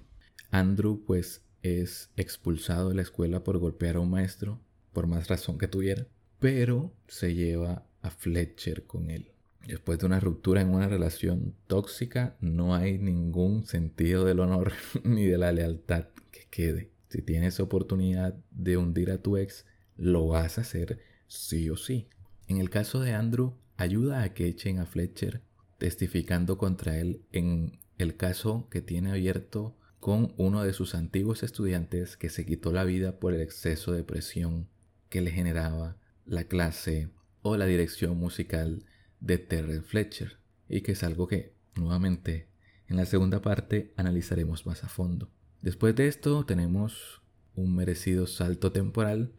Andrew 0.50 1.04
pues 1.06 1.44
es 1.62 2.10
expulsado 2.16 2.88
de 2.88 2.96
la 2.96 3.02
escuela 3.02 3.44
por 3.44 3.58
golpear 3.58 3.94
a 3.94 4.00
un 4.00 4.10
maestro, 4.10 4.58
por 4.92 5.06
más 5.06 5.28
razón 5.28 5.56
que 5.56 5.68
tuviera, 5.68 6.08
pero 6.40 6.92
se 7.06 7.32
lleva 7.36 7.86
a 8.00 8.10
Fletcher 8.10 8.84
con 8.88 9.10
él. 9.10 9.30
Después 9.68 10.00
de 10.00 10.06
una 10.06 10.18
ruptura 10.18 10.62
en 10.62 10.70
una 10.70 10.88
relación 10.88 11.54
tóxica, 11.68 12.36
no 12.40 12.74
hay 12.74 12.98
ningún 12.98 13.66
sentido 13.66 14.24
del 14.24 14.40
honor 14.40 14.72
ni 15.04 15.26
de 15.26 15.38
la 15.38 15.52
lealtad 15.52 16.06
que 16.32 16.48
quede. 16.50 16.90
Si 17.08 17.22
tienes 17.22 17.60
oportunidad 17.60 18.34
de 18.50 18.78
hundir 18.78 19.12
a 19.12 19.22
tu 19.22 19.36
ex, 19.36 19.64
lo 19.96 20.26
vas 20.26 20.58
a 20.58 20.62
hacer 20.62 20.98
sí 21.28 21.70
o 21.70 21.76
sí. 21.76 22.08
En 22.48 22.56
el 22.56 22.68
caso 22.68 22.98
de 22.98 23.12
Andrew, 23.12 23.54
ayuda 23.76 24.24
a 24.24 24.34
que 24.34 24.48
echen 24.48 24.80
a 24.80 24.86
Fletcher 24.86 25.40
testificando 25.78 26.58
contra 26.58 26.98
él 26.98 27.22
en 27.30 27.78
el 28.02 28.16
caso 28.16 28.68
que 28.70 28.82
tiene 28.82 29.10
abierto 29.10 29.76
con 30.00 30.34
uno 30.36 30.62
de 30.64 30.72
sus 30.72 30.94
antiguos 30.94 31.42
estudiantes 31.42 32.16
que 32.16 32.28
se 32.28 32.44
quitó 32.44 32.72
la 32.72 32.84
vida 32.84 33.20
por 33.20 33.34
el 33.34 33.40
exceso 33.40 33.92
de 33.92 34.02
presión 34.02 34.68
que 35.08 35.20
le 35.20 35.30
generaba 35.30 35.96
la 36.26 36.44
clase 36.44 37.10
o 37.42 37.56
la 37.56 37.66
dirección 37.66 38.18
musical 38.18 38.84
de 39.20 39.38
Terrence 39.38 39.82
Fletcher 39.82 40.38
y 40.68 40.80
que 40.80 40.92
es 40.92 41.02
algo 41.04 41.28
que 41.28 41.54
nuevamente 41.76 42.48
en 42.88 42.96
la 42.96 43.06
segunda 43.06 43.40
parte 43.40 43.92
analizaremos 43.96 44.66
más 44.66 44.84
a 44.84 44.88
fondo. 44.88 45.30
Después 45.60 45.94
de 45.94 46.08
esto 46.08 46.44
tenemos 46.44 47.22
un 47.54 47.74
merecido 47.76 48.26
salto 48.26 48.72
temporal 48.72 49.32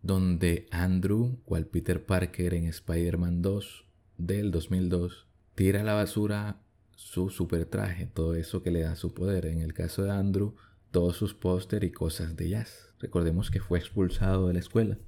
donde 0.00 0.66
Andrew, 0.70 1.38
cual 1.44 1.66
Peter 1.66 2.04
Parker 2.04 2.54
en 2.54 2.64
Spider-Man 2.64 3.42
2 3.42 3.84
del 4.18 4.50
2002, 4.50 5.26
tira 5.54 5.82
a 5.82 5.84
la 5.84 5.94
basura 5.94 6.61
su 7.02 7.30
super 7.30 7.66
traje, 7.66 8.06
todo 8.06 8.34
eso 8.34 8.62
que 8.62 8.70
le 8.70 8.82
da 8.82 8.96
su 8.96 9.12
poder. 9.12 9.46
En 9.46 9.60
el 9.60 9.74
caso 9.74 10.04
de 10.04 10.12
Andrew, 10.12 10.54
todos 10.90 11.16
sus 11.16 11.34
póster 11.34 11.84
y 11.84 11.90
cosas 11.90 12.36
de 12.36 12.48
jazz. 12.48 12.94
Recordemos 13.00 13.50
que 13.50 13.60
fue 13.60 13.78
expulsado 13.78 14.46
de 14.46 14.54
la 14.54 14.60
escuela. 14.60 14.98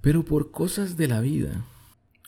Pero 0.00 0.24
por 0.24 0.50
cosas 0.50 0.96
de 0.96 1.08
la 1.08 1.20
vida, 1.20 1.64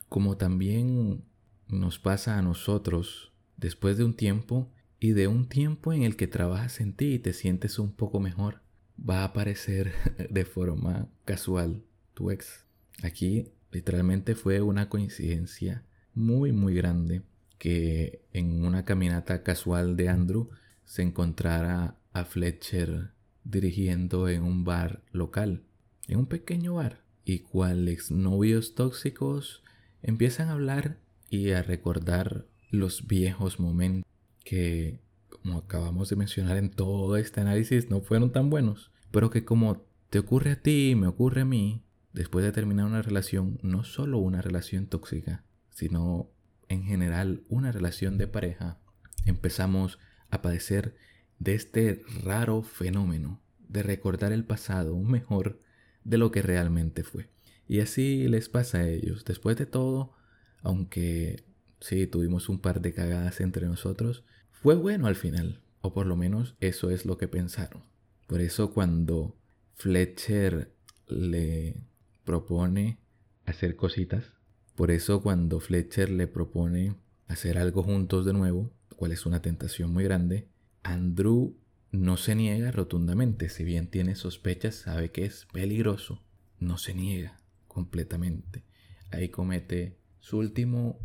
como 0.08 0.36
también 0.36 1.24
nos 1.68 1.98
pasa 1.98 2.38
a 2.38 2.42
nosotros 2.42 3.32
después 3.56 3.98
de 3.98 4.04
un 4.04 4.14
tiempo 4.14 4.70
y 5.00 5.10
de 5.10 5.26
un 5.26 5.48
tiempo 5.48 5.92
en 5.92 6.02
el 6.02 6.16
que 6.16 6.28
trabajas 6.28 6.80
en 6.80 6.94
ti 6.94 7.14
y 7.14 7.18
te 7.18 7.32
sientes 7.32 7.78
un 7.78 7.92
poco 7.92 8.20
mejor, 8.20 8.62
va 8.98 9.20
a 9.20 9.24
aparecer 9.24 9.92
de 10.30 10.44
forma 10.44 11.08
casual 11.24 11.82
tu 12.14 12.30
ex. 12.30 12.64
Aquí 13.02 13.50
literalmente 13.72 14.34
fue 14.34 14.62
una 14.62 14.88
coincidencia 14.88 15.84
muy 16.14 16.52
muy 16.52 16.74
grande 16.74 17.22
que 17.58 18.22
en 18.32 18.64
una 18.64 18.84
caminata 18.84 19.42
casual 19.42 19.96
de 19.96 20.08
Andrew 20.08 20.50
se 20.84 21.02
encontrara 21.02 21.96
a 22.12 22.24
Fletcher 22.24 23.10
dirigiendo 23.44 24.28
en 24.28 24.42
un 24.42 24.64
bar 24.64 25.02
local, 25.12 25.62
en 26.08 26.18
un 26.18 26.26
pequeño 26.26 26.74
bar, 26.74 27.02
y 27.24 27.40
cuales 27.40 28.10
novios 28.10 28.74
tóxicos 28.74 29.62
empiezan 30.02 30.48
a 30.48 30.52
hablar 30.52 30.98
y 31.28 31.50
a 31.50 31.62
recordar 31.62 32.46
los 32.70 33.06
viejos 33.06 33.58
momentos 33.58 34.10
que, 34.44 35.00
como 35.28 35.58
acabamos 35.58 36.08
de 36.08 36.16
mencionar 36.16 36.56
en 36.56 36.70
todo 36.70 37.16
este 37.16 37.40
análisis, 37.40 37.90
no 37.90 38.00
fueron 38.00 38.30
tan 38.30 38.48
buenos, 38.50 38.92
pero 39.10 39.30
que 39.30 39.44
como 39.44 39.84
te 40.10 40.20
ocurre 40.20 40.52
a 40.52 40.62
ti, 40.62 40.94
me 40.96 41.08
ocurre 41.08 41.42
a 41.42 41.44
mí, 41.44 41.82
después 42.12 42.44
de 42.44 42.52
terminar 42.52 42.86
una 42.86 43.02
relación, 43.02 43.58
no 43.62 43.82
solo 43.82 44.18
una 44.18 44.40
relación 44.40 44.86
tóxica, 44.86 45.44
sino 45.70 46.30
en 46.68 46.84
general 46.84 47.42
una 47.48 47.72
relación 47.72 48.18
de 48.18 48.26
pareja, 48.26 48.78
empezamos 49.24 49.98
a 50.30 50.42
padecer 50.42 50.96
de 51.38 51.54
este 51.54 52.02
raro 52.24 52.62
fenómeno 52.62 53.40
de 53.68 53.82
recordar 53.82 54.32
el 54.32 54.44
pasado 54.44 54.96
mejor 54.98 55.60
de 56.04 56.18
lo 56.18 56.30
que 56.30 56.42
realmente 56.42 57.02
fue. 57.02 57.28
Y 57.68 57.80
así 57.80 58.28
les 58.28 58.48
pasa 58.48 58.78
a 58.78 58.88
ellos. 58.88 59.24
Después 59.24 59.56
de 59.56 59.66
todo, 59.66 60.14
aunque 60.62 61.44
sí 61.80 62.06
tuvimos 62.06 62.48
un 62.48 62.60
par 62.60 62.80
de 62.80 62.92
cagadas 62.92 63.40
entre 63.40 63.66
nosotros, 63.66 64.24
fue 64.50 64.76
bueno 64.76 65.06
al 65.06 65.16
final. 65.16 65.60
O 65.80 65.92
por 65.92 66.06
lo 66.06 66.16
menos 66.16 66.56
eso 66.60 66.90
es 66.90 67.04
lo 67.04 67.18
que 67.18 67.28
pensaron. 67.28 67.82
Por 68.26 68.40
eso 68.40 68.72
cuando 68.72 69.36
Fletcher 69.74 70.72
le 71.06 71.76
propone 72.24 72.98
hacer 73.44 73.76
cositas, 73.76 74.32
por 74.76 74.90
eso 74.90 75.22
cuando 75.22 75.58
Fletcher 75.58 76.10
le 76.10 76.26
propone 76.26 76.94
hacer 77.28 77.58
algo 77.58 77.82
juntos 77.82 78.26
de 78.26 78.34
nuevo, 78.34 78.70
cual 78.94 79.12
es 79.12 79.26
una 79.26 79.42
tentación 79.42 79.92
muy 79.92 80.04
grande, 80.04 80.48
Andrew 80.82 81.56
no 81.90 82.16
se 82.16 82.34
niega 82.34 82.70
rotundamente, 82.70 83.48
si 83.48 83.64
bien 83.64 83.88
tiene 83.88 84.14
sospechas, 84.14 84.74
sabe 84.74 85.10
que 85.10 85.24
es 85.24 85.46
peligroso, 85.52 86.22
no 86.60 86.76
se 86.78 86.94
niega 86.94 87.40
completamente. 87.68 88.64
Ahí 89.10 89.30
comete 89.30 89.96
su 90.20 90.38
último 90.38 90.98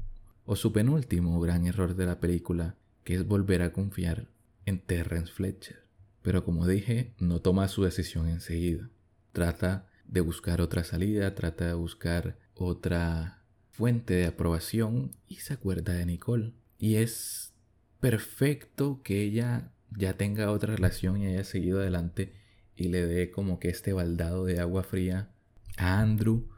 o 0.45 0.55
su 0.55 0.73
penúltimo 0.73 1.39
gran 1.39 1.65
error 1.65 1.95
de 1.95 2.05
la 2.05 2.19
película, 2.19 2.75
que 3.03 3.15
es 3.15 3.25
volver 3.25 3.61
a 3.61 3.71
confiar 3.71 4.27
en 4.65 4.79
Terrence 4.79 5.31
Fletcher. 5.31 5.85
Pero 6.21 6.43
como 6.43 6.67
dije, 6.67 7.13
no 7.19 7.39
toma 7.39 7.67
su 7.67 7.83
decisión 7.83 8.27
enseguida. 8.27 8.89
Trata 9.31 9.87
de 10.05 10.21
buscar 10.21 10.59
otra 10.61 10.83
salida, 10.83 11.33
trata 11.35 11.67
de 11.67 11.73
buscar 11.73 12.37
otra 12.53 13.40
fuente 13.71 14.13
de 14.13 14.27
aprobación 14.27 15.11
y 15.27 15.37
se 15.37 15.53
acuerda 15.53 15.93
de 15.93 16.05
Nicole. 16.05 16.53
Y 16.77 16.95
es 16.95 17.53
perfecto 17.99 19.01
que 19.03 19.21
ella 19.21 19.71
ya 19.97 20.13
tenga 20.13 20.51
otra 20.51 20.75
relación 20.75 21.17
y 21.17 21.27
haya 21.27 21.43
seguido 21.43 21.79
adelante 21.79 22.33
y 22.75 22.89
le 22.89 23.05
dé 23.05 23.31
como 23.31 23.59
que 23.59 23.69
este 23.69 23.93
baldado 23.93 24.45
de 24.45 24.59
agua 24.59 24.83
fría 24.83 25.31
a 25.77 25.99
Andrew, 25.99 26.49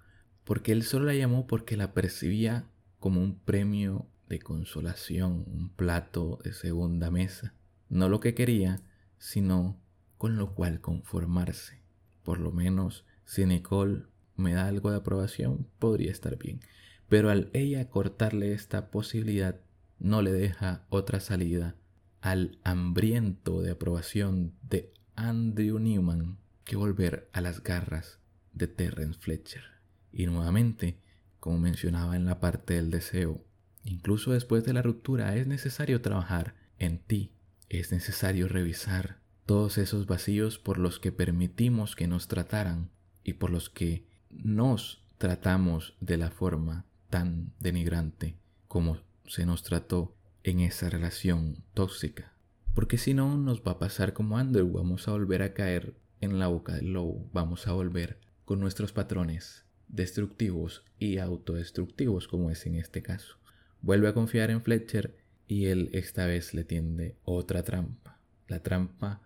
porque 0.44 0.72
él 0.72 0.84
solo 0.84 1.06
la 1.06 1.16
llamó 1.16 1.48
porque 1.48 1.78
la 1.78 1.94
percibía 1.94 2.70
como 3.00 3.22
un 3.22 3.40
premio 3.40 4.08
de 4.28 4.40
consolación, 4.40 5.44
un 5.48 5.70
plato 5.70 6.40
de 6.44 6.54
segunda 6.54 7.12
mesa. 7.12 7.54
No 7.90 8.10
lo 8.10 8.20
que 8.20 8.34
quería, 8.34 8.82
sino 9.18 9.80
con 10.18 10.38
lo 10.38 10.56
cual 10.56 10.82
conformarse. 10.82 11.82
Por 12.24 12.40
lo 12.40 12.52
menos 12.52 13.06
si 13.26 13.46
Nicole 13.46 14.04
me 14.36 14.54
da 14.54 14.68
algo 14.68 14.92
de 14.92 14.98
aprobación, 14.98 15.68
podría 15.80 16.12
estar 16.12 16.38
bien. 16.38 16.62
Pero 17.14 17.30
al 17.30 17.52
ella 17.54 17.92
cortarle 17.92 18.54
esta 18.54 18.90
posibilidad, 18.90 19.60
no 20.00 20.24
le 20.24 20.32
deja 20.32 20.84
otra 20.90 21.20
salida 21.20 21.76
al 22.22 22.58
hambriento 22.64 23.62
de 23.62 23.70
aprobación 23.70 24.54
de 24.64 24.92
Andrew 25.16 25.78
Newman 25.78 26.40
que 26.64 26.76
volver 26.76 27.30
a 27.32 27.40
las 27.42 27.62
garras 27.62 28.18
de 28.54 28.66
Terrence 28.66 29.20
Fletcher. 29.20 29.62
Y 30.12 30.26
nuevamente, 30.26 30.98
como 31.40 31.60
mencionaba 31.60 32.16
en 32.16 32.26
la 32.26 32.40
parte 32.40 32.74
del 32.74 32.90
deseo, 32.90 33.46
incluso 33.84 34.32
después 34.32 34.64
de 34.64 34.74
la 34.74 34.82
ruptura 34.82 35.36
es 35.36 35.46
necesario 35.46 36.02
trabajar 36.02 36.56
en 36.80 36.98
ti, 36.98 37.32
es 37.70 37.92
necesario 37.92 38.48
revisar 38.48 39.20
todos 39.46 39.78
esos 39.78 40.08
vacíos 40.08 40.58
por 40.58 40.80
los 40.80 41.00
que 41.00 41.12
permitimos 41.12 41.96
que 41.96 42.08
nos 42.08 42.28
trataran 42.28 42.90
y 43.24 43.34
por 43.34 43.52
los 43.52 43.70
que 43.70 44.08
nos 44.32 45.06
tratamos 45.20 45.94
de 46.02 46.18
la 46.18 46.32
forma 46.32 46.88
tan 47.14 47.54
denigrante 47.60 48.40
como 48.68 48.98
se 49.28 49.46
nos 49.46 49.62
trató 49.62 50.16
en 50.42 50.62
esa 50.62 50.90
relación 50.90 51.64
tóxica. 51.76 52.34
Porque 52.74 52.98
si 52.98 53.14
no, 53.14 53.38
nos 53.38 53.62
va 53.62 53.74
a 53.74 53.78
pasar 53.78 54.14
como 54.14 54.40
Andrew, 54.40 54.72
vamos 54.72 55.08
a 55.08 55.12
volver 55.12 55.44
a 55.44 55.54
caer 55.54 55.94
en 56.22 56.40
la 56.40 56.48
boca 56.48 56.74
del 56.74 56.94
lobo, 56.94 57.30
vamos 57.32 57.68
a 57.68 57.74
volver 57.74 58.18
con 58.46 58.60
nuestros 58.60 58.94
patrones 58.94 59.64
destructivos 59.90 60.86
y 60.98 61.20
autodestructivos, 61.20 62.28
como 62.28 62.50
es 62.50 62.66
en 62.66 62.78
este 62.78 63.04
caso. 63.04 63.38
Vuelve 63.84 64.08
a 64.08 64.16
confiar 64.16 64.50
en 64.50 64.64
Fletcher 64.64 65.16
y 65.48 65.66
él 65.66 65.92
esta 65.94 66.26
vez 66.26 66.56
le 66.56 66.64
tiende 66.64 67.16
otra 67.26 67.62
trampa. 67.62 68.18
La 68.48 68.64
trampa 68.64 69.22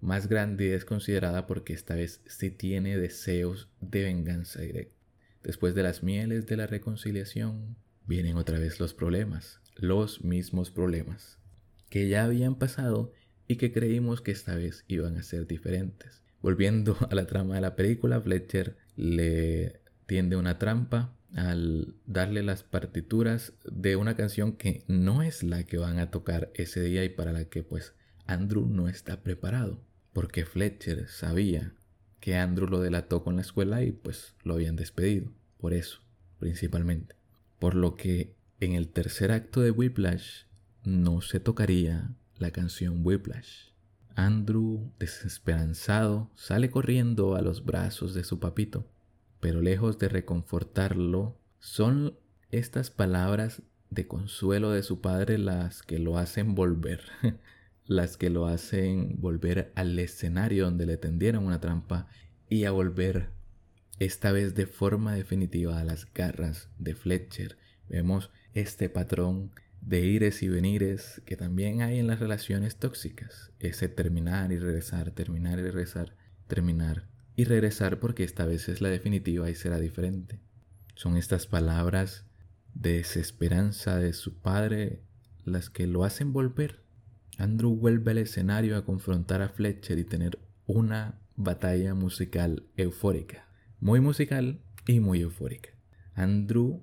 más 0.00 0.26
grande 0.26 0.64
y 0.64 0.68
desconsiderada 0.68 1.46
porque 1.46 1.74
esta 1.74 1.96
vez 1.96 2.22
sí 2.28 2.50
tiene 2.50 2.96
deseos 2.96 3.68
de 3.82 4.04
venganza 4.04 4.62
directa. 4.62 4.95
Después 5.46 5.76
de 5.76 5.84
las 5.84 6.02
mieles 6.02 6.48
de 6.48 6.56
la 6.56 6.66
reconciliación, 6.66 7.76
vienen 8.04 8.36
otra 8.36 8.58
vez 8.58 8.80
los 8.80 8.94
problemas, 8.94 9.60
los 9.76 10.24
mismos 10.24 10.72
problemas, 10.72 11.38
que 11.88 12.08
ya 12.08 12.24
habían 12.24 12.56
pasado 12.56 13.12
y 13.46 13.54
que 13.54 13.70
creímos 13.70 14.20
que 14.20 14.32
esta 14.32 14.56
vez 14.56 14.84
iban 14.88 15.16
a 15.16 15.22
ser 15.22 15.46
diferentes. 15.46 16.24
Volviendo 16.42 16.96
a 17.10 17.14
la 17.14 17.28
trama 17.28 17.54
de 17.54 17.60
la 17.60 17.76
película, 17.76 18.20
Fletcher 18.20 18.76
le 18.96 19.82
tiende 20.06 20.34
una 20.34 20.58
trampa 20.58 21.16
al 21.36 21.94
darle 22.06 22.42
las 22.42 22.64
partituras 22.64 23.52
de 23.64 23.94
una 23.94 24.16
canción 24.16 24.56
que 24.56 24.82
no 24.88 25.22
es 25.22 25.44
la 25.44 25.62
que 25.62 25.78
van 25.78 26.00
a 26.00 26.10
tocar 26.10 26.50
ese 26.54 26.80
día 26.80 27.04
y 27.04 27.08
para 27.08 27.32
la 27.32 27.44
que 27.44 27.62
pues 27.62 27.94
Andrew 28.26 28.66
no 28.66 28.88
está 28.88 29.22
preparado, 29.22 29.80
porque 30.12 30.44
Fletcher 30.44 31.06
sabía 31.06 31.72
que 32.26 32.36
Andrew 32.36 32.66
lo 32.66 32.80
delató 32.80 33.22
con 33.22 33.36
la 33.36 33.42
escuela 33.42 33.84
y 33.84 33.92
pues 33.92 34.34
lo 34.42 34.54
habían 34.54 34.74
despedido, 34.74 35.30
por 35.58 35.72
eso, 35.72 36.00
principalmente. 36.40 37.14
Por 37.60 37.76
lo 37.76 37.94
que 37.94 38.34
en 38.58 38.72
el 38.72 38.88
tercer 38.88 39.30
acto 39.30 39.60
de 39.60 39.70
Whiplash 39.70 40.46
no 40.82 41.20
se 41.20 41.38
tocaría 41.38 42.10
la 42.36 42.50
canción 42.50 43.06
Whiplash. 43.06 43.68
Andrew, 44.16 44.90
desesperanzado, 44.98 46.28
sale 46.34 46.68
corriendo 46.68 47.36
a 47.36 47.42
los 47.42 47.64
brazos 47.64 48.12
de 48.12 48.24
su 48.24 48.40
papito, 48.40 48.88
pero 49.38 49.62
lejos 49.62 49.96
de 50.00 50.08
reconfortarlo, 50.08 51.38
son 51.60 52.18
estas 52.50 52.90
palabras 52.90 53.62
de 53.90 54.08
consuelo 54.08 54.72
de 54.72 54.82
su 54.82 55.00
padre 55.00 55.38
las 55.38 55.84
que 55.84 56.00
lo 56.00 56.18
hacen 56.18 56.56
volver, 56.56 57.02
las 57.86 58.16
que 58.16 58.30
lo 58.30 58.46
hacen 58.46 59.20
volver 59.20 59.72
al 59.74 59.98
escenario 59.98 60.64
donde 60.64 60.86
le 60.86 60.96
tendieron 60.96 61.44
una 61.44 61.60
trampa 61.60 62.08
y 62.48 62.64
a 62.64 62.70
volver 62.70 63.30
esta 63.98 64.32
vez 64.32 64.54
de 64.54 64.66
forma 64.66 65.14
definitiva 65.14 65.80
a 65.80 65.84
las 65.84 66.12
garras 66.12 66.68
de 66.78 66.94
Fletcher. 66.94 67.56
Vemos 67.88 68.30
este 68.54 68.88
patrón 68.88 69.52
de 69.80 70.04
ires 70.04 70.42
y 70.42 70.48
venires 70.48 71.22
que 71.24 71.36
también 71.36 71.80
hay 71.80 71.98
en 71.98 72.06
las 72.06 72.18
relaciones 72.18 72.76
tóxicas. 72.76 73.52
Ese 73.60 73.88
terminar 73.88 74.52
y 74.52 74.58
regresar, 74.58 75.12
terminar 75.12 75.58
y 75.58 75.62
regresar, 75.62 76.16
terminar 76.48 77.06
y 77.36 77.44
regresar 77.44 78.00
porque 78.00 78.24
esta 78.24 78.46
vez 78.46 78.68
es 78.68 78.80
la 78.80 78.88
definitiva 78.88 79.48
y 79.48 79.54
será 79.54 79.78
diferente. 79.78 80.40
Son 80.94 81.16
estas 81.16 81.46
palabras 81.46 82.24
de 82.74 82.94
desesperanza 82.94 83.96
de 83.96 84.12
su 84.12 84.40
padre 84.40 85.02
las 85.44 85.70
que 85.70 85.86
lo 85.86 86.04
hacen 86.04 86.32
volver. 86.32 86.85
Andrew 87.38 87.76
vuelve 87.76 88.12
al 88.12 88.18
escenario 88.18 88.76
a 88.76 88.84
confrontar 88.84 89.42
a 89.42 89.48
Fletcher 89.48 89.98
y 89.98 90.04
tener 90.04 90.38
una 90.66 91.20
batalla 91.36 91.94
musical 91.94 92.64
eufórica. 92.76 93.46
Muy 93.80 94.00
musical 94.00 94.60
y 94.86 95.00
muy 95.00 95.20
eufórica. 95.20 95.70
Andrew 96.14 96.82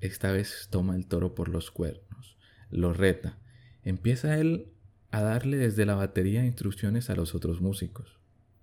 esta 0.00 0.30
vez 0.32 0.68
toma 0.70 0.96
el 0.96 1.06
toro 1.06 1.34
por 1.34 1.48
los 1.48 1.70
cuernos, 1.70 2.36
lo 2.70 2.92
reta. 2.92 3.38
Empieza 3.82 4.38
él 4.38 4.68
a 5.10 5.22
darle 5.22 5.56
desde 5.56 5.86
la 5.86 5.94
batería 5.94 6.44
instrucciones 6.44 7.08
a 7.08 7.14
los 7.14 7.34
otros 7.34 7.62
músicos. 7.62 8.18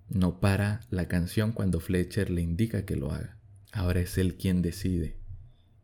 No 0.08 0.39
para 0.39 0.82
la 0.92 1.08
canción 1.08 1.54
cuando 1.54 1.80
Fletcher 1.80 2.30
le 2.30 2.42
indica 2.42 2.86
que 2.86 2.96
lo 2.96 3.12
haga. 3.12 3.38
Ahora 3.72 4.02
es 4.02 4.18
él 4.20 4.36
quien 4.36 4.62
decide. 4.62 5.18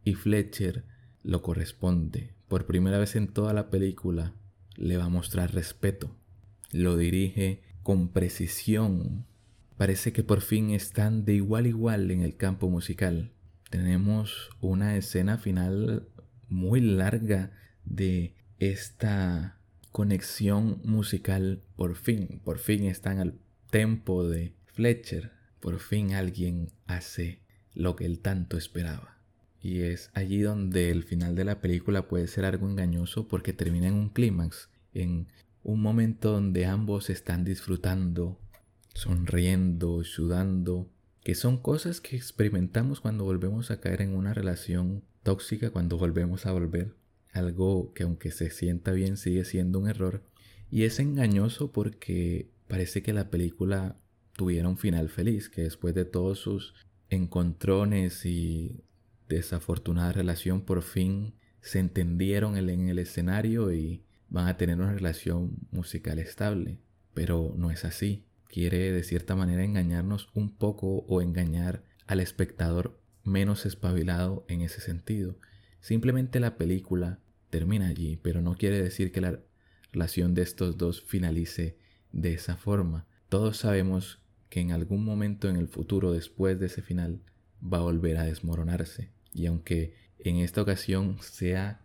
Y 0.04 0.14
Fletcher 0.14 0.84
lo 1.24 1.42
corresponde. 1.42 2.34
Por 2.48 2.66
primera 2.68 3.00
vez 3.00 3.16
en 3.16 3.28
toda 3.28 3.54
la 3.54 3.72
película 3.72 4.34
le 4.78 4.98
va 4.98 5.06
a 5.06 5.10
mostrar 5.10 5.54
respeto. 5.54 6.16
Lo 6.72 6.96
dirige 6.96 7.62
con 7.84 8.10
precisión. 8.10 9.26
Parece 9.76 10.14
que 10.14 10.24
por 10.24 10.42
fin 10.42 10.72
están 10.72 11.26
de 11.26 11.34
igual 11.34 11.66
a 11.66 11.70
igual 11.70 12.12
en 12.12 12.22
el 12.22 12.38
campo 12.38 12.70
musical 12.70 13.32
tenemos 13.70 14.50
una 14.62 14.98
escena 14.98 15.38
final 15.38 16.08
muy 16.48 16.80
larga 16.82 17.52
de 17.84 18.36
esta 18.60 19.60
conexión 19.92 20.82
musical. 20.84 21.64
Por 21.76 21.96
fin, 21.96 22.42
por 22.44 22.60
fin 22.60 22.86
están 22.86 23.20
al 23.20 23.40
tempo 23.70 24.28
de 24.28 24.56
Fletcher. 24.66 25.32
Por 25.60 25.80
fin 25.80 26.14
alguien 26.14 26.72
hace 26.86 27.42
lo 27.74 27.96
que 27.96 28.06
él 28.06 28.20
tanto 28.20 28.58
esperaba. 28.58 29.17
Y 29.62 29.82
es 29.82 30.12
allí 30.14 30.42
donde 30.42 30.92
el 30.92 31.04
final 31.04 31.36
de 31.36 31.46
la 31.46 31.62
película 31.62 32.08
puede 32.08 32.28
ser 32.28 32.46
algo 32.46 32.70
engañoso 32.70 33.28
porque 33.28 33.54
termina 33.54 33.88
en 33.88 33.96
un 33.96 34.10
clímax, 34.10 34.70
en 34.94 35.28
un 35.64 35.82
momento 35.82 36.32
donde 36.32 36.66
ambos 36.66 37.10
están 37.10 37.44
disfrutando, 37.44 38.40
sonriendo, 38.94 40.04
sudando, 40.04 40.90
que 41.24 41.36
son 41.36 41.58
cosas 41.58 42.00
que 42.00 42.16
experimentamos 42.16 43.02
cuando 43.02 43.26
volvemos 43.26 43.70
a 43.70 43.82
caer 43.82 44.02
en 44.02 44.16
una 44.16 44.34
relación 44.34 45.04
tóxica, 45.24 45.72
cuando 45.72 45.98
volvemos 45.98 46.46
a 46.46 46.54
volver. 46.54 46.96
Algo 47.34 47.94
que 47.94 48.04
aunque 48.04 48.32
se 48.32 48.50
sienta 48.50 48.94
bien 48.94 49.18
sigue 49.18 49.44
siendo 49.44 49.80
un 49.80 49.90
error. 49.90 50.24
Y 50.72 50.84
es 50.84 51.00
engañoso 51.00 51.72
porque 51.72 52.50
parece 52.68 53.04
que 53.04 53.12
la 53.12 53.30
película 53.30 53.98
tuviera 54.38 54.70
un 54.70 54.78
final 54.78 55.10
feliz, 55.10 55.50
que 55.50 55.64
después 55.64 55.94
de 55.94 56.06
todos 56.06 56.40
sus 56.40 56.74
encontrones 57.10 58.26
y 58.26 58.84
desafortunada 59.30 60.14
relación 60.14 60.62
por 60.62 60.82
fin 60.82 61.34
se 61.62 61.80
entendieron 61.80 62.58
en 62.58 62.90
el 62.90 63.00
escenario 63.00 63.74
y 63.74 64.04
van 64.30 64.48
a 64.48 64.58
tener 64.58 64.78
una 64.78 64.94
relación 64.94 65.58
musical 65.72 66.20
estable. 66.20 66.80
Pero 67.14 67.54
no 67.58 67.72
es 67.72 67.84
así 67.84 68.28
quiere 68.48 68.92
de 68.92 69.04
cierta 69.04 69.36
manera 69.36 69.64
engañarnos 69.64 70.30
un 70.34 70.50
poco 70.50 71.06
o 71.08 71.22
engañar 71.22 71.84
al 72.06 72.20
espectador 72.20 73.00
menos 73.24 73.66
espabilado 73.66 74.46
en 74.48 74.62
ese 74.62 74.82
sentido. 74.82 75.38
Simplemente 75.80 76.40
la 76.40 76.58
película 76.58 77.20
termina 77.50 77.88
allí, 77.88 78.18
pero 78.18 78.42
no 78.42 78.56
quiere 78.56 78.82
decir 78.82 79.12
que 79.12 79.22
la 79.22 79.40
relación 79.92 80.34
de 80.34 80.42
estos 80.42 80.78
dos 80.78 81.02
finalice 81.02 81.78
de 82.12 82.34
esa 82.34 82.56
forma. 82.56 83.06
Todos 83.30 83.58
sabemos 83.58 84.20
que 84.50 84.62
en 84.62 84.72
algún 84.72 85.04
momento 85.04 85.50
en 85.50 85.58
el 85.58 85.68
futuro, 85.68 86.14
después 86.14 86.60
de 86.60 86.68
ese 86.68 86.82
final, 86.82 87.22
va 87.62 87.80
a 87.80 87.82
volver 87.82 88.18
a 88.18 88.24
desmoronarse. 88.24 89.12
Y 89.38 89.46
aunque 89.46 89.94
en 90.18 90.38
esta 90.38 90.64
ocasión 90.64 91.18
sea 91.22 91.80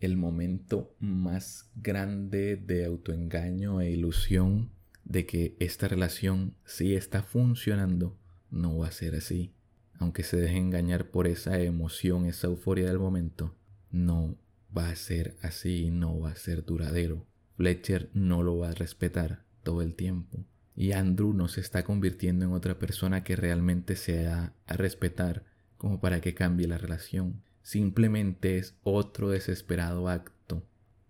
el 0.00 0.16
momento 0.16 0.92
más 0.98 1.70
grande 1.76 2.56
de 2.56 2.84
autoengaño 2.84 3.80
e 3.80 3.92
ilusión 3.92 4.72
de 5.04 5.24
que 5.24 5.56
esta 5.60 5.86
relación 5.86 6.56
sí 6.64 6.96
está 6.96 7.22
funcionando, 7.22 8.18
no 8.50 8.76
va 8.78 8.88
a 8.88 8.92
ser 8.92 9.14
así. 9.14 9.52
Aunque 9.98 10.24
se 10.24 10.36
deje 10.36 10.56
engañar 10.56 11.10
por 11.10 11.28
esa 11.28 11.60
emoción, 11.60 12.26
esa 12.26 12.48
euforia 12.48 12.88
del 12.88 12.98
momento, 12.98 13.54
no 13.92 14.36
va 14.76 14.88
a 14.88 14.96
ser 14.96 15.36
así, 15.42 15.90
no 15.92 16.18
va 16.18 16.32
a 16.32 16.36
ser 16.36 16.64
duradero. 16.64 17.24
Fletcher 17.56 18.10
no 18.14 18.42
lo 18.42 18.58
va 18.58 18.70
a 18.70 18.74
respetar 18.74 19.44
todo 19.62 19.80
el 19.80 19.94
tiempo. 19.94 20.44
Y 20.74 20.90
Andrew 20.90 21.32
no 21.32 21.46
se 21.46 21.60
está 21.60 21.84
convirtiendo 21.84 22.44
en 22.44 22.52
otra 22.52 22.80
persona 22.80 23.22
que 23.22 23.36
realmente 23.36 23.94
sea 23.94 24.54
a 24.66 24.76
respetar 24.76 25.44
como 25.76 26.00
para 26.00 26.20
que 26.20 26.34
cambie 26.34 26.66
la 26.66 26.78
relación. 26.78 27.42
Simplemente 27.62 28.58
es 28.58 28.76
otro 28.82 29.30
desesperado 29.30 30.08
acto 30.08 30.62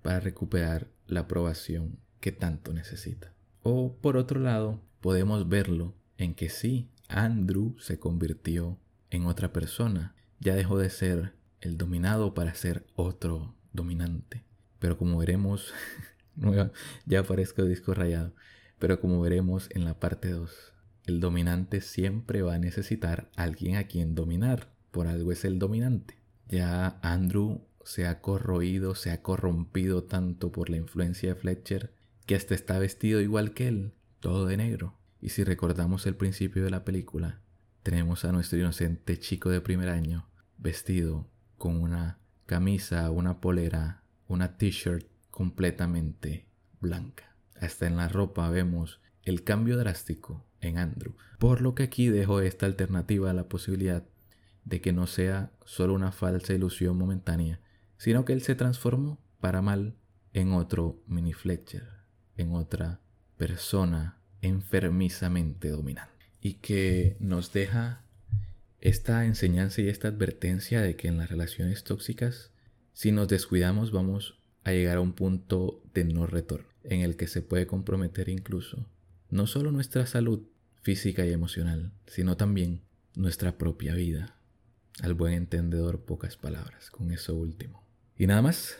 para 0.03 0.21
recuperar 0.21 0.89
la 1.07 1.21
aprobación 1.21 1.99
que 2.21 2.33
tanto 2.33 2.73
necesita. 2.73 3.33
O 3.62 3.97
por 3.97 4.17
otro 4.17 4.41
lado, 4.41 4.81
podemos 5.01 5.49
verlo 5.49 5.95
en 6.19 6.35
que 6.35 6.49
sí, 6.49 6.89
Andrew 7.09 7.77
se 7.79 7.99
convirtió 7.99 8.79
en 9.11 9.27
otra 9.27 9.53
persona, 9.53 10.14
ya 10.41 10.55
dejó 10.55 10.79
de 10.79 10.91
ser 10.91 11.35
el 11.61 11.77
dominado 11.77 12.35
para 12.35 12.55
ser 12.55 12.87
otro 12.95 13.55
dominante. 13.73 14.45
Pero 14.79 14.99
como 14.99 15.19
veremos, 15.19 15.73
ya 17.07 17.21
aparezco 17.21 17.64
disco 17.64 17.95
rayado, 17.95 18.35
pero 18.79 19.01
como 19.01 19.21
veremos 19.21 19.69
en 19.71 19.85
la 19.85 19.99
parte 19.99 20.31
2, 20.31 20.51
el 21.07 21.21
dominante 21.21 21.81
siempre 21.81 22.43
va 22.43 22.55
a 22.55 22.59
necesitar 22.59 23.31
alguien 23.37 23.77
a 23.77 23.85
quien 23.85 24.15
dominar, 24.15 24.73
por 24.91 25.07
algo 25.07 25.33
es 25.33 25.45
el 25.45 25.59
dominante. 25.59 26.19
Ya 26.49 26.99
Andrew 27.03 27.63
se 27.85 28.07
ha 28.07 28.21
corroído, 28.21 28.95
se 28.95 29.13
ha 29.13 29.23
corrompido 29.23 30.05
tanto 30.05 30.51
por 30.51 30.69
la 30.69 30.77
influencia 30.77 31.31
de 31.31 31.41
Fletcher 31.41 31.95
que 32.27 32.35
hasta 32.35 32.55
está 32.55 32.79
vestido 32.79 33.21
igual 33.21 33.55
que 33.55 33.69
él, 33.69 33.93
todo 34.19 34.47
de 34.47 34.57
negro. 34.57 34.99
Y 35.21 35.29
si 35.29 35.45
recordamos 35.45 36.07
el 36.07 36.17
principio 36.17 36.65
de 36.65 36.71
la 36.71 36.85
película, 36.85 37.41
tenemos 37.85 38.25
a 38.25 38.33
nuestro 38.33 38.59
inocente 38.59 39.19
chico 39.19 39.49
de 39.49 39.61
primer 39.61 39.89
año 39.89 40.29
vestido 40.59 41.29
con 41.57 41.81
una 41.81 42.19
camisa, 42.47 43.09
una 43.11 43.41
polera, 43.41 44.03
una 44.27 44.57
t-shirt 44.57 45.07
completamente 45.31 46.47
blanca. 46.81 47.37
Hasta 47.61 47.87
en 47.87 47.97
la 47.97 48.09
ropa 48.09 48.51
vemos 48.51 49.01
el 49.27 49.43
cambio 49.43 49.77
drástico 49.77 50.47
en 50.61 50.79
Andrew. 50.79 51.14
Por 51.39 51.61
lo 51.61 51.74
que 51.74 51.83
aquí 51.83 52.09
dejo 52.09 52.41
esta 52.41 52.64
alternativa 52.64 53.29
a 53.29 53.35
la 53.35 53.49
posibilidad 53.49 54.05
de 54.64 54.81
que 54.81 54.93
no 54.93 55.07
sea 55.07 55.53
solo 55.64 55.95
una 55.95 56.12
falsa 56.12 56.55
ilusión 56.55 56.97
momentánea, 56.97 57.61
sino 57.99 58.24
que 58.24 58.33
él 58.33 58.41
se 58.41 58.55
transformó 58.55 59.20
para 59.41 59.62
mal 59.62 59.97
en 60.33 60.53
otro 60.53 61.03
mini 61.07 61.33
Fletcher, 61.33 61.89
en 62.37 62.55
otra 62.55 63.01
persona 63.37 64.20
enfermizamente 64.43 65.70
dominante. 65.70 66.33
Y 66.41 66.55
que 66.55 67.16
nos 67.18 67.53
deja 67.53 68.05
esta 68.81 69.24
enseñanza 69.24 69.83
y 69.83 69.89
esta 69.89 70.09
advertencia 70.09 70.83
de 70.83 70.95
que 70.95 71.09
en 71.09 71.18
las 71.18 71.31
relaciones 71.31 71.83
tóxicas, 71.83 72.53
si 72.93 73.11
nos 73.11 73.27
descuidamos, 73.27 73.91
vamos 73.91 74.39
a 74.62 74.70
llegar 74.70 74.99
a 74.99 75.01
un 75.01 75.14
punto 75.14 75.83
de 75.95 76.05
no 76.05 76.27
retorno, 76.27 76.68
en 76.85 77.01
el 77.01 77.16
que 77.16 77.27
se 77.27 77.43
puede 77.43 77.66
comprometer 77.66 78.29
incluso 78.29 78.87
no 79.31 79.47
solo 79.47 79.72
nuestra 79.72 80.07
salud 80.07 80.43
física 80.83 81.27
y 81.27 81.33
emocional, 81.33 81.93
sino 82.07 82.37
también 82.37 82.83
nuestra 83.14 83.59
propia 83.59 83.95
vida. 83.95 84.37
Al 85.03 85.14
buen 85.14 85.35
entendedor, 85.35 86.05
pocas 86.05 86.37
palabras 86.37 86.91
con 86.91 87.11
eso 87.11 87.35
último. 87.35 87.87
Y 88.16 88.27
nada 88.27 88.43
más, 88.43 88.77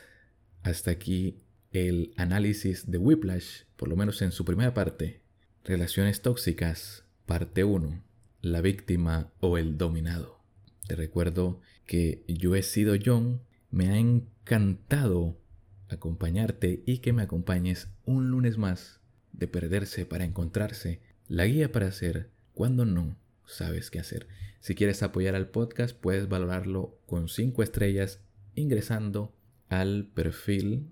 hasta 0.63 0.91
aquí 0.91 1.43
el 1.73 2.15
análisis 2.17 2.91
de 2.91 2.99
Whiplash, 2.99 3.65
por 3.77 3.89
lo 3.89 3.97
menos 3.97 4.23
en 4.23 4.33
su 4.33 4.45
primera 4.45 4.73
parte, 4.73 5.21
Relaciones 5.67 6.23
tóxicas, 6.23 7.03
parte 7.27 7.65
1, 7.65 8.01
la 8.41 8.61
víctima 8.61 9.33
o 9.41 9.59
el 9.59 9.77
dominado. 9.77 10.39
Te 10.87 10.95
recuerdo 10.95 11.61
que 11.87 12.25
yo 12.29 12.55
he 12.55 12.63
sido 12.63 12.95
John, 13.05 13.43
me 13.73 13.89
ha 13.89 13.99
encantado 13.99 15.41
acompañarte 15.89 16.85
y 16.87 16.99
que 16.99 17.13
me 17.13 17.23
acompañes 17.23 17.89
un 18.05 18.31
lunes 18.31 18.59
más 18.59 19.01
de 19.37 19.47
perderse 19.49 20.07
para 20.07 20.25
encontrarse, 20.25 21.01
la 21.29 21.47
guía 21.47 21.73
para 21.73 21.89
hacer 21.89 22.31
cuando 22.55 22.85
no 22.85 23.17
sabes 23.47 23.91
qué 23.91 23.99
hacer. 23.99 24.29
Si 24.61 24.75
quieres 24.75 25.03
apoyar 25.03 25.35
al 25.35 25.49
podcast, 25.49 25.97
puedes 25.97 26.29
valorarlo 26.29 26.99
con 27.07 27.29
5 27.29 27.63
estrellas 27.63 28.21
ingresando 28.55 29.35
al 29.69 30.07
perfil 30.07 30.91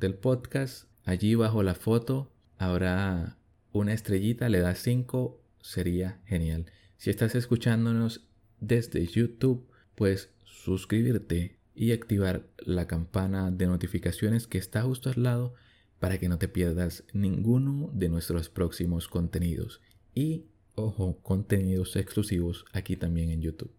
del 0.00 0.14
podcast. 0.14 0.88
Allí 1.04 1.34
bajo 1.34 1.62
la 1.62 1.74
foto 1.74 2.32
habrá 2.58 3.38
una 3.72 3.92
estrellita, 3.92 4.48
le 4.48 4.60
das 4.60 4.78
5, 4.78 5.40
sería 5.60 6.20
genial. 6.24 6.66
Si 6.96 7.10
estás 7.10 7.34
escuchándonos 7.34 8.28
desde 8.60 9.04
YouTube, 9.06 9.68
puedes 9.94 10.30
suscribirte 10.44 11.58
y 11.74 11.92
activar 11.92 12.46
la 12.58 12.86
campana 12.86 13.50
de 13.50 13.66
notificaciones 13.66 14.46
que 14.46 14.58
está 14.58 14.82
justo 14.82 15.10
al 15.10 15.22
lado 15.22 15.54
para 16.02 16.18
que 16.18 16.28
no 16.28 16.36
te 16.36 16.48
pierdas 16.48 17.04
ninguno 17.12 17.88
de 17.94 18.08
nuestros 18.08 18.48
próximos 18.48 19.06
contenidos. 19.06 19.80
Y, 20.16 20.46
ojo, 20.74 21.20
contenidos 21.22 21.94
exclusivos 21.94 22.64
aquí 22.72 22.96
también 22.96 23.30
en 23.30 23.40
YouTube. 23.40 23.70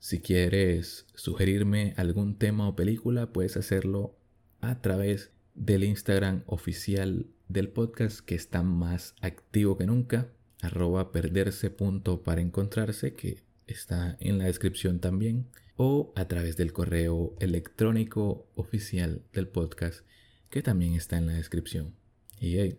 Si 0.00 0.18
quieres 0.18 1.06
sugerirme 1.14 1.94
algún 1.96 2.36
tema 2.36 2.66
o 2.66 2.74
película, 2.74 3.32
puedes 3.32 3.56
hacerlo 3.56 4.18
a 4.60 4.80
través 4.80 5.30
del 5.54 5.84
Instagram 5.84 6.42
oficial 6.46 7.28
del 7.46 7.68
podcast 7.68 8.18
que 8.18 8.34
está 8.34 8.64
más 8.64 9.14
activo 9.20 9.78
que 9.78 9.86
nunca, 9.86 10.32
arroba 10.62 11.12
perderse 11.12 11.70
punto 11.70 12.24
para 12.24 12.40
encontrarse, 12.40 13.14
que 13.14 13.44
está 13.68 14.16
en 14.18 14.38
la 14.38 14.46
descripción 14.46 14.98
también, 14.98 15.46
o 15.76 16.12
a 16.16 16.26
través 16.26 16.56
del 16.56 16.72
correo 16.72 17.36
electrónico 17.38 18.48
oficial 18.56 19.22
del 19.32 19.46
podcast, 19.46 20.04
que 20.50 20.62
también 20.62 20.94
está 20.94 21.16
en 21.16 21.26
la 21.26 21.34
descripción. 21.34 21.94
Y 22.38 22.76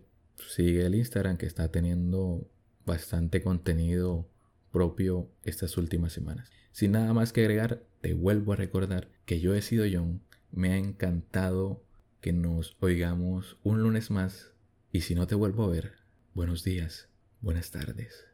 sigue 0.48 0.86
el 0.86 0.94
Instagram 0.94 1.36
que 1.36 1.46
está 1.46 1.70
teniendo 1.70 2.48
bastante 2.84 3.42
contenido 3.42 4.28
propio 4.70 5.30
estas 5.44 5.76
últimas 5.76 6.12
semanas. 6.12 6.50
Sin 6.72 6.92
nada 6.92 7.12
más 7.12 7.32
que 7.32 7.42
agregar, 7.42 7.82
te 8.00 8.14
vuelvo 8.14 8.52
a 8.52 8.56
recordar 8.56 9.08
que 9.24 9.40
yo 9.40 9.54
he 9.54 9.62
sido 9.62 9.84
John. 9.90 10.22
Me 10.50 10.72
ha 10.72 10.76
encantado 10.76 11.84
que 12.20 12.32
nos 12.32 12.76
oigamos 12.80 13.58
un 13.62 13.82
lunes 13.82 14.10
más 14.10 14.52
y 14.90 15.02
si 15.02 15.14
no 15.14 15.26
te 15.26 15.34
vuelvo 15.34 15.64
a 15.64 15.68
ver, 15.68 15.92
buenos 16.34 16.64
días, 16.64 17.08
buenas 17.40 17.70
tardes 17.70 18.26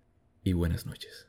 y 0.42 0.52
buenas 0.52 0.86
noches. 0.86 1.26